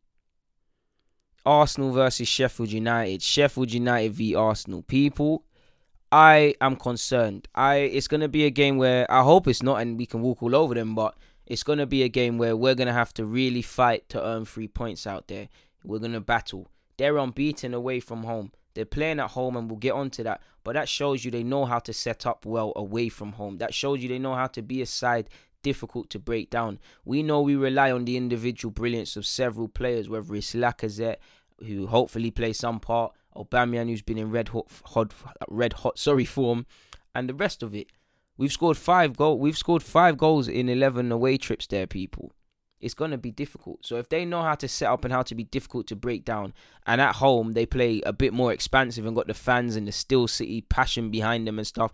Arsenal 1.45 1.91
versus 1.91 2.27
Sheffield 2.27 2.71
United. 2.71 3.21
Sheffield 3.21 3.71
United 3.71 4.13
v 4.13 4.33
Arsenal. 4.35 4.81
People, 4.81 5.43
I 6.11 6.55
am 6.61 6.77
concerned. 6.77 7.47
I 7.53 7.75
it's 7.75 8.07
gonna 8.07 8.29
be 8.29 8.45
a 8.45 8.49
game 8.49 8.77
where 8.77 9.09
I 9.11 9.23
hope 9.23 9.47
it's 9.47 9.63
not, 9.63 9.81
and 9.81 9.97
we 9.97 10.05
can 10.05 10.21
walk 10.21 10.41
all 10.41 10.55
over 10.55 10.73
them, 10.73 10.95
but 10.95 11.15
it's 11.47 11.63
going 11.63 11.79
to 11.79 11.85
be 11.85 12.03
a 12.03 12.09
game 12.09 12.37
where 12.37 12.55
we're 12.55 12.75
going 12.75 12.87
to 12.87 12.93
have 12.93 13.13
to 13.15 13.25
really 13.25 13.61
fight 13.61 14.07
to 14.09 14.23
earn 14.23 14.45
three 14.45 14.67
points 14.67 15.07
out 15.07 15.29
there. 15.29 15.47
We're 15.83 15.99
going 15.99 16.11
to 16.11 16.19
battle. 16.19 16.69
They're 16.97 17.17
unbeaten 17.17 17.73
away 17.73 18.01
from 18.01 18.23
home. 18.23 18.51
They're 18.73 18.85
playing 18.85 19.19
at 19.19 19.31
home, 19.31 19.55
and 19.55 19.69
we'll 19.69 19.79
get 19.79 19.93
onto 19.93 20.23
that. 20.23 20.41
But 20.63 20.73
that 20.73 20.89
shows 20.89 21.23
you 21.23 21.31
they 21.31 21.43
know 21.43 21.65
how 21.65 21.79
to 21.79 21.93
set 21.93 22.25
up 22.25 22.45
well 22.45 22.73
away 22.75 23.07
from 23.07 23.31
home. 23.31 23.57
That 23.57 23.73
shows 23.73 24.03
you 24.03 24.09
they 24.09 24.19
know 24.19 24.35
how 24.35 24.47
to 24.47 24.61
be 24.61 24.81
a 24.81 24.85
side 24.85 25.29
difficult 25.63 26.09
to 26.11 26.19
break 26.19 26.49
down. 26.49 26.79
We 27.05 27.23
know 27.23 27.41
we 27.41 27.55
rely 27.55 27.91
on 27.91 28.05
the 28.05 28.17
individual 28.17 28.71
brilliance 28.71 29.15
of 29.15 29.25
several 29.25 29.69
players, 29.69 30.09
whether 30.09 30.35
it's 30.35 30.53
Lacazette, 30.53 31.17
who 31.65 31.87
hopefully 31.87 32.29
plays 32.29 32.59
some 32.59 32.79
part, 32.79 33.13
Aubameyang, 33.35 33.89
who's 33.89 34.01
been 34.01 34.17
in 34.17 34.31
red 34.31 34.49
hot, 34.49 34.67
hot, 34.85 35.13
red 35.47 35.73
hot, 35.73 35.97
sorry 35.97 36.25
form, 36.25 36.65
and 37.15 37.29
the 37.29 37.33
rest 37.33 37.63
of 37.63 37.73
it. 37.73 37.87
We've 38.37 38.51
scored 38.51 38.77
five 38.77 39.17
goal. 39.17 39.39
We've 39.39 39.57
scored 39.57 39.83
five 39.83 40.17
goals 40.17 40.47
in 40.47 40.69
eleven 40.69 41.11
away 41.11 41.37
trips. 41.37 41.67
There, 41.67 41.87
people. 41.87 42.31
It's 42.79 42.93
gonna 42.93 43.17
be 43.17 43.31
difficult. 43.31 43.85
So 43.85 43.97
if 43.97 44.09
they 44.09 44.23
know 44.23 44.43
how 44.43 44.53
to 44.55 44.67
set 44.67 44.91
up 44.91 45.03
and 45.03 45.11
how 45.11 45.23
to 45.23 45.33
be 45.33 45.43
difficult 45.43 45.87
to 45.87 45.95
break 45.95 46.23
down, 46.23 46.53
and 46.85 47.01
at 47.01 47.15
home 47.15 47.53
they 47.53 47.65
play 47.65 48.01
a 48.05 48.13
bit 48.13 48.33
more 48.33 48.53
expansive 48.53 49.05
and 49.05 49.15
got 49.15 49.27
the 49.27 49.33
fans 49.33 49.75
and 49.75 49.87
the 49.87 49.91
Steel 49.91 50.27
City 50.27 50.61
passion 50.61 51.09
behind 51.09 51.47
them 51.47 51.57
and 51.57 51.67
stuff, 51.67 51.91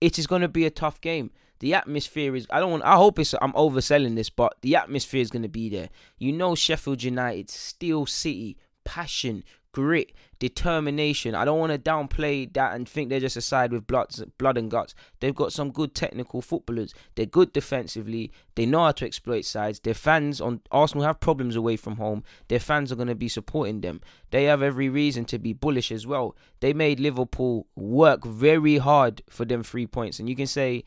it 0.00 0.18
is 0.18 0.26
gonna 0.26 0.48
be 0.48 0.66
a 0.66 0.70
tough 0.70 1.00
game. 1.00 1.30
The 1.60 1.74
atmosphere 1.74 2.34
is. 2.34 2.48
I 2.50 2.58
don't 2.58 2.72
want. 2.72 2.84
I 2.84 2.96
hope 2.96 3.18
it's. 3.20 3.32
I'm 3.40 3.52
overselling 3.52 4.16
this, 4.16 4.28
but 4.28 4.56
the 4.60 4.74
atmosphere 4.74 5.20
is 5.20 5.30
gonna 5.30 5.48
be 5.48 5.68
there. 5.68 5.88
You 6.18 6.32
know, 6.32 6.56
Sheffield 6.56 7.04
United, 7.04 7.48
Steel 7.48 8.06
City, 8.06 8.58
passion, 8.84 9.44
grit, 9.70 10.12
determination. 10.48 11.34
I 11.34 11.46
don't 11.46 11.58
want 11.58 11.72
to 11.72 11.78
downplay 11.78 12.52
that 12.52 12.74
and 12.74 12.86
think 12.86 13.08
they're 13.08 13.18
just 13.18 13.38
a 13.38 13.40
side 13.40 13.72
with 13.72 13.86
blood, 13.86 14.10
blood 14.36 14.58
and 14.58 14.70
guts. 14.70 14.94
They've 15.20 15.34
got 15.34 15.54
some 15.54 15.70
good 15.70 15.94
technical 15.94 16.42
footballers. 16.42 16.92
They're 17.14 17.24
good 17.24 17.54
defensively. 17.54 18.30
They 18.54 18.66
know 18.66 18.84
how 18.84 18.92
to 18.92 19.06
exploit 19.06 19.46
sides. 19.46 19.80
Their 19.80 19.94
fans 19.94 20.42
on 20.42 20.60
Arsenal 20.70 21.06
have 21.06 21.18
problems 21.18 21.56
away 21.56 21.76
from 21.76 21.96
home. 21.96 22.24
Their 22.48 22.60
fans 22.60 22.92
are 22.92 22.96
going 22.96 23.08
to 23.08 23.14
be 23.14 23.28
supporting 23.28 23.80
them. 23.80 24.02
They 24.32 24.44
have 24.44 24.62
every 24.62 24.90
reason 24.90 25.24
to 25.26 25.38
be 25.38 25.54
bullish 25.54 25.90
as 25.90 26.06
well. 26.06 26.36
They 26.60 26.74
made 26.74 27.00
Liverpool 27.00 27.66
work 27.74 28.26
very 28.26 28.76
hard 28.76 29.22
for 29.30 29.46
them 29.46 29.62
three 29.62 29.86
points, 29.86 30.18
and 30.18 30.28
you 30.28 30.36
can 30.36 30.46
say. 30.46 30.84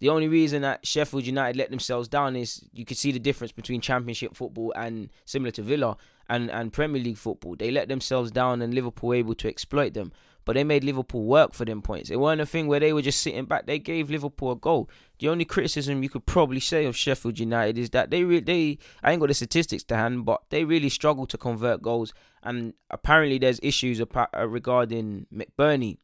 The 0.00 0.08
only 0.10 0.28
reason 0.28 0.60
that 0.62 0.84
Sheffield 0.84 1.24
United 1.24 1.56
let 1.56 1.70
themselves 1.70 2.08
down 2.08 2.36
is 2.36 2.68
you 2.74 2.84
can 2.84 2.96
see 2.96 3.12
the 3.12 3.18
difference 3.18 3.52
between 3.52 3.80
Championship 3.80 4.36
football 4.36 4.72
and 4.76 5.08
similar 5.24 5.52
to 5.52 5.62
Villa 5.62 5.96
and, 6.28 6.50
and 6.50 6.72
Premier 6.72 7.02
League 7.02 7.18
football. 7.18 7.56
They 7.56 7.70
let 7.70 7.88
themselves 7.88 8.30
down 8.30 8.62
and 8.62 8.74
Liverpool 8.74 9.10
were 9.10 9.14
able 9.16 9.34
to 9.36 9.48
exploit 9.48 9.94
them. 9.94 10.12
But 10.44 10.54
they 10.54 10.64
made 10.64 10.84
Liverpool 10.84 11.24
work 11.24 11.54
for 11.54 11.64
them 11.64 11.80
points. 11.80 12.10
It 12.10 12.20
wasn't 12.20 12.42
a 12.42 12.46
thing 12.46 12.66
where 12.66 12.80
they 12.80 12.92
were 12.92 13.00
just 13.00 13.22
sitting 13.22 13.46
back. 13.46 13.66
They 13.66 13.78
gave 13.78 14.10
Liverpool 14.10 14.52
a 14.52 14.56
goal. 14.56 14.90
The 15.18 15.28
only 15.28 15.46
criticism 15.46 16.02
you 16.02 16.10
could 16.10 16.26
probably 16.26 16.60
say 16.60 16.84
of 16.84 16.94
Sheffield 16.94 17.38
United 17.38 17.78
is 17.78 17.90
that 17.90 18.10
they 18.10 18.24
re- 18.24 18.40
they 18.40 18.76
I 19.02 19.12
ain't 19.12 19.20
got 19.20 19.28
the 19.28 19.34
statistics 19.34 19.84
to 19.84 19.96
hand, 19.96 20.26
but 20.26 20.42
they 20.50 20.64
really 20.64 20.90
struggle 20.90 21.26
to 21.28 21.38
convert 21.38 21.80
goals. 21.80 22.12
And 22.42 22.74
apparently 22.90 23.38
there's 23.38 23.58
issues 23.62 24.02
uh, 24.02 24.26
regarding 24.46 25.26
McBurnie. 25.34 25.96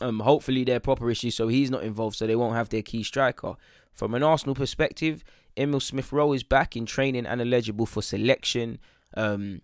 Um, 0.00 0.20
hopefully 0.20 0.62
they're 0.62 0.78
proper 0.78 1.10
issues, 1.10 1.34
so 1.34 1.48
he's 1.48 1.72
not 1.72 1.82
involved, 1.82 2.14
so 2.14 2.28
they 2.28 2.36
won't 2.36 2.54
have 2.54 2.68
their 2.68 2.82
key 2.82 3.02
striker. 3.02 3.54
From 3.92 4.14
an 4.14 4.22
Arsenal 4.22 4.54
perspective, 4.54 5.24
Emile 5.58 5.80
Smith 5.80 6.12
Rowe 6.12 6.32
is 6.32 6.44
back 6.44 6.76
in 6.76 6.86
training 6.86 7.26
and 7.26 7.40
eligible 7.40 7.86
for 7.86 8.00
selection. 8.00 8.78
Um, 9.16 9.62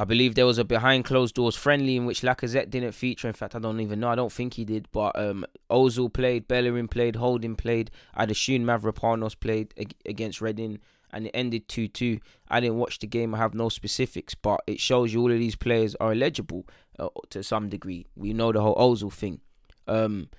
I 0.00 0.04
believe 0.04 0.34
there 0.34 0.46
was 0.46 0.56
a 0.56 0.64
behind 0.64 1.04
closed 1.04 1.34
doors 1.34 1.54
friendly 1.54 1.94
in 1.94 2.06
which 2.06 2.22
Lacazette 2.22 2.70
didn't 2.70 2.92
feature. 2.92 3.28
In 3.28 3.34
fact, 3.34 3.54
I 3.54 3.58
don't 3.58 3.80
even 3.80 4.00
know. 4.00 4.08
I 4.08 4.14
don't 4.14 4.32
think 4.32 4.54
he 4.54 4.64
did. 4.64 4.88
But 4.92 5.18
um, 5.18 5.44
Ozil 5.70 6.10
played, 6.10 6.48
Bellerin 6.48 6.88
played, 6.88 7.16
Holding 7.16 7.54
played. 7.54 7.90
I'd 8.14 8.30
assume 8.30 8.62
Mavropanos 8.62 9.38
played 9.38 9.74
against 10.06 10.40
Reading, 10.40 10.78
and 11.10 11.26
it 11.26 11.32
ended 11.34 11.68
2 11.68 11.88
2. 11.88 12.18
I 12.48 12.60
didn't 12.60 12.78
watch 12.78 12.98
the 13.00 13.06
game. 13.06 13.34
I 13.34 13.38
have 13.38 13.52
no 13.52 13.68
specifics, 13.68 14.34
but 14.34 14.62
it 14.66 14.80
shows 14.80 15.12
you 15.12 15.20
all 15.20 15.30
of 15.30 15.38
these 15.38 15.56
players 15.56 15.94
are 15.96 16.12
eligible 16.12 16.66
uh, 16.98 17.08
to 17.28 17.42
some 17.42 17.68
degree. 17.68 18.06
We 18.16 18.32
know 18.32 18.52
the 18.52 18.62
whole 18.62 18.76
Ozil 18.76 19.12
thing. 19.12 19.40
Um, 19.86 20.30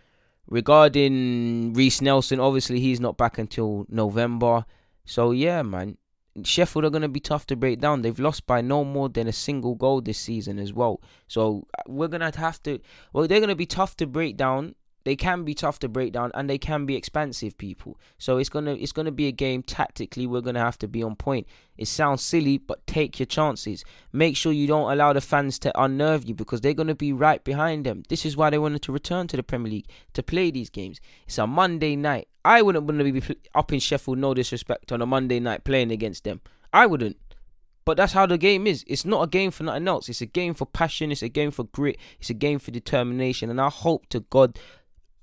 regarding 0.47 1.73
Reiss 1.73 2.01
Nelson, 2.01 2.39
obviously 2.39 2.79
he's 2.79 2.99
not 2.99 3.15
back 3.15 3.37
until 3.37 3.85
November. 3.89 4.65
So 5.05 5.29
yeah, 5.29 5.61
man, 5.61 5.97
Sheffield 6.43 6.85
are 6.85 6.89
going 6.89 7.01
to 7.01 7.09
be 7.09 7.19
tough 7.19 7.45
to 7.47 7.55
break 7.55 7.79
down. 7.79 8.01
They've 8.01 8.19
lost 8.19 8.47
by 8.47 8.61
no 8.61 8.83
more 8.83 9.09
than 9.09 9.27
a 9.27 9.33
single 9.33 9.75
goal 9.75 10.01
this 10.01 10.17
season 10.17 10.59
as 10.59 10.73
well. 10.73 11.01
So 11.27 11.67
uh, 11.77 11.83
we're 11.87 12.07
going 12.07 12.31
to 12.31 12.39
have 12.39 12.61
to. 12.63 12.79
Well, 13.11 13.27
they're 13.27 13.39
going 13.39 13.49
to 13.49 13.55
be 13.55 13.65
tough 13.65 13.97
to 13.97 14.07
break 14.07 14.37
down 14.37 14.75
they 15.03 15.15
can 15.15 15.43
be 15.43 15.53
tough 15.53 15.79
to 15.79 15.89
break 15.89 16.13
down 16.13 16.31
and 16.33 16.49
they 16.49 16.57
can 16.57 16.85
be 16.85 16.95
expansive 16.95 17.57
people 17.57 17.99
so 18.17 18.37
it's 18.37 18.49
gonna 18.49 18.73
it's 18.73 18.91
gonna 18.91 19.11
be 19.11 19.27
a 19.27 19.31
game 19.31 19.63
tactically 19.63 20.27
we're 20.27 20.41
gonna 20.41 20.59
have 20.59 20.77
to 20.77 20.87
be 20.87 21.01
on 21.01 21.15
point 21.15 21.47
it 21.77 21.87
sounds 21.87 22.21
silly 22.21 22.57
but 22.57 22.85
take 22.85 23.19
your 23.19 23.25
chances 23.25 23.83
make 24.11 24.35
sure 24.37 24.51
you 24.51 24.67
don't 24.67 24.91
allow 24.91 25.13
the 25.13 25.21
fans 25.21 25.57
to 25.59 25.81
unnerve 25.81 26.25
you 26.25 26.35
because 26.35 26.61
they're 26.61 26.73
gonna 26.73 26.95
be 26.95 27.13
right 27.13 27.43
behind 27.43 27.85
them 27.85 28.03
this 28.09 28.25
is 28.25 28.37
why 28.37 28.49
they 28.49 28.59
wanted 28.59 28.81
to 28.81 28.91
return 28.91 29.27
to 29.27 29.37
the 29.37 29.43
premier 29.43 29.71
league 29.71 29.89
to 30.13 30.21
play 30.23 30.51
these 30.51 30.69
games 30.69 30.99
it's 31.25 31.37
a 31.37 31.47
monday 31.47 31.95
night 31.95 32.27
i 32.43 32.61
wouldn't 32.61 32.85
want 32.85 32.99
to 32.99 33.11
be 33.11 33.23
up 33.55 33.71
in 33.73 33.79
sheffield 33.79 34.17
no 34.17 34.33
disrespect 34.33 34.91
on 34.91 35.01
a 35.01 35.05
monday 35.05 35.39
night 35.39 35.63
playing 35.63 35.91
against 35.91 36.23
them 36.23 36.41
i 36.73 36.85
wouldn't 36.85 37.17
but 37.83 37.97
that's 37.97 38.13
how 38.13 38.27
the 38.27 38.37
game 38.37 38.67
is. 38.67 38.85
It's 38.87 39.05
not 39.05 39.23
a 39.23 39.27
game 39.27 39.49
for 39.49 39.63
nothing 39.63 39.87
else. 39.87 40.07
It's 40.07 40.21
a 40.21 40.27
game 40.27 40.53
for 40.53 40.67
passion. 40.67 41.11
It's 41.11 41.23
a 41.23 41.29
game 41.29 41.49
for 41.49 41.63
grit. 41.63 41.97
It's 42.19 42.29
a 42.29 42.35
game 42.35 42.59
for 42.59 42.69
determination. 42.69 43.49
And 43.49 43.59
I 43.59 43.69
hope 43.69 44.05
to 44.09 44.19
God 44.19 44.59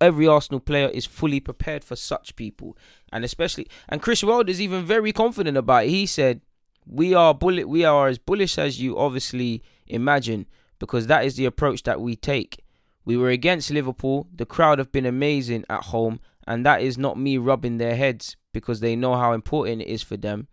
every 0.01 0.27
Arsenal 0.27 0.61
player 0.61 0.89
is 0.89 1.07
fully 1.07 1.41
prepared 1.41 1.85
for 1.85 1.97
such 1.97 2.37
people, 2.37 2.77
and 3.13 3.25
especially 3.25 3.69
and 3.89 4.03
Chris 4.03 4.23
Wilder 4.23 4.51
is 4.51 4.61
even 4.61 4.85
very 4.85 5.13
confident 5.13 5.57
about 5.57 5.85
it. 5.85 5.91
He 5.91 6.07
said, 6.07 6.41
"We 6.87 7.15
are 7.15 7.35
bullet. 7.35 7.69
We 7.69 7.85
are 7.85 8.09
as 8.09 8.19
bullish 8.19 8.59
as 8.59 8.81
you 8.81 8.99
obviously 8.99 9.63
imagine, 9.87 10.47
because 10.79 11.07
that 11.07 11.25
is 11.25 11.37
the 11.37 11.45
approach 11.45 11.83
that 11.85 12.01
we 12.01 12.17
take. 12.17 12.65
We 13.05 13.17
were 13.17 13.31
against 13.31 13.71
Liverpool. 13.71 14.29
The 14.35 14.47
crowd 14.47 14.79
have 14.79 14.93
been 14.93 15.07
amazing 15.07 15.65
at 15.71 15.85
home, 15.85 16.21
and 16.49 16.67
that 16.67 16.83
is 16.83 16.99
not 16.99 17.17
me 17.17 17.39
rubbing 17.39 17.79
their 17.79 17.95
heads 17.95 18.37
because 18.53 18.81
they 18.81 18.97
know 18.97 19.15
how 19.15 19.33
important 19.33 19.83
it 19.83 19.89
is 19.89 20.03
for 20.03 20.17
them." 20.17 20.49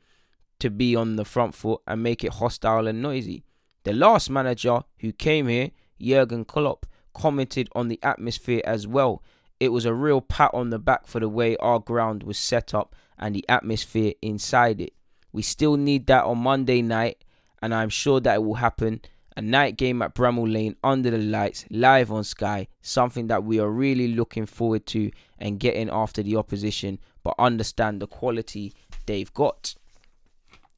To 0.60 0.70
be 0.70 0.96
on 0.96 1.16
the 1.16 1.26
front 1.26 1.56
foot 1.56 1.82
and 1.88 2.04
make 2.04 2.24
it 2.24 2.34
hostile 2.34 2.88
and 2.88 3.02
noisy. 3.02 3.44
The 3.84 3.94
last 3.94 4.30
manager 4.30 4.84
who 5.00 5.12
came 5.12 5.48
here, 5.48 5.72
Jurgen 6.00 6.46
Klopp, 6.46 6.86
commented 7.14 7.68
on 7.74 7.88
the 7.88 8.00
atmosphere 8.04 8.62
as 8.64 8.86
well 8.88 9.24
it 9.60 9.70
was 9.70 9.86
a 9.86 9.94
real 9.94 10.22
pat 10.22 10.52
on 10.54 10.70
the 10.70 10.80
back 10.80 11.08
for 11.08 11.20
the 11.20 11.30
way 11.30 11.56
our 11.58 11.80
ground 11.80 12.24
was 12.24 12.38
set 12.38 12.74
up 12.74 12.96
and 13.18 13.36
the 13.36 13.46
atmosphere 13.48 14.14
inside 14.22 14.82
it. 14.82 14.94
We 15.32 15.42
still 15.42 15.78
need 15.78 16.08
that 16.08 16.26
on 16.26 16.40
Monday 16.40 16.82
night, 16.82 17.24
and 17.62 17.74
I'm 17.74 17.90
sure 17.90 18.20
that 18.20 18.36
it 18.36 18.44
will 18.44 18.56
happen. 18.56 19.02
A 19.38 19.42
night 19.42 19.76
game 19.76 20.02
at 20.02 20.16
Bramall 20.16 20.52
Lane 20.52 20.78
under 20.84 21.12
the 21.12 21.18
lights, 21.18 21.66
live 21.70 22.12
on 22.12 22.24
Sky, 22.24 22.68
something 22.82 23.28
that 23.28 23.44
we 23.44 23.60
are 23.60 23.70
really 23.70 24.08
looking 24.08 24.46
forward 24.46 24.86
to 24.88 25.12
and 25.38 25.60
getting 25.60 25.90
after 25.90 26.24
the 26.24 26.38
opposition, 26.38 27.00
but 27.22 27.36
understand 27.38 28.02
the 28.02 28.08
quality 28.08 28.74
they've 29.06 29.34
got. 29.34 29.76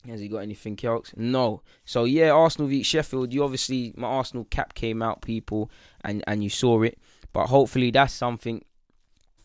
Has 0.08 0.22
he 0.22 0.28
got 0.28 0.40
anything 0.40 0.80
else? 0.84 1.14
No. 1.16 1.62
So 1.86 2.06
yeah, 2.06 2.32
Arsenal 2.32 2.68
v 2.68 2.82
Sheffield. 2.82 3.34
You 3.34 3.44
obviously 3.44 3.94
my 3.96 4.08
Arsenal 4.08 4.46
cap 4.46 4.74
came 4.74 5.02
out, 5.02 5.22
people, 5.22 5.70
and 6.02 6.24
and 6.26 6.44
you 6.44 6.50
saw 6.50 6.82
it. 6.82 6.98
But 7.34 7.48
hopefully 7.48 7.92
that's 7.92 8.14
something. 8.14 8.64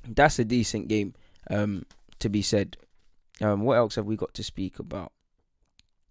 That's 0.09 0.39
a 0.39 0.45
decent 0.45 0.89
game. 0.89 1.15
Um, 1.51 1.85
to 2.21 2.29
be 2.29 2.41
said. 2.41 2.79
Um, 3.41 3.63
what 3.63 3.77
else 3.77 3.97
have 3.97 4.07
we 4.07 4.17
got 4.17 4.35
to 4.35 4.45
speak 4.45 4.79
about? 4.79 5.13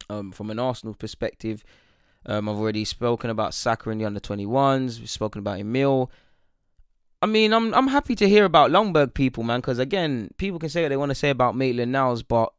Um, 0.09 0.31
from 0.31 0.51
an 0.51 0.59
Arsenal 0.59 0.93
perspective, 0.93 1.63
um, 2.25 2.47
I've 2.47 2.57
already 2.57 2.85
spoken 2.85 3.29
about 3.29 3.53
Saka 3.53 3.89
in 3.89 3.97
the 3.97 4.05
under 4.05 4.19
21s. 4.19 4.99
We've 4.99 5.09
spoken 5.09 5.39
about 5.39 5.59
Emile. 5.59 6.11
I 7.21 7.27
mean, 7.27 7.53
I'm 7.53 7.73
I'm 7.73 7.87
happy 7.87 8.15
to 8.15 8.27
hear 8.27 8.45
about 8.45 8.71
Ljungberg 8.71 9.13
people, 9.13 9.43
man, 9.43 9.59
because 9.59 9.77
again, 9.77 10.31
people 10.37 10.57
can 10.57 10.69
say 10.69 10.81
what 10.81 10.89
they 10.89 10.97
want 10.97 11.11
to 11.11 11.15
say 11.15 11.29
about 11.29 11.55
Maitland 11.55 11.91
Niles, 11.91 12.23
but 12.23 12.51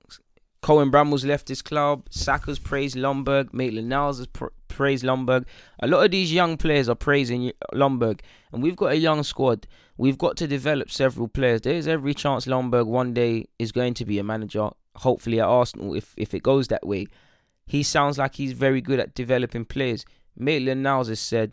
Cohen 0.62 0.92
Bramall's 0.92 1.24
left 1.24 1.48
his 1.48 1.60
club. 1.60 2.06
Saka's 2.10 2.60
praised 2.60 2.94
Ljungberg. 2.96 3.52
Maitland 3.52 3.88
Niles 3.88 4.18
has 4.18 4.28
pr- 4.28 4.46
praised 4.68 5.04
Ljungberg. 5.04 5.44
A 5.80 5.88
lot 5.88 6.04
of 6.04 6.12
these 6.12 6.32
young 6.32 6.56
players 6.56 6.88
are 6.88 6.94
praising 6.94 7.50
Ljungberg. 7.74 8.20
And 8.52 8.62
we've 8.62 8.76
got 8.76 8.92
a 8.92 8.96
young 8.96 9.24
squad. 9.24 9.66
We've 9.96 10.18
got 10.18 10.36
to 10.36 10.46
develop 10.46 10.88
several 10.90 11.26
players. 11.26 11.62
There's 11.62 11.88
every 11.88 12.14
chance 12.14 12.46
Ljungberg 12.46 12.86
one 12.86 13.12
day 13.12 13.46
is 13.58 13.72
going 13.72 13.94
to 13.94 14.04
be 14.04 14.20
a 14.20 14.24
manager. 14.24 14.70
Hopefully 14.96 15.40
at 15.40 15.46
Arsenal, 15.46 15.94
if, 15.94 16.14
if 16.16 16.32
it 16.32 16.44
goes 16.44 16.68
that 16.68 16.86
way. 16.86 17.08
He 17.66 17.82
sounds 17.82 18.18
like 18.18 18.36
he's 18.36 18.52
very 18.52 18.80
good 18.80 19.00
at 19.00 19.14
developing 19.14 19.64
players. 19.64 20.04
Maitland 20.36 20.82
Niles 20.82 21.08
has 21.08 21.20
said, 21.20 21.52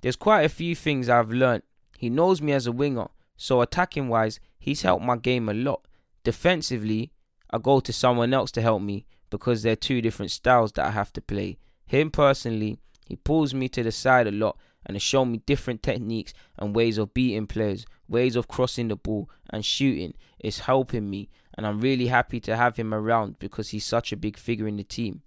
There's 0.00 0.16
quite 0.16 0.42
a 0.42 0.48
few 0.48 0.74
things 0.74 1.08
I've 1.08 1.30
learnt. 1.30 1.64
He 1.98 2.10
knows 2.10 2.40
me 2.40 2.52
as 2.52 2.66
a 2.66 2.72
winger. 2.72 3.08
So 3.36 3.60
attacking 3.60 4.08
wise, 4.08 4.40
he's 4.58 4.82
helped 4.82 5.04
my 5.04 5.16
game 5.16 5.48
a 5.48 5.54
lot. 5.54 5.86
Defensively, 6.24 7.12
I 7.50 7.58
go 7.58 7.80
to 7.80 7.92
someone 7.92 8.34
else 8.34 8.50
to 8.52 8.62
help 8.62 8.82
me 8.82 9.06
because 9.30 9.62
they're 9.62 9.76
two 9.76 10.00
different 10.00 10.30
styles 10.30 10.72
that 10.72 10.86
I 10.86 10.90
have 10.90 11.12
to 11.14 11.20
play. 11.20 11.58
Him 11.86 12.10
personally, 12.10 12.78
he 13.06 13.16
pulls 13.16 13.54
me 13.54 13.68
to 13.70 13.82
the 13.82 13.92
side 13.92 14.26
a 14.26 14.32
lot 14.32 14.58
and 14.84 14.94
has 14.94 15.02
shown 15.02 15.32
me 15.32 15.38
different 15.46 15.82
techniques 15.82 16.32
and 16.58 16.74
ways 16.74 16.98
of 16.98 17.14
beating 17.14 17.46
players, 17.46 17.86
ways 18.08 18.36
of 18.36 18.48
crossing 18.48 18.88
the 18.88 18.96
ball 18.96 19.30
and 19.50 19.64
shooting. 19.64 20.14
It's 20.38 20.60
helping 20.60 21.08
me, 21.08 21.30
and 21.58 21.66
I'm 21.66 21.80
really 21.80 22.06
happy 22.06 22.38
to 22.40 22.56
have 22.56 22.76
him 22.76 22.94
around 22.94 23.40
because 23.40 23.70
he's 23.70 23.84
such 23.84 24.12
a 24.12 24.16
big 24.16 24.36
figure 24.36 24.68
in 24.68 24.76
the 24.76 24.84
team. 24.84 25.22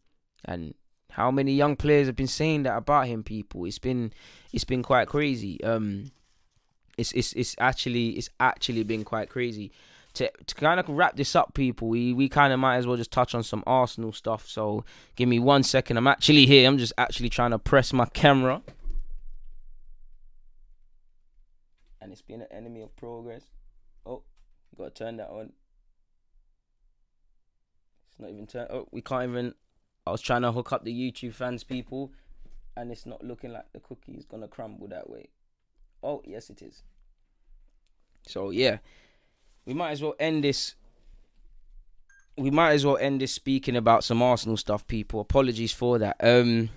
And 0.46 0.74
how 1.12 1.30
many 1.30 1.52
young 1.54 1.76
players 1.76 2.08
have 2.08 2.16
been 2.16 2.26
saying 2.26 2.64
that 2.64 2.78
about 2.78 3.08
him? 3.08 3.22
People, 3.22 3.66
it's 3.66 3.80
been 3.80 4.14
it's 4.54 4.64
been 4.64 4.82
quite 4.82 5.10
crazy. 5.10 5.62
Um, 5.64 6.12
it's 6.98 7.12
it's 7.12 7.34
it's 7.34 7.56
actually 7.60 8.12
it's 8.12 8.30
actually 8.40 8.84
been 8.84 9.04
quite 9.04 9.30
crazy 9.30 9.74
to 10.14 10.32
to 10.46 10.56
kind 10.56 10.80
of 10.80 10.88
wrap 10.90 11.18
this 11.18 11.36
up, 11.36 11.54
people, 11.54 11.90
we 11.90 12.14
we 12.14 12.30
kind 12.30 12.54
of 12.54 12.60
might 12.60 12.78
as 12.78 12.88
well 12.88 12.98
just 12.98 13.12
touch 13.12 13.36
on 13.36 13.44
some 13.44 13.64
Arsenal 13.68 14.14
stuff. 14.14 14.48
So 14.48 14.86
give 15.18 15.30
me 15.30 15.40
one 15.40 15.64
second. 15.64 15.98
I'm 15.98 16.08
actually 16.08 16.46
here. 16.46 16.68
I'm 16.68 16.78
just 16.78 16.94
actually 16.98 17.30
trying 17.30 17.52
to 17.52 17.60
press 17.60 17.94
my 17.94 18.06
camera, 18.06 18.62
and 22.02 22.12
it's 22.12 22.22
been 22.22 22.42
an 22.42 22.48
enemy 22.52 22.82
of 22.82 22.96
progress. 22.96 23.44
Oh, 24.06 24.24
gotta 24.78 24.92
turn 24.92 25.18
that 25.18 25.30
on. 25.30 25.52
Not 28.22 28.30
even 28.30 28.48
turn. 28.48 28.68
Oh, 28.70 28.88
we 28.92 29.02
can't 29.02 29.30
even. 29.30 29.54
I 30.08 30.12
was 30.12 30.22
trying 30.22 30.44
to 30.44 30.52
hook 30.52 30.72
up 30.72 30.84
the 30.84 30.94
YouTube 30.94 31.34
fans, 31.34 31.64
people, 31.64 32.12
and 32.78 32.92
it's 32.92 33.06
not 33.06 33.24
looking 33.24 33.52
like 33.52 33.72
the 33.74 33.80
cookie 33.80 34.14
is 34.14 34.26
gonna 34.26 34.48
crumble 34.48 34.88
that 34.88 35.10
way. 35.10 35.30
Oh, 36.04 36.22
yes, 36.26 36.50
it 36.50 36.62
is. 36.62 36.84
So 38.28 38.52
yeah 38.52 38.78
we 39.66 39.74
might 39.74 39.92
as 39.92 40.02
well 40.02 40.16
end 40.20 40.44
this. 40.44 40.76
We 42.38 42.50
might 42.50 42.72
as 42.72 42.86
well 42.86 42.98
end 42.98 43.22
this 43.22 43.34
speaking 43.34 43.76
about 43.76 44.04
some 44.04 44.22
Arsenal 44.22 44.58
stuff, 44.58 44.88
people. 44.88 45.20
Apologies 45.20 45.74
for 45.74 46.00
that. 46.00 46.18
Um, 46.20 46.70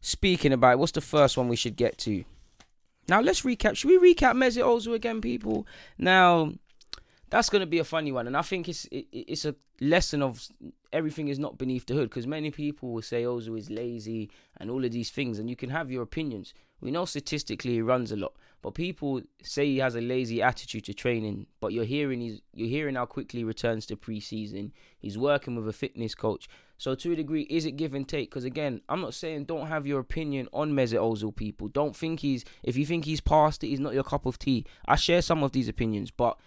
speaking 0.00 0.52
about 0.52 0.78
what's 0.78 0.92
the 0.92 1.00
first 1.00 1.36
one 1.36 1.48
we 1.48 1.56
should 1.56 1.76
get 1.76 1.98
to? 1.98 2.24
Now 3.08 3.20
let's 3.20 3.42
recap. 3.42 3.76
Should 3.76 3.88
we 3.88 4.14
recap 4.14 4.32
Mesut 4.32 4.62
Ozil 4.62 4.94
again, 4.94 5.20
people? 5.20 5.66
Now 5.98 6.52
that's 7.30 7.48
going 7.48 7.60
to 7.60 7.66
be 7.66 7.78
a 7.78 7.84
funny 7.84 8.12
one, 8.12 8.26
and 8.26 8.36
I 8.36 8.42
think 8.42 8.68
it's 8.68 8.84
it, 8.86 9.06
it's 9.12 9.44
a 9.44 9.54
lesson 9.80 10.22
of 10.22 10.46
everything 10.92 11.28
is 11.28 11.38
not 11.38 11.56
beneath 11.56 11.86
the 11.86 11.94
hood 11.94 12.10
because 12.10 12.26
many 12.26 12.50
people 12.50 12.92
will 12.92 13.02
say 13.02 13.24
oh, 13.24 13.38
Ozil 13.38 13.58
is 13.58 13.70
lazy 13.70 14.30
and 14.58 14.70
all 14.70 14.84
of 14.84 14.92
these 14.92 15.10
things, 15.10 15.38
and 15.38 15.48
you 15.48 15.56
can 15.56 15.70
have 15.70 15.90
your 15.90 16.02
opinions. 16.02 16.52
We 16.80 16.90
know 16.90 17.04
statistically 17.04 17.74
he 17.74 17.82
runs 17.82 18.10
a 18.10 18.16
lot, 18.16 18.34
but 18.62 18.74
people 18.74 19.20
say 19.42 19.66
he 19.66 19.78
has 19.78 19.94
a 19.94 20.00
lazy 20.00 20.42
attitude 20.42 20.84
to 20.86 20.94
training. 20.94 21.46
But 21.60 21.72
you're 21.72 21.84
hearing 21.84 22.20
he's 22.20 22.40
you're 22.52 22.68
hearing 22.68 22.96
how 22.96 23.06
quickly 23.06 23.40
he 23.40 23.44
returns 23.44 23.86
to 23.86 23.96
preseason. 23.96 24.72
He's 24.98 25.18
working 25.18 25.56
with 25.56 25.68
a 25.68 25.72
fitness 25.72 26.14
coach. 26.14 26.48
So 26.78 26.94
to 26.94 27.12
a 27.12 27.16
degree, 27.16 27.42
is 27.42 27.66
it 27.66 27.72
give 27.72 27.92
and 27.92 28.08
take? 28.08 28.30
Because 28.30 28.44
again, 28.44 28.80
I'm 28.88 29.02
not 29.02 29.12
saying 29.12 29.44
don't 29.44 29.66
have 29.66 29.86
your 29.86 30.00
opinion 30.00 30.48
on 30.52 30.72
Mesut 30.72 30.98
Ozil. 30.98 31.36
People 31.36 31.68
don't 31.68 31.94
think 31.94 32.20
he's 32.20 32.44
if 32.62 32.76
you 32.76 32.86
think 32.86 33.04
he's 33.04 33.20
past 33.20 33.62
it, 33.62 33.68
he's 33.68 33.80
not 33.80 33.94
your 33.94 34.04
cup 34.04 34.24
of 34.26 34.38
tea. 34.38 34.64
I 34.86 34.96
share 34.96 35.22
some 35.22 35.42
of 35.42 35.52
these 35.52 35.68
opinions, 35.68 36.10
but 36.10 36.38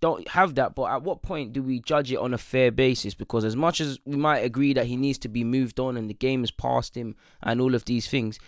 don't 0.00 0.26
have 0.28 0.54
that. 0.56 0.74
But 0.74 0.90
at 0.90 1.02
what 1.02 1.22
point 1.22 1.52
do 1.52 1.62
we 1.62 1.80
judge 1.80 2.12
it 2.12 2.18
on 2.18 2.34
a 2.34 2.38
fair 2.38 2.70
basis? 2.70 3.14
Because 3.14 3.44
as 3.44 3.56
much 3.56 3.80
as 3.80 3.98
we 4.04 4.16
might 4.16 4.40
agree 4.40 4.72
that 4.74 4.86
he 4.86 4.96
needs 4.96 5.18
to 5.18 5.28
be 5.28 5.44
moved 5.44 5.80
on 5.80 5.96
and 5.96 6.08
the 6.08 6.14
game 6.14 6.40
has 6.40 6.50
passed 6.50 6.96
him 6.96 7.16
and 7.42 7.60
all 7.60 7.74
of 7.74 7.84
these 7.84 8.08
things, 8.08 8.38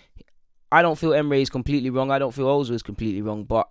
I 0.71 0.83
don't 0.83 0.99
feel 0.99 1.15
Emery 1.15 1.43
is 1.43 1.51
completely 1.51 1.91
wrong. 1.91 2.11
I 2.11 2.19
don't 2.19 2.35
feel 2.35 2.47
Ozil 2.47 2.73
is 2.73 2.83
completely 2.83 3.23
wrong. 3.23 3.45
But 3.45 3.71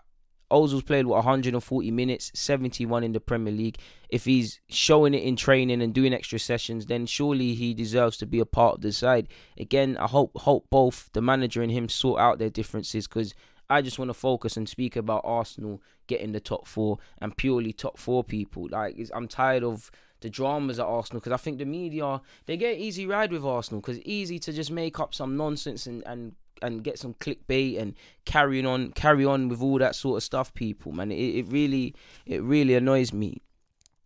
Ozil's 0.51 0.83
played 0.83 1.05
what 1.05 1.17
140 1.17 1.91
minutes, 1.91 2.31
71 2.33 3.03
in 3.03 3.11
the 3.11 3.19
Premier 3.19 3.53
League. 3.53 3.77
If 4.09 4.25
he's 4.25 4.59
showing 4.69 5.13
it 5.13 5.23
in 5.23 5.35
training 5.35 5.81
and 5.81 5.93
doing 5.93 6.13
extra 6.13 6.39
sessions, 6.39 6.85
then 6.85 7.05
surely 7.05 7.53
he 7.53 7.73
deserves 7.73 8.17
to 8.17 8.25
be 8.25 8.39
a 8.39 8.45
part 8.45 8.75
of 8.75 8.81
the 8.81 8.91
side. 8.91 9.27
Again, 9.59 9.97
I 9.97 10.07
hope 10.07 10.37
hope 10.37 10.67
both 10.69 11.09
the 11.13 11.21
manager 11.21 11.61
and 11.61 11.71
him 11.71 11.89
sort 11.89 12.19
out 12.19 12.39
their 12.39 12.49
differences 12.49 13.07
because 13.07 13.33
I 13.69 13.81
just 13.81 13.99
want 13.99 14.09
to 14.09 14.13
focus 14.13 14.57
and 14.57 14.67
speak 14.67 14.95
about 14.95 15.21
Arsenal 15.25 15.81
getting 16.07 16.31
the 16.31 16.39
top 16.39 16.67
four 16.67 16.99
and 17.19 17.35
purely 17.35 17.73
top 17.73 17.97
four 17.97 18.23
people. 18.23 18.67
Like 18.71 18.97
I'm 19.13 19.27
tired 19.27 19.63
of 19.63 19.91
the 20.21 20.29
dramas 20.29 20.79
at 20.79 20.85
Arsenal 20.85 21.19
because 21.19 21.33
I 21.33 21.37
think 21.37 21.59
the 21.59 21.65
media 21.65 22.21
they 22.45 22.57
get 22.57 22.77
easy 22.77 23.05
ride 23.05 23.31
with 23.31 23.45
Arsenal 23.45 23.81
because 23.81 23.97
it's 23.97 24.07
easy 24.07 24.39
to 24.39 24.53
just 24.53 24.71
make 24.71 24.99
up 24.99 25.13
some 25.13 25.37
nonsense 25.37 25.85
and 25.85 26.03
and 26.05 26.35
and 26.61 26.83
get 26.83 26.97
some 26.97 27.13
clickbait 27.15 27.79
and 27.79 27.93
carrying 28.25 28.65
on 28.65 28.91
carry 28.93 29.25
on 29.25 29.47
with 29.47 29.61
all 29.61 29.77
that 29.79 29.95
sort 29.95 30.17
of 30.17 30.23
stuff 30.23 30.53
people 30.53 30.91
man. 30.91 31.11
It, 31.11 31.15
it 31.15 31.47
really 31.49 31.93
it 32.25 32.41
really 32.41 32.75
annoys 32.75 33.13
me. 33.13 33.41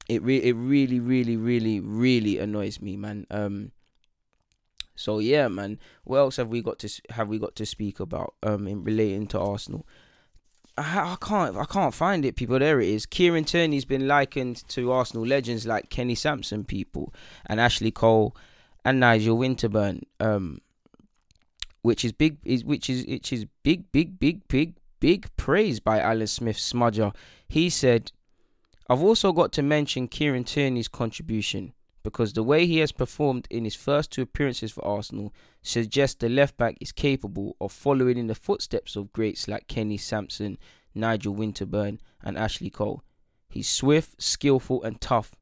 It 0.10 0.22
re- 0.24 0.44
it 0.44 0.54
really 0.54 1.00
really 1.00 1.38
really 1.38 1.80
really 1.80 2.40
annoys 2.40 2.82
me 2.82 2.98
man. 2.98 3.26
Um 3.30 3.72
so 4.96 5.20
yeah 5.20 5.48
man 5.48 5.80
what 6.04 6.18
else 6.18 6.38
have 6.38 6.50
we 6.50 6.62
got 6.62 6.80
to 6.80 6.90
have 7.10 7.28
we 7.28 7.40
got 7.40 7.56
to 7.56 7.66
speak 7.66 8.00
about 8.00 8.34
um 8.44 8.68
in 8.68 8.84
relating 8.84 9.28
to 9.28 9.40
Arsenal 9.40 9.86
I, 10.78 11.18
can't 11.22 11.58
I 11.58 11.66
can't 11.66 11.94
find 11.94 12.26
it, 12.26 12.36
people. 12.36 12.58
There 12.58 12.80
it 12.80 12.88
is. 12.88 13.06
Kieran 13.06 13.44
Tierney's 13.44 13.86
been 13.86 14.08
likened 14.08 14.68
to 14.70 14.92
Arsenal 14.92 15.26
legends 15.26 15.68
like 15.68 15.90
Kenny 15.90 16.16
Sansom, 16.16 16.64
people, 16.64 17.14
and 17.46 17.60
Ashley 17.60 17.92
Cole 17.92 18.36
and 18.86 19.00
Nigel 19.00 19.38
Winterburn. 19.38 20.04
Um, 20.20 20.62
which 21.82 22.06
is 22.06 22.12
big 22.12 22.38
is 22.44 22.64
which 22.64 22.90
is 22.90 23.06
which 23.06 23.34
is 23.34 23.46
big 23.64 23.92
big 23.92 24.20
big 24.20 24.48
big 24.48 24.76
big 25.00 25.36
praise 25.36 25.80
by 25.80 26.00
Alan 26.00 26.28
Smith 26.28 26.58
Smudger. 26.58 27.14
He 27.48 27.70
said, 27.70 28.12
"I've 28.90 29.04
also 29.04 29.32
got 29.32 29.52
to 29.54 29.62
mention 29.62 30.08
Kieran 30.08 30.44
Tierney's 30.44 30.88
contribution." 30.88 31.74
Because 32.04 32.34
the 32.34 32.44
way 32.44 32.66
he 32.66 32.80
has 32.80 32.92
performed 32.92 33.48
in 33.50 33.64
his 33.64 33.76
first 33.76 34.12
two 34.12 34.24
appearances 34.24 34.72
for 34.72 34.86
Arsenal 34.86 35.34
suggests 35.62 36.16
the 36.16 36.30
left 36.30 36.58
back 36.58 36.78
is 36.82 36.92
capable 36.92 37.56
of 37.62 37.72
following 37.72 38.18
in 38.18 38.28
the 38.28 38.36
footsteps 38.36 38.96
of 38.96 39.14
greats 39.14 39.48
like 39.48 39.68
Kenny 39.68 39.98
Sansom, 39.98 40.58
Nigel 40.96 41.36
Winterburn, 41.36 42.00
and 42.24 42.38
Ashley 42.38 42.70
Cole. 42.70 43.04
He's 43.50 43.70
swift, 43.70 44.22
skillful, 44.22 44.84
and 44.84 45.00
tough. 45.00 45.36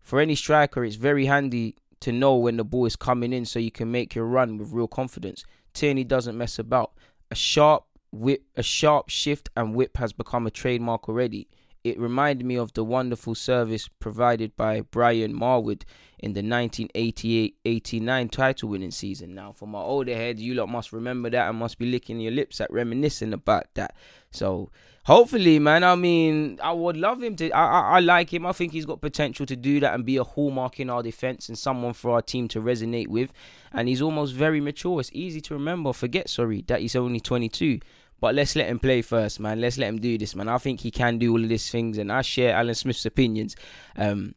For 0.00 0.20
any 0.20 0.34
striker, 0.34 0.84
it's 0.84 0.96
very 0.96 1.26
handy 1.26 1.76
to 2.00 2.12
know 2.12 2.36
when 2.36 2.56
the 2.56 2.64
ball 2.64 2.86
is 2.86 2.96
coming 2.96 3.32
in 3.32 3.44
so 3.44 3.58
you 3.58 3.70
can 3.70 3.90
make 3.90 4.14
your 4.14 4.24
run 4.24 4.56
with 4.56 4.72
real 4.72 4.88
confidence. 4.88 5.44
Tierney 5.74 6.04
doesn't 6.04 6.38
mess 6.38 6.58
about. 6.58 6.92
A 7.30 7.34
sharp 7.34 7.84
whip, 8.12 8.42
a 8.56 8.62
sharp 8.62 9.08
shift 9.08 9.48
and 9.56 9.74
whip 9.74 9.96
has 9.96 10.12
become 10.12 10.46
a 10.46 10.50
trademark 10.50 11.08
already. 11.08 11.48
It 11.88 11.98
reminded 11.98 12.46
me 12.46 12.56
of 12.56 12.72
the 12.74 12.84
wonderful 12.84 13.34
service 13.34 13.88
provided 13.88 14.56
by 14.56 14.80
Brian 14.82 15.32
Marwood 15.32 15.82
in 16.18 16.32
the 16.32 16.42
1988-89 16.42 18.30
title 18.30 18.68
winning 18.68 18.90
season. 18.90 19.34
Now, 19.34 19.52
for 19.52 19.66
my 19.66 19.80
older 19.80 20.14
heads, 20.14 20.40
you 20.42 20.54
lot 20.54 20.68
must 20.68 20.92
remember 20.92 21.30
that 21.30 21.48
and 21.48 21.58
must 21.58 21.78
be 21.78 21.86
licking 21.86 22.20
your 22.20 22.32
lips 22.32 22.60
at 22.60 22.70
reminiscing 22.72 23.32
about 23.32 23.66
that. 23.74 23.94
So, 24.30 24.70
hopefully, 25.04 25.58
man, 25.58 25.84
I 25.84 25.94
mean, 25.94 26.58
I 26.62 26.72
would 26.72 26.96
love 26.96 27.22
him 27.22 27.36
to. 27.36 27.50
I, 27.52 27.66
I, 27.66 27.80
I 27.96 28.00
like 28.00 28.32
him. 28.32 28.44
I 28.44 28.52
think 28.52 28.72
he's 28.72 28.86
got 28.86 29.00
potential 29.00 29.46
to 29.46 29.56
do 29.56 29.80
that 29.80 29.94
and 29.94 30.04
be 30.04 30.16
a 30.16 30.24
hallmark 30.24 30.80
in 30.80 30.90
our 30.90 31.02
defense 31.02 31.48
and 31.48 31.56
someone 31.56 31.92
for 31.92 32.10
our 32.10 32.22
team 32.22 32.48
to 32.48 32.60
resonate 32.60 33.08
with. 33.08 33.32
And 33.72 33.88
he's 33.88 34.02
almost 34.02 34.34
very 34.34 34.60
mature. 34.60 35.00
It's 35.00 35.10
easy 35.12 35.40
to 35.42 35.54
remember, 35.54 35.92
forget, 35.92 36.28
sorry, 36.28 36.64
that 36.68 36.80
he's 36.80 36.96
only 36.96 37.20
22. 37.20 37.80
But 38.20 38.34
let's 38.34 38.56
let 38.56 38.68
him 38.68 38.78
play 38.78 39.02
first, 39.02 39.38
man. 39.38 39.60
Let's 39.60 39.78
let 39.78 39.88
him 39.88 40.00
do 40.00 40.18
this, 40.18 40.34
man. 40.34 40.48
I 40.48 40.58
think 40.58 40.80
he 40.80 40.90
can 40.90 41.18
do 41.18 41.32
all 41.32 41.42
of 41.42 41.48
these 41.48 41.70
things, 41.70 41.98
and 41.98 42.10
I 42.10 42.22
share 42.22 42.54
Alan 42.54 42.74
Smith's 42.74 43.06
opinions. 43.06 43.54
Um, 43.96 44.34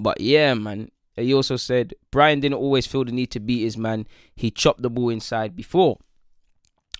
but 0.00 0.20
yeah, 0.20 0.54
man. 0.54 0.90
He 1.16 1.32
also 1.32 1.56
said 1.56 1.94
Brian 2.10 2.40
didn't 2.40 2.58
always 2.58 2.86
feel 2.86 3.04
the 3.04 3.12
need 3.12 3.30
to 3.32 3.40
beat 3.40 3.62
his 3.62 3.78
man. 3.78 4.06
He 4.34 4.50
chopped 4.50 4.82
the 4.82 4.90
ball 4.90 5.08
inside 5.08 5.56
before. 5.56 5.98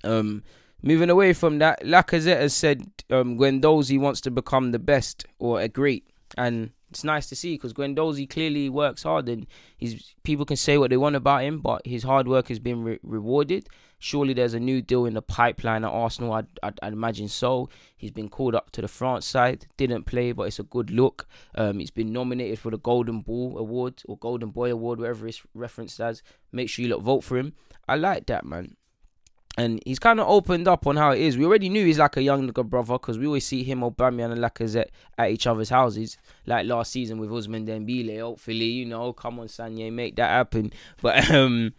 Um, 0.05 0.43
moving 0.83 1.11
away 1.11 1.33
from 1.35 1.59
that, 1.59 1.83
Lacazette 1.83 2.41
has 2.41 2.55
said 2.55 2.87
um, 3.11 3.37
Guendouzi 3.37 4.01
wants 4.01 4.21
to 4.23 4.31
become 4.31 4.73
the 4.73 4.79
best 4.79 5.27
or 5.39 5.61
a 5.61 5.69
great, 5.69 6.09
and 6.37 6.71
it's 6.97 7.05
nice 7.05 7.29
to 7.29 7.37
see 7.37 7.55
because 7.55 7.75
Guendouzi 7.75 8.29
clearly 8.29 8.71
works 8.71 9.03
hard, 9.03 9.29
and 9.29 9.47
he's 9.77 10.15
people 10.23 10.47
can 10.47 10.57
say 10.57 10.79
what 10.79 10.89
they 10.89 10.97
want 10.97 11.15
about 11.15 11.43
him, 11.43 11.61
but 11.61 11.87
his 11.87 12.05
hard 12.05 12.27
work 12.27 12.49
has 12.49 12.59
been 12.59 12.83
re- 12.83 12.99
rewarded. 13.03 13.69
Surely 13.99 14.33
there's 14.33 14.55
a 14.55 14.61
new 14.61 14.81
deal 14.81 15.05
in 15.05 15.13
the 15.13 15.21
pipeline 15.21 15.85
at 15.85 15.91
Arsenal. 15.91 16.33
I'd, 16.33 16.47
I'd, 16.63 16.79
I'd, 16.83 16.93
imagine 16.95 17.29
so. 17.29 17.69
He's 17.97 18.11
been 18.11 18.29
called 18.29 18.55
up 18.55 18.71
to 18.73 18.81
the 18.81 18.89
France 18.89 19.27
side. 19.27 19.67
Didn't 19.77 20.05
play, 20.05 20.33
but 20.33 20.45
it's 20.45 20.59
a 20.59 20.63
good 20.63 20.91
look. 20.91 21.27
Um, 21.55 21.79
he's 21.81 21.91
been 21.91 22.13
nominated 22.13 22.59
for 22.59 22.71
the 22.71 22.79
Golden 22.79 23.21
Ball 23.21 23.59
Award 23.59 24.03
or 24.07 24.17
Golden 24.17 24.51
Boy 24.51 24.71
Award, 24.71 25.01
whatever 25.01 25.29
it's 25.29 25.43
referenced 25.55 26.01
as. 26.01 26.23
Make 26.51 26.71
sure 26.71 26.83
you 26.83 26.91
look 26.91 27.03
vote 27.03 27.25
for 27.25 27.37
him. 27.37 27.53
I 27.87 27.97
like 27.97 28.27
that 28.27 28.45
man. 28.45 28.77
And 29.59 29.81
he's 29.87 29.99
kind 29.99 30.21
of 30.21 30.29
opened 30.29 30.69
up 30.69 30.87
on 30.87 30.97
how 30.97 31.13
it 31.13 31.21
is. 31.21 31.39
We 31.39 31.47
already 31.47 31.71
knew 31.71 31.85
he's 31.85 31.99
like 31.99 32.19
a 32.19 32.23
younger 32.23 32.63
brother 32.63 32.95
because 32.95 33.19
we 33.19 33.27
always 33.27 33.47
see 33.47 33.65
him, 33.65 33.81
Aubameyang 33.81 34.33
and 34.33 34.41
Lacazette 34.41 34.91
at 35.17 35.31
each 35.31 35.47
other's 35.47 35.71
houses. 35.71 36.19
Like 36.45 36.67
last 36.67 36.93
season 36.93 37.19
with 37.19 37.31
Ousmane 37.31 37.67
Dembele. 37.67 38.21
Hopefully, 38.21 38.67
you 38.67 38.85
know, 38.85 39.15
come 39.15 39.41
on, 39.41 39.47
Sanye, 39.47 39.91
make 39.91 40.17
that 40.17 40.29
happen. 40.29 40.73
But 41.01 41.31
um, 41.35 41.73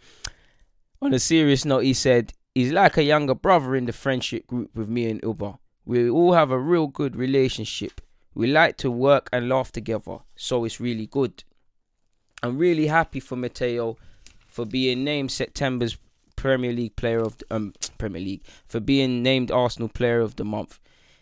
on 1.00 1.14
a 1.14 1.20
serious 1.20 1.64
note, 1.64 1.84
he 1.84 1.94
said, 1.94 2.32
He's 2.58 2.72
like 2.72 2.96
a 2.96 3.04
younger 3.04 3.36
brother 3.36 3.76
in 3.76 3.86
the 3.86 3.92
friendship 3.92 4.48
group 4.48 4.74
with 4.74 4.88
me 4.88 5.08
and 5.08 5.20
Uba. 5.22 5.60
We 5.84 6.10
all 6.10 6.32
have 6.32 6.50
a 6.50 6.58
real 6.58 6.88
good 6.88 7.14
relationship. 7.14 8.00
We 8.34 8.48
like 8.48 8.76
to 8.78 8.90
work 8.90 9.28
and 9.32 9.48
laugh 9.48 9.70
together, 9.70 10.18
so 10.34 10.64
it's 10.64 10.80
really 10.80 11.06
good. 11.06 11.44
I'm 12.42 12.58
really 12.58 12.88
happy 12.88 13.20
for 13.20 13.36
Matteo 13.36 13.96
for 14.48 14.64
being 14.66 15.04
named 15.04 15.30
September's 15.30 15.96
Premier 16.38 16.72
League 16.72 16.94
player 16.94 17.18
of 17.18 17.36
the, 17.38 17.46
um 17.50 17.72
Premier 17.98 18.22
League 18.22 18.44
for 18.66 18.80
being 18.80 19.22
named 19.22 19.50
Arsenal 19.50 19.88
player 19.88 20.20
of 20.20 20.36
the 20.36 20.44
month. 20.44 20.78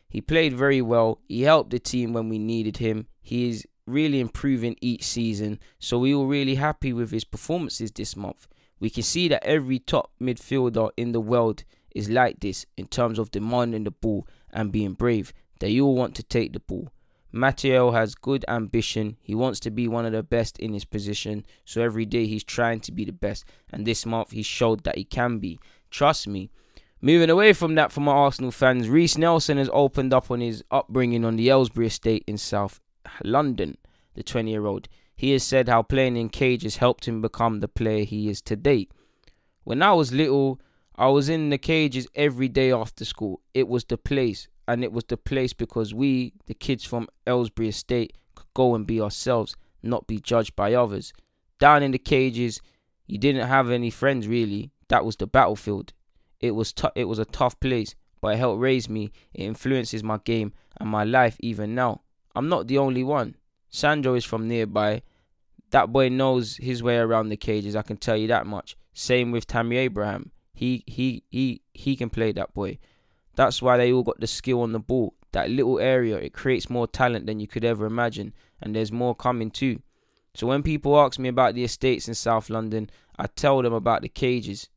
He 0.09 0.21
played 0.21 0.53
very 0.53 0.83
well. 0.83 1.21
He 1.27 1.43
helped 1.43 1.71
the 1.71 1.79
team 1.79 2.13
when 2.13 2.29
we 2.29 2.39
needed 2.39 2.77
him. 2.77 3.07
He 3.23 3.49
is 3.49 3.67
really 3.87 4.21
improving 4.21 4.77
each 4.81 5.05
season, 5.05 5.59
so 5.79 5.99
we 5.99 6.15
were 6.15 6.27
really 6.27 6.57
happy 6.57 6.93
with 6.93 7.11
his 7.11 7.25
performances 7.25 7.91
this 7.91 8.15
month. 8.15 8.47
We 8.79 8.91
can 8.91 9.03
see 9.03 9.27
that 9.29 9.45
every 9.45 9.79
top 9.79 10.13
midfielder 10.21 10.91
in 10.97 11.13
the 11.13 11.21
world 11.21 11.65
is 11.95 12.11
like 12.11 12.41
this 12.41 12.67
in 12.77 12.87
terms 12.87 13.19
of 13.19 13.31
demanding 13.31 13.85
the 13.85 13.91
ball 13.91 14.29
and 14.53 14.71
being 14.71 14.93
brave. 14.93 15.33
They 15.61 15.81
all 15.81 15.95
want 15.95 16.15
to 16.17 16.23
take 16.23 16.53
the 16.53 16.61
ball. 16.61 16.91
Matteo 17.37 17.91
has 17.91 18.15
good 18.15 18.45
ambition. 18.49 19.17
He 19.21 19.35
wants 19.35 19.61
to 19.61 19.71
be 19.71 19.87
one 19.87 20.07
of 20.07 20.13
the 20.13 20.23
best 20.23 20.59
in 20.59 20.73
his 20.73 20.85
position. 20.85 21.45
So 21.65 21.83
every 21.83 22.07
day 22.07 22.27
he's 22.27 22.43
trying 22.43 22.81
to 22.81 22.93
be 22.93 23.05
the 23.05 23.13
best. 23.13 23.45
And 23.73 23.87
this 23.87 24.07
month 24.07 24.31
he 24.31 24.43
showed 24.43 24.85
that 24.85 24.97
he 24.97 25.05
can 25.05 25.39
be. 25.39 25.59
Trust 25.91 26.27
me. 26.27 26.51
Moving 27.01 27.31
away 27.31 27.53
from 27.53 27.75
that 27.75 27.93
for 27.93 28.01
my 28.01 28.13
Arsenal 28.13 28.51
fans, 28.51 28.89
Reiss 28.89 29.19
Nelson 29.19 29.59
has 29.59 29.71
opened 29.73 30.15
up 30.15 30.31
on 30.31 30.41
his 30.41 30.65
upbringing 30.71 31.25
on 31.25 31.37
the 31.37 31.51
Aylesbury 31.51 31.89
estate 31.89 32.25
in 32.27 32.39
South 32.39 32.81
London. 33.23 33.77
The 34.15 34.23
20 34.23 34.51
year 34.51 34.65
old. 34.65 34.89
He 35.15 35.33
has 35.33 35.45
said 35.45 35.69
how 35.69 35.83
playing 35.83 36.17
in 36.17 36.31
cages 36.31 36.77
helped 36.77 37.07
him 37.07 37.21
become 37.21 37.61
the 37.61 37.69
player 37.69 38.05
he 38.05 38.29
is 38.29 38.41
today. 38.41 38.89
When 39.65 39.83
I 39.83 39.93
was 39.93 40.13
little, 40.13 40.61
I 40.97 41.09
was 41.09 41.29
in 41.29 41.51
the 41.51 41.59
cages 41.59 42.07
every 42.15 42.49
day 42.49 42.73
after 42.73 43.05
school. 43.05 43.41
It 43.53 43.69
was 43.69 43.85
the 43.85 43.99
place, 43.99 44.49
and 44.69 44.83
it 44.83 44.93
was 44.93 45.05
the 45.05 45.17
place 45.17 45.53
because 45.53 45.95
we, 45.95 46.33
the 46.47 46.55
kids 46.55 46.85
from 46.85 47.09
Aylesbury 47.27 47.69
Estate, 47.69 48.15
could 48.35 48.47
go 48.55 48.75
and 48.75 48.87
be 48.87 49.01
ourselves, 49.01 49.57
not 49.83 50.07
be 50.07 50.19
judged 50.19 50.57
by 50.57 50.75
others. 50.75 51.13
Down 51.59 51.83
in 51.83 51.93
the 51.93 51.99
cages, 51.99 52.61
you 53.07 53.19
didn't 53.19 53.47
have 53.47 53.71
any 53.71 53.91
friends 53.91 54.27
really. 54.29 54.71
That 54.89 55.05
was 55.05 55.17
the 55.17 55.27
battlefield. 55.27 55.93
It 56.41 56.53
was 56.53 56.73
t- 56.73 56.89
it 56.95 57.05
was 57.05 57.19
a 57.19 57.25
tough 57.25 57.59
place, 57.61 57.95
but 58.21 58.35
it 58.35 58.39
helped 58.39 58.61
raise 58.61 58.89
me. 58.89 59.13
It 59.33 59.45
influences 59.45 60.03
my 60.03 60.19
game 60.19 60.53
and 60.79 60.89
my 60.89 61.05
life 61.05 61.37
even 61.41 61.75
now. 61.75 62.03
I'm 62.35 62.49
not 62.49 62.67
the 62.67 62.79
only 62.79 63.03
one. 63.03 63.37
Sancho 63.71 64.15
is 64.15 64.25
from 64.25 64.49
nearby. 64.49 65.03
That 65.71 65.93
boy 65.93 66.09
knows 66.09 66.57
his 66.59 66.83
way 66.83 66.97
around 66.97 67.29
the 67.29 67.37
cages. 67.37 67.75
I 67.75 67.83
can 67.83 67.97
tell 67.97 68.17
you 68.17 68.29
that 68.29 68.47
much. 68.47 68.77
Same 68.93 69.33
with 69.33 69.47
Tammy 69.47 69.77
Abraham. 69.77 70.31
He 70.53 70.85
he 70.87 71.25
he 71.31 71.63
he 71.75 71.97
can 71.97 72.11
play 72.11 72.33
that 72.33 72.55
boy. 72.55 72.79
That's 73.37 73.63
why 73.63 73.77
they 73.77 73.93
all 73.93 74.03
got 74.03 74.21
the 74.21 74.27
skill 74.27 74.63
on 74.63 74.73
the 74.73 74.81
ball. 74.81 75.15
That 75.33 75.51
little 75.51 75.79
area 75.79 76.17
it 76.17 76.33
creates 76.33 76.69
more 76.69 76.87
talent 76.87 77.27
than 77.27 77.39
you 77.41 77.47
could 77.47 77.65
ever 77.65 77.87
imagine, 77.87 78.33
and 78.61 78.75
there's 78.75 78.91
more 78.91 79.15
coming 79.15 79.51
too. 79.51 79.81
So 80.35 80.47
when 80.47 80.63
people 80.63 80.99
ask 80.99 81.19
me 81.19 81.29
about 81.29 81.55
the 81.55 81.65
estates 81.65 82.09
in 82.09 82.15
South 82.15 82.51
London, 82.51 82.91
I 83.19 83.27
tell 83.27 83.63
them 83.63 83.73
about 83.73 84.03
the 84.03 84.09
cages 84.09 84.69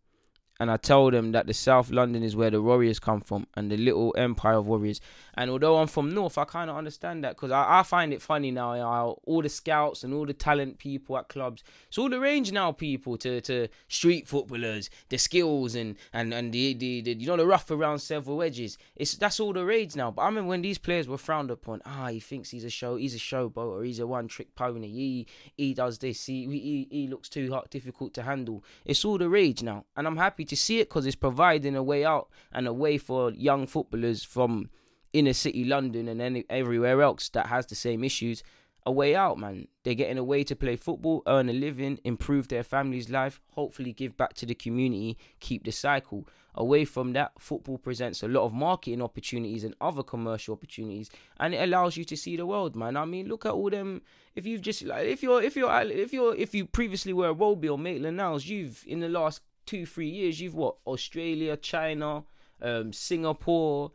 and 0.59 0.69
I 0.69 0.77
tell 0.77 1.09
them 1.09 1.31
that 1.31 1.47
the 1.47 1.53
South 1.53 1.89
London 1.89 2.21
is 2.21 2.35
where 2.35 2.49
the 2.49 2.61
Warriors 2.61 2.99
come 2.99 3.21
from 3.21 3.47
and 3.55 3.71
the 3.71 3.77
little 3.77 4.13
empire 4.17 4.55
of 4.55 4.67
Warriors. 4.67 4.99
And 5.39 5.49
although 5.49 5.77
I'm 5.77 5.87
from 5.87 6.13
North, 6.13 6.37
I 6.37 6.43
kind 6.43 6.69
of 6.69 6.75
understand 6.75 7.23
that 7.23 7.37
because 7.37 7.49
I, 7.49 7.79
I, 7.79 7.83
find 7.83 8.11
it 8.11 8.21
funny 8.21 8.51
now 8.51 8.73
how 8.73 9.21
all 9.23 9.41
the 9.41 9.47
scouts 9.47 10.03
and 10.03 10.13
all 10.13 10.25
the 10.25 10.33
talent 10.33 10.79
people 10.79 11.17
at 11.17 11.29
clubs, 11.29 11.63
it's 11.87 11.97
all 11.97 12.09
the 12.09 12.19
range 12.19 12.51
now, 12.51 12.73
people 12.73 13.15
to, 13.19 13.39
to 13.39 13.69
street 13.87 14.27
footballers, 14.27 14.89
the 15.07 15.17
skills 15.17 15.75
and 15.75 15.95
and 16.11 16.33
and 16.33 16.51
the, 16.51 16.73
the, 16.73 16.99
the 16.99 17.13
you 17.13 17.25
know 17.25 17.37
the 17.37 17.47
rough 17.47 17.71
around 17.71 17.99
several 17.99 18.43
edges. 18.43 18.77
It's 18.97 19.15
that's 19.15 19.39
all 19.39 19.53
the 19.53 19.63
rage 19.63 19.95
now. 19.95 20.11
But 20.11 20.23
I 20.23 20.29
mean 20.29 20.45
when 20.47 20.61
these 20.61 20.77
players 20.77 21.07
were 21.07 21.17
frowned 21.17 21.51
upon, 21.51 21.81
ah, 21.85 22.07
he 22.07 22.19
thinks 22.19 22.49
he's 22.49 22.65
a 22.65 22.69
show, 22.69 22.97
he's 22.97 23.15
a 23.15 23.17
showboat 23.17 23.79
or 23.79 23.83
he's 23.85 23.99
a 23.99 24.07
one 24.07 24.27
trick 24.27 24.53
pony. 24.55 24.89
He 24.89 25.27
he 25.55 25.73
does 25.73 25.99
this. 25.99 26.25
He 26.25 26.47
he 26.47 26.87
he 26.91 27.07
looks 27.07 27.29
too 27.29 27.49
hard, 27.49 27.69
difficult 27.69 28.13
to 28.15 28.23
handle. 28.23 28.61
It's 28.83 29.05
all 29.05 29.17
the 29.17 29.29
rage 29.29 29.63
now, 29.63 29.85
and 29.95 30.05
I'm 30.05 30.17
happy 30.17 30.43
to 30.43 30.57
see 30.57 30.81
it 30.81 30.89
because 30.89 31.05
it's 31.05 31.15
providing 31.15 31.77
a 31.77 31.83
way 31.83 32.03
out 32.03 32.27
and 32.51 32.67
a 32.67 32.73
way 32.73 32.97
for 32.97 33.31
young 33.31 33.67
footballers 33.67 34.21
from 34.21 34.69
inner 35.13 35.33
city 35.33 35.63
London 35.63 36.07
and 36.07 36.21
any, 36.21 36.45
everywhere 36.49 37.01
else 37.01 37.29
that 37.29 37.47
has 37.47 37.65
the 37.65 37.75
same 37.75 38.03
issues 38.03 38.43
a 38.85 38.91
way 38.91 39.15
out, 39.15 39.37
man. 39.37 39.67
They're 39.83 39.93
getting 39.93 40.17
a 40.17 40.23
way 40.23 40.43
to 40.43 40.55
play 40.55 40.75
football, 40.75 41.21
earn 41.27 41.49
a 41.49 41.53
living, 41.53 41.99
improve 42.03 42.47
their 42.47 42.63
family's 42.63 43.09
life, 43.09 43.39
hopefully 43.51 43.93
give 43.93 44.17
back 44.17 44.33
to 44.35 44.45
the 44.45 44.55
community, 44.55 45.17
keep 45.39 45.63
the 45.63 45.71
cycle. 45.71 46.27
Away 46.55 46.85
from 46.85 47.13
that, 47.13 47.33
football 47.39 47.77
presents 47.77 48.23
a 48.23 48.27
lot 48.27 48.45
of 48.45 48.53
marketing 48.53 49.01
opportunities 49.01 49.63
and 49.63 49.75
other 49.79 50.03
commercial 50.03 50.53
opportunities, 50.53 51.09
and 51.39 51.53
it 51.53 51.61
allows 51.61 51.97
you 51.97 52.03
to 52.05 52.17
see 52.17 52.35
the 52.35 52.45
world, 52.45 52.75
man. 52.75 52.97
I 52.97 53.05
mean, 53.05 53.27
look 53.27 53.45
at 53.45 53.53
all 53.53 53.69
them. 53.69 54.01
If 54.35 54.45
you've 54.45 54.61
just 54.61 54.83
like, 54.83 55.05
if 55.05 55.21
you're, 55.21 55.41
if 55.41 55.55
you're, 55.55 55.81
if 55.81 56.11
you're, 56.11 56.35
if 56.35 56.55
you 56.55 56.65
previously 56.65 57.13
were 57.13 57.29
a 57.29 57.33
Roby 57.33 57.69
or 57.69 57.77
Maitland 57.77 58.17
Niles, 58.17 58.47
you've 58.47 58.83
in 58.87 58.99
the 58.99 59.09
last 59.09 59.41
two, 59.65 59.85
three 59.85 60.09
years, 60.09 60.41
you've 60.41 60.55
what 60.55 60.77
Australia, 60.87 61.55
China, 61.55 62.23
um, 62.61 62.91
Singapore, 62.91 63.91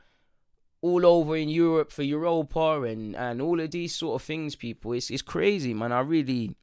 all 0.85 1.07
over 1.07 1.35
in 1.35 1.49
Europe 1.49 1.91
for 1.91 2.03
Europa 2.03 2.83
and 2.83 3.17
and 3.17 3.41
all 3.41 3.59
of 3.59 3.71
these 3.71 3.95
sort 3.95 4.21
of 4.21 4.27
things, 4.27 4.55
people. 4.55 4.93
It's 4.93 5.11
it's 5.11 5.23
crazy, 5.23 5.73
man. 5.73 5.93
I 5.93 6.01
really 6.01 6.55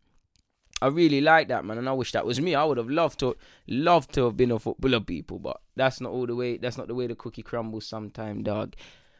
I 0.80 0.88
really 0.88 1.22
like 1.22 1.48
that, 1.48 1.66
man, 1.66 1.80
and 1.80 1.90
I 1.90 1.94
wish 1.94 2.12
that 2.12 2.26
was 2.26 2.40
me. 2.40 2.54
I 2.54 2.64
would 2.64 2.78
have 2.78 2.90
loved 2.90 3.20
to 3.20 3.36
loved 3.68 4.14
to 4.14 4.26
have 4.26 4.38
been 4.38 4.52
a 4.52 4.60
footballer, 4.60 5.00
people, 5.00 5.40
but 5.40 5.60
that's 5.76 6.00
not 6.00 6.12
all 6.12 6.28
the 6.28 6.36
way. 6.36 6.58
That's 6.58 6.78
not 6.78 6.88
the 6.88 6.94
way 6.96 7.08
the 7.08 7.16
cookie 7.16 7.42
crumbles. 7.42 7.88
Sometime, 7.88 8.44
dog. 8.44 8.76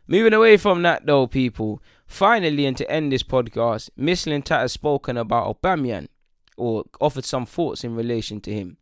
Moving 0.08 0.34
away 0.34 0.58
from 0.58 0.84
that, 0.84 1.06
though, 1.06 1.26
people. 1.26 1.82
Finally, 2.06 2.66
and 2.66 2.78
to 2.78 2.92
end 2.92 3.12
this 3.12 3.24
podcast, 3.24 3.90
Mislintat 3.98 4.60
has 4.60 4.74
spoken 4.74 5.18
about 5.18 5.62
Aubameyang, 5.62 6.10
or 6.58 6.84
offered 7.00 7.26
some 7.26 7.48
thoughts 7.48 7.84
in 7.84 7.96
relation 7.96 8.40
to 8.42 8.54
him. 8.54 8.78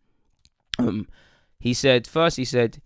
Um, 0.77 1.07
he 1.59 1.73
said 1.73 2.07
first, 2.07 2.35
he 2.35 2.45
said 2.45 2.81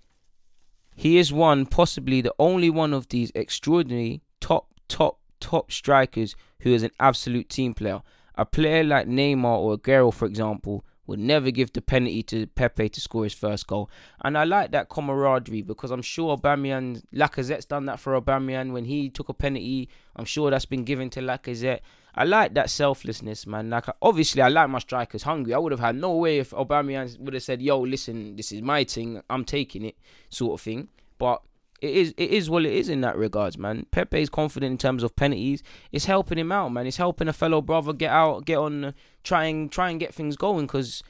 he 0.96 1.18
is 1.18 1.34
one, 1.34 1.66
possibly 1.66 2.22
the 2.22 2.34
only 2.40 2.70
one 2.70 2.94
of 2.94 3.10
these 3.10 3.32
extraordinary 3.36 4.22
top, 4.40 4.68
top, 4.88 5.20
top 5.40 5.72
strikers 5.72 6.36
who 6.62 6.74
is 6.74 6.84
an 6.84 6.92
absolute 7.00 7.50
team 7.50 7.74
player. 7.74 8.02
A 8.36 8.46
player 8.46 8.84
like 8.84 9.08
Neymar 9.08 9.58
or 9.58 9.78
Aguero, 9.78 10.14
for 10.14 10.26
example, 10.26 10.84
would 11.06 11.20
never 11.20 11.52
give 11.52 11.74
the 11.74 11.82
penalty 11.82 12.24
to 12.24 12.48
Pepe 12.48 12.90
to 12.90 13.02
score 13.02 13.26
his 13.26 13.34
first 13.34 13.68
goal. 13.68 13.90
And 14.24 14.38
I 14.38 14.46
like 14.46 14.72
that 14.72 14.90
camaraderie 14.90 15.62
because 15.62 15.92
I'm 15.92 16.02
sure 16.02 16.38
Aubameyang, 16.38 17.04
Lacazette's 17.14 17.66
done 17.66 17.86
that 17.88 18.00
for 18.00 18.20
Aubameyang 18.20 18.72
when 18.72 18.86
he 18.86 19.10
took 19.10 19.30
a 19.30 19.34
penalty. 19.34 19.90
I'm 20.16 20.26
sure 20.26 20.50
that's 20.50 20.66
been 20.66 20.86
given 20.86 21.10
to 21.12 21.20
Lacazette. 21.20 21.82
I 22.16 22.26
like 22.26 22.54
that 22.54 22.70
selflessness, 22.70 23.48
man. 23.48 23.70
Like 23.70 23.86
obviously, 24.02 24.42
I 24.42 24.50
like 24.50 24.70
my 24.70 24.80
strikers 24.80 25.24
hungry. 25.24 25.54
I 25.54 25.58
would 25.58 25.72
have 25.72 25.80
had 25.80 25.96
no 25.96 26.16
way 26.16 26.40
if 26.40 26.52
Aubameyang 26.52 27.20
would 27.20 27.34
have 27.34 27.44
said, 27.44 27.62
"Yo, 27.62 27.80
listen, 27.80 28.36
this 28.36 28.52
is 28.52 28.62
my 28.62 28.84
thing. 28.84 29.22
I'm 29.30 29.46
taking 29.46 29.84
it," 29.84 29.96
sort 30.30 30.60
of 30.60 30.62
thing. 30.62 30.90
But 31.18 31.42
it 31.82 31.96
is 31.96 32.14
it 32.18 32.30
is 32.30 32.50
what 32.50 32.66
it 32.66 32.74
is 32.74 32.88
in 32.88 33.02
that 33.02 33.18
regards, 33.18 33.58
man. 33.58 33.88
Pepe 33.92 34.22
is 34.22 34.30
confident 34.30 34.72
in 34.72 34.78
terms 34.78 35.04
of 35.04 35.16
penalties. 35.16 35.64
It's 35.92 36.06
helping 36.06 36.38
him 36.38 36.52
out, 36.52 36.70
man. 36.70 36.88
It's 36.88 36.98
helping 36.98 37.28
a 37.28 37.34
fellow 37.34 37.62
brother 37.62 37.94
get 37.94 38.12
out, 38.12 38.46
get 38.46 38.58
on, 38.58 38.94
try 39.24 39.46
and 39.46 39.72
try 39.72 39.90
and 39.90 40.00
get 40.00 40.14
things 40.14 40.38
going 40.38 40.68
because 40.68 41.04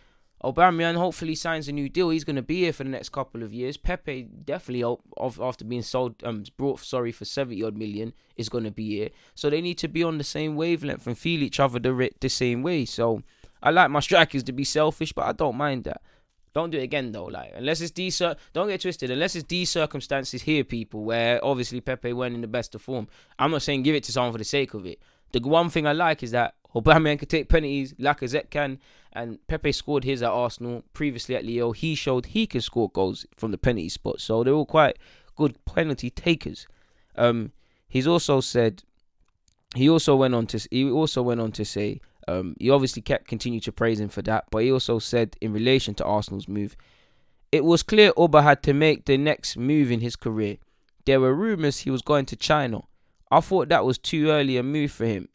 Aubameyang 0.44 0.96
hopefully 0.96 1.36
signs 1.36 1.70
a 1.70 1.72
new 1.72 1.88
deal. 1.88 2.10
He's 2.10 2.26
going 2.26 2.36
to 2.36 2.42
be 2.42 2.60
here 2.62 2.74
for 2.74 2.84
the 2.84 2.90
next 2.90 3.14
couple 3.14 3.44
of 3.44 3.54
years. 3.54 3.78
Pepe 3.78 4.24
definitely, 4.44 4.98
after 5.18 5.64
being 5.64 5.84
sold, 5.84 6.16
um, 6.24 6.44
brought 6.58 6.80
sorry 6.82 7.14
for 7.14 7.24
seventy 7.24 7.64
odd 7.64 7.78
million, 7.78 8.14
is 8.36 8.50
going 8.50 8.66
to 8.66 8.72
be 8.72 8.98
here. 8.98 9.10
So 9.36 9.50
they 9.50 9.62
need 9.62 9.78
to 9.78 9.88
be 9.88 10.04
on 10.04 10.18
the 10.18 10.24
same 10.24 10.56
wavelength 10.56 11.08
and 11.08 11.18
feel 11.18 11.42
each 11.42 11.60
other 11.60 11.80
the 11.80 12.10
the 12.20 12.30
same 12.30 12.62
way. 12.62 12.84
So 12.84 13.24
I 13.62 13.70
like 13.70 13.90
my 13.90 14.02
strikers 14.02 14.44
to 14.44 14.52
be 14.52 14.66
selfish, 14.66 15.14
but 15.14 15.26
I 15.26 15.32
don't 15.32 15.56
mind 15.56 15.86
that. 15.86 16.02
Don't 16.54 16.70
do 16.70 16.78
it 16.78 16.84
again 16.84 17.14
though. 17.14 17.26
Like 17.26 17.54
unless 17.56 17.80
it's 17.80 17.92
these, 17.92 18.22
don't 18.52 18.68
get 18.68 18.82
twisted. 18.82 19.10
Unless 19.12 19.36
it's 19.38 19.48
these 19.48 19.70
circumstances 19.70 20.42
here, 20.42 20.66
people, 20.66 21.06
where 21.06 21.44
obviously 21.44 21.80
Pepe 21.80 22.12
went 22.12 22.36
in 22.36 22.42
the 22.42 22.48
best 22.48 22.76
of 22.76 22.82
form. 22.82 23.08
I'm 23.40 23.52
not 23.52 23.62
saying 23.62 23.84
give 23.84 23.96
it 23.96 24.04
to 24.04 24.12
someone 24.12 24.34
for 24.34 24.40
the 24.40 24.44
sake 24.44 24.74
of 24.74 24.86
it. 24.86 25.00
The 25.32 25.40
one 25.40 25.70
thing 25.70 25.88
I 25.88 25.94
like 25.94 26.22
is 26.22 26.32
that 26.32 26.56
Aubameyang 26.76 27.20
can 27.20 27.28
take 27.28 27.50
penalties, 27.50 27.94
Lacazette 27.94 28.50
can, 28.50 28.80
and 29.12 29.46
Pepe 29.48 29.72
scored 29.72 30.04
his 30.04 30.24
at 30.24 30.32
Arsenal 30.32 30.84
previously 30.94 31.36
at 31.36 31.46
Lille. 31.46 31.72
He 31.72 31.96
showed 31.96 32.28
he 32.28 32.48
can 32.48 32.62
score 32.62 32.90
goals 32.90 33.26
from 33.36 33.52
the 33.52 33.58
penalty 33.58 33.90
spot, 33.90 34.20
so 34.20 34.44
they're 34.44 34.54
all 34.54 34.66
quite 34.66 34.98
good 35.36 35.64
penalty 35.66 36.10
takers. 36.10 36.68
Um, 37.16 37.52
he's 37.88 38.08
also 38.08 38.42
said 38.42 38.84
he 39.76 39.90
also 39.90 40.16
went 40.16 40.34
on 40.34 40.48
to 40.48 40.68
he 40.72 40.90
also 40.90 41.22
went 41.22 41.42
on 41.42 41.52
to 41.54 41.66
say 41.66 42.02
um, 42.28 42.56
he 42.60 42.70
obviously 42.70 43.02
kept 43.02 43.28
continue 43.28 43.60
to 43.62 43.72
praise 43.72 44.00
him 44.00 44.10
for 44.10 44.22
that, 44.24 44.46
but 44.50 44.64
he 44.64 44.72
also 44.72 45.00
said 45.00 45.36
in 45.42 45.54
relation 45.54 45.94
to 45.96 46.06
Arsenal's 46.06 46.48
move, 46.48 46.76
it 47.52 47.64
was 47.64 47.84
clear 47.84 48.12
Oba 48.18 48.42
had 48.42 48.64
to 48.64 48.74
make 48.74 49.06
the 49.06 49.18
next 49.18 49.58
move 49.58 49.92
in 49.92 50.00
his 50.00 50.16
career. 50.16 50.58
There 51.06 51.20
were 51.20 51.36
rumours 51.36 51.80
he 51.80 51.92
was 51.92 52.02
going 52.02 52.26
to 52.28 52.36
China. 52.36 52.84
I 53.30 53.42
thought 53.42 53.70
that 53.70 53.86
was 53.86 53.98
too 53.98 54.30
early 54.30 54.58
a 54.58 54.64
move 54.64 54.92
for 54.92 55.06
him. 55.06 55.28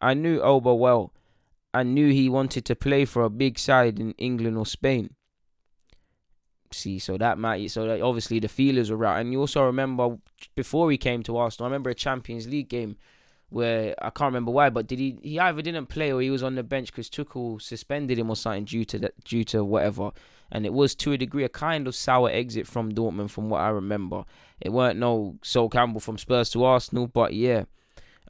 I 0.00 0.14
knew 0.14 0.40
Oba 0.40 0.74
well 0.74 1.12
and 1.72 1.94
knew 1.94 2.10
he 2.10 2.28
wanted 2.28 2.64
to 2.64 2.74
play 2.74 3.04
for 3.04 3.22
a 3.22 3.30
big 3.30 3.58
side 3.58 3.98
in 3.98 4.12
England 4.12 4.56
or 4.56 4.66
Spain. 4.66 5.10
See, 6.72 6.98
so 6.98 7.16
that 7.18 7.38
might 7.38 7.70
so 7.70 7.86
that 7.86 8.00
obviously 8.00 8.38
the 8.38 8.48
feelers 8.48 8.90
were 8.90 8.96
right. 8.96 9.20
And 9.20 9.32
you 9.32 9.40
also 9.40 9.64
remember 9.64 10.18
before 10.54 10.90
he 10.90 10.98
came 10.98 11.22
to 11.24 11.36
Arsenal, 11.36 11.66
I 11.66 11.68
remember 11.68 11.90
a 11.90 11.94
Champions 11.94 12.48
League 12.48 12.68
game 12.68 12.96
where 13.48 13.94
I 14.02 14.10
can't 14.10 14.28
remember 14.28 14.50
why, 14.50 14.70
but 14.70 14.86
did 14.86 14.98
he 14.98 15.18
he 15.22 15.38
either 15.38 15.62
didn't 15.62 15.86
play 15.86 16.12
or 16.12 16.20
he 16.20 16.30
was 16.30 16.42
on 16.42 16.54
the 16.54 16.62
bench 16.62 16.90
because 16.90 17.08
Tuchel 17.08 17.60
suspended 17.62 18.18
him 18.18 18.30
or 18.30 18.36
something 18.36 18.64
due 18.64 18.84
to 18.86 18.98
that 18.98 19.24
due 19.24 19.44
to 19.44 19.64
whatever. 19.64 20.10
And 20.50 20.64
it 20.64 20.72
was 20.72 20.94
to 20.96 21.12
a 21.12 21.18
degree 21.18 21.44
a 21.44 21.48
kind 21.48 21.86
of 21.86 21.94
sour 21.94 22.30
exit 22.30 22.66
from 22.66 22.92
Dortmund 22.92 23.30
from 23.30 23.48
what 23.48 23.60
I 23.60 23.68
remember. 23.68 24.24
It 24.60 24.72
weren't 24.72 24.98
no 24.98 25.38
Sol 25.42 25.68
Campbell 25.68 26.00
from 26.00 26.18
Spurs 26.18 26.50
to 26.50 26.64
Arsenal, 26.64 27.06
but 27.06 27.34
yeah. 27.34 27.64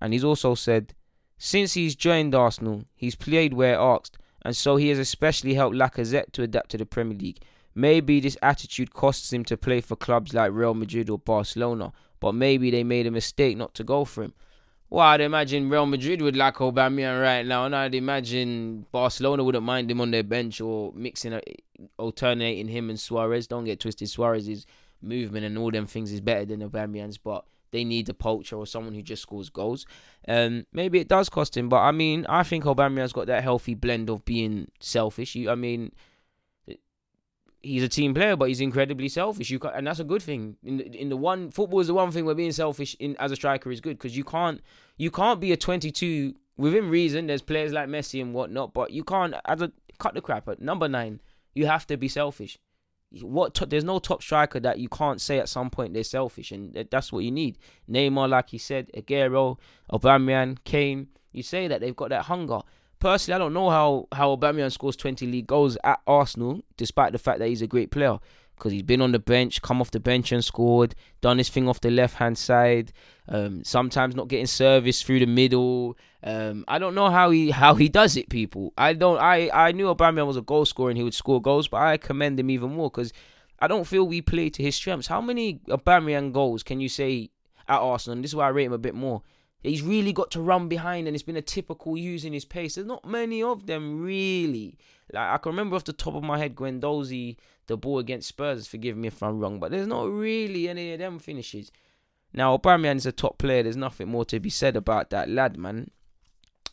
And 0.01 0.13
he's 0.13 0.25
also 0.25 0.55
said 0.55 0.95
since 1.39 1.75
he's 1.75 1.95
joined 1.95 2.35
Arsenal, 2.35 2.85
he's 2.95 3.15
played 3.15 3.55
where 3.55 3.79
asked, 3.79 4.19
and 4.43 4.57
so 4.57 4.77
he 4.77 4.89
has 4.89 4.99
especially 4.99 5.55
helped 5.55 5.77
Lacazette 5.77 6.33
to 6.33 6.43
adapt 6.43 6.71
to 6.71 6.79
the 6.79 6.87
Premier 6.87 7.17
League. 7.17 7.41
Maybe 7.75 8.21
this 8.21 8.39
attitude 8.43 8.95
costs 8.95 9.33
him 9.33 9.45
to 9.45 9.57
play 9.57 9.81
for 9.81 9.97
clubs 9.97 10.33
like 10.33 10.53
Real 10.53 10.73
Madrid 10.73 11.11
or 11.11 11.19
Barcelona, 11.19 11.93
but 12.21 12.33
maybe 12.33 12.71
they 12.71 12.85
made 12.85 13.07
a 13.07 13.11
mistake 13.11 13.57
not 13.57 13.75
to 13.75 13.85
go 13.85 14.05
for 14.05 14.23
him. 14.23 14.35
Well, 14.89 15.05
I'd 15.05 15.21
imagine 15.21 15.69
Real 15.69 15.85
Madrid 15.85 16.23
would 16.23 16.37
like 16.37 16.55
Aubameyang 16.57 17.21
right 17.21 17.45
now, 17.45 17.67
and 17.67 17.75
I'd 17.75 17.95
imagine 17.95 18.87
Barcelona 18.93 19.43
wouldn't 19.43 19.65
mind 19.65 19.91
him 19.91 20.01
on 20.01 20.13
their 20.13 20.23
bench 20.23 20.61
or 20.61 20.93
mixing, 20.95 21.39
alternating 21.99 22.69
him 22.69 22.89
and 22.89 22.99
Suarez. 22.99 23.49
Don't 23.49 23.65
get 23.65 23.81
twisted, 23.81 24.09
Suarez's 24.09 24.65
movement 25.03 25.45
and 25.45 25.59
all 25.59 25.71
them 25.71 25.87
things 25.87 26.13
is 26.13 26.21
better 26.21 26.45
than 26.45 26.69
Aubameyang's, 26.69 27.19
but 27.19 27.45
they 27.71 27.85
need 27.85 28.09
a 28.09 28.15
poacher 28.15 28.57
or 28.57 28.67
someone 28.67 28.95
who 28.95 29.03
just 29.03 29.23
scores 29.23 29.51
goals. 29.51 29.87
Um, 30.29 30.67
maybe 30.73 30.99
it 30.99 31.09
does 31.09 31.29
cost 31.29 31.57
him, 31.57 31.69
but 31.69 31.81
I 31.81 31.93
mean, 31.93 32.27
I 32.29 32.43
think 32.43 32.65
Aubameyang's 32.65 33.13
got 33.13 33.27
that 33.27 33.43
healthy 33.43 33.75
blend 33.75 34.11
of 34.11 34.25
being 34.25 34.69
selfish. 34.81 35.35
You, 35.35 35.51
I 35.51 35.55
mean, 35.55 35.93
he's 37.67 37.83
a 37.83 37.89
team 37.89 38.15
player, 38.15 38.37
but 38.37 38.49
he's 38.49 38.61
incredibly 38.61 39.09
selfish. 39.09 39.51
You 39.51 39.61
and 39.75 39.87
that's 39.87 40.01
a 40.01 40.05
good 40.05 40.23
thing. 40.23 40.57
In 40.63 40.79
the, 40.79 40.85
in 41.01 41.09
the 41.09 41.17
one 41.17 41.51
football 41.51 41.81
is 41.81 41.89
the 41.89 41.95
one 41.95 42.11
thing 42.11 42.25
where 42.25 42.35
being 42.35 42.53
selfish 42.53 42.97
in 42.99 43.17
as 43.19 43.33
a 43.33 43.37
striker 43.37 43.71
is 43.71 43.81
good 43.81 43.99
because 43.99 44.17
you 44.17 44.25
can't 44.25 44.61
you 44.97 45.11
can't 45.11 45.41
be 45.41 45.53
a 45.53 45.57
22 45.57 46.35
within 46.57 46.89
reason. 46.89 47.27
There's 47.27 47.43
players 47.43 47.73
like 47.73 47.89
Messi 47.89 48.21
and 48.23 48.33
whatnot, 48.33 48.73
but 48.73 48.91
you 48.91 49.05
can't 49.05 49.35
as 49.45 49.63
a 49.63 49.73
cut 49.99 50.15
the 50.15 50.21
crap 50.21 50.49
at 50.49 50.61
number 50.61 50.89
nine. 50.89 51.21
You 51.55 51.67
have 51.67 51.87
to 51.89 51.97
be 51.97 52.09
selfish 52.09 52.59
what 53.23 53.55
there's 53.69 53.85
no 53.85 53.99
top 53.99 54.23
striker 54.23 54.61
that 54.61 54.79
you 54.79 54.89
can't 54.89 55.21
say 55.21 55.39
at 55.39 55.49
some 55.49 55.71
point 55.71 55.95
they're 55.95 56.05
selfish, 56.05 56.53
and 56.53 56.87
that's 56.91 57.13
what 57.13 57.25
you 57.25 57.31
need. 57.31 57.59
Neymar, 57.91 58.29
like 58.29 58.51
he 58.51 58.59
said, 58.59 58.91
Aguero, 58.97 59.59
Aubameyang, 59.93 60.59
Kane. 60.65 61.09
You 61.33 61.43
say 61.43 61.69
that 61.69 61.81
they've 61.81 61.97
got 61.97 62.11
that 62.11 62.25
hunger. 62.25 62.61
Personally, 62.99 63.37
I 63.37 63.39
don't 63.39 63.53
know 63.53 63.71
how 63.71 64.09
how 64.13 64.37
Aubameyang 64.37 64.73
scores 64.73 64.97
20 64.97 65.27
league 65.27 65.47
goals 65.47 65.77
at 65.85 66.01
Arsenal, 66.07 66.63
despite 66.77 67.13
the 67.13 67.19
fact 67.19 67.39
that 67.39 67.49
he's 67.49 67.63
a 67.63 67.67
great 67.67 67.91
player 67.91 68.19
because 68.57 68.73
he's 68.73 68.83
been 68.83 69.01
on 69.03 69.13
the 69.13 69.19
bench, 69.19 69.63
come 69.63 69.81
off 69.81 69.91
the 69.91 70.01
bench 70.01 70.33
and 70.33 70.45
scored, 70.45 70.95
done 71.21 71.39
his 71.39 71.49
thing 71.49 71.69
off 71.69 71.81
the 71.81 71.91
left 71.91 72.17
hand 72.17 72.39
side. 72.39 72.93
Um, 73.29 73.63
sometimes 73.65 74.17
not 74.17 74.29
getting 74.29 74.47
service 74.47 75.03
through 75.03 75.21
the 75.21 75.27
middle. 75.27 75.97
Um, 76.23 76.65
I 76.67 76.79
don't 76.79 76.95
know 76.95 77.11
how 77.11 77.31
he 77.31 77.51
how 77.51 77.75
he 77.75 77.89
does 77.89 78.17
it, 78.17 78.29
people. 78.29 78.73
I 78.77 78.95
don't. 78.95 79.19
I 79.19 79.51
I 79.53 79.73
knew 79.73 79.95
Aubameyang 79.95 80.27
was 80.27 80.37
a 80.37 80.43
goal 80.43 80.65
scorer 80.65 80.91
and 80.91 80.97
he 80.99 81.05
would 81.05 81.15
score 81.15 81.41
goals, 81.41 81.69
but 81.69 81.79
I 81.79 81.97
commend 81.97 82.41
him 82.41 82.51
even 82.51 82.71
more 82.75 82.91
because 82.91 83.13
I 83.59 83.69
don't 83.69 83.85
feel 83.85 84.07
we 84.07 84.23
play 84.23 84.51
to 84.51 84.63
his 84.63 84.75
strengths. 84.75 85.07
How 85.07 85.21
many 85.21 85.61
Aubameyang 85.69 86.33
goals 86.33 86.63
can 86.63 86.81
you 86.81 86.89
say 86.89 87.31
at 87.69 87.79
Arsenal? 87.79 88.15
And 88.15 88.25
this 88.25 88.31
is 88.31 88.37
why 88.37 88.47
I 88.47 88.51
rate 88.51 88.67
him 88.67 88.73
a 88.73 88.79
bit 88.79 88.95
more. 88.95 89.23
He's 89.67 89.83
really 89.83 90.13
got 90.13 90.31
to 90.31 90.41
run 90.41 90.69
behind, 90.69 91.07
and 91.07 91.17
it's 91.17 91.25
been 91.25 91.37
a 91.37 91.43
typical 91.43 91.97
using 91.97 92.33
his 92.33 92.45
pace. 92.45 92.77
There's 92.77 92.87
not 92.87 93.05
many 93.05 93.43
of 93.43 93.67
them 93.67 94.01
really. 94.01 94.79
Like 95.13 95.29
I 95.29 95.39
can 95.39 95.51
remember 95.51 95.75
off 95.75 95.85
the 95.85 95.93
top 95.93 96.15
of 96.15 96.23
my 96.23 96.39
head, 96.39 96.55
Guendouzi, 96.55 97.37
the 97.67 97.77
ball 97.77 97.99
against 97.99 98.29
Spurs. 98.29 98.69
Forgive 98.69 98.97
me 98.97 99.09
if 99.09 99.23
I'm 99.23 99.41
wrong, 99.41 99.59
but 99.59 99.73
there's 99.73 99.89
not 99.89 100.09
really 100.09 100.69
any 100.69 100.93
of 100.93 101.01
them 101.01 101.19
finishes. 101.19 101.73
Now 102.33 102.57
Aubameyang 102.57 102.97
is 102.97 103.07
a 103.07 103.13
top 103.13 103.39
player. 103.39 103.65
There's 103.65 103.77
nothing 103.77 104.09
more 104.09 104.25
to 104.27 104.39
be 104.39 104.51
said 104.51 104.77
about 104.77 105.11
that 105.11 105.29
lad, 105.29 105.57
man. 105.57 105.91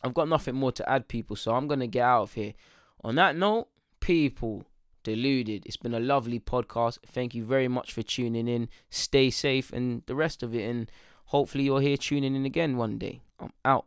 I've 0.04 0.14
got 0.14 0.28
nothing 0.28 0.54
more 0.54 0.72
to 0.72 0.88
add, 0.88 1.08
people. 1.08 1.34
So 1.34 1.52
I'm 1.52 1.66
gonna 1.66 1.88
get 1.88 2.04
out 2.04 2.22
of 2.22 2.32
here. 2.34 2.54
On 3.02 3.16
that 3.16 3.36
note, 3.36 3.68
people 3.98 4.66
deluded. 5.02 5.64
It's 5.66 5.76
been 5.76 5.94
a 5.94 6.00
lovely 6.00 6.38
podcast. 6.38 6.98
Thank 7.06 7.34
you 7.34 7.44
very 7.44 7.66
much 7.66 7.92
for 7.92 8.02
tuning 8.02 8.46
in. 8.46 8.68
Stay 8.88 9.30
safe 9.30 9.72
and 9.72 10.02
the 10.06 10.14
rest 10.14 10.44
of 10.44 10.54
it, 10.54 10.62
and 10.62 10.90
hopefully 11.26 11.64
you're 11.64 11.80
here 11.80 11.96
tuning 11.96 12.34
in 12.34 12.44
again 12.44 12.76
one 12.76 12.98
day. 12.98 13.20
I'm 13.38 13.52
out. 13.64 13.86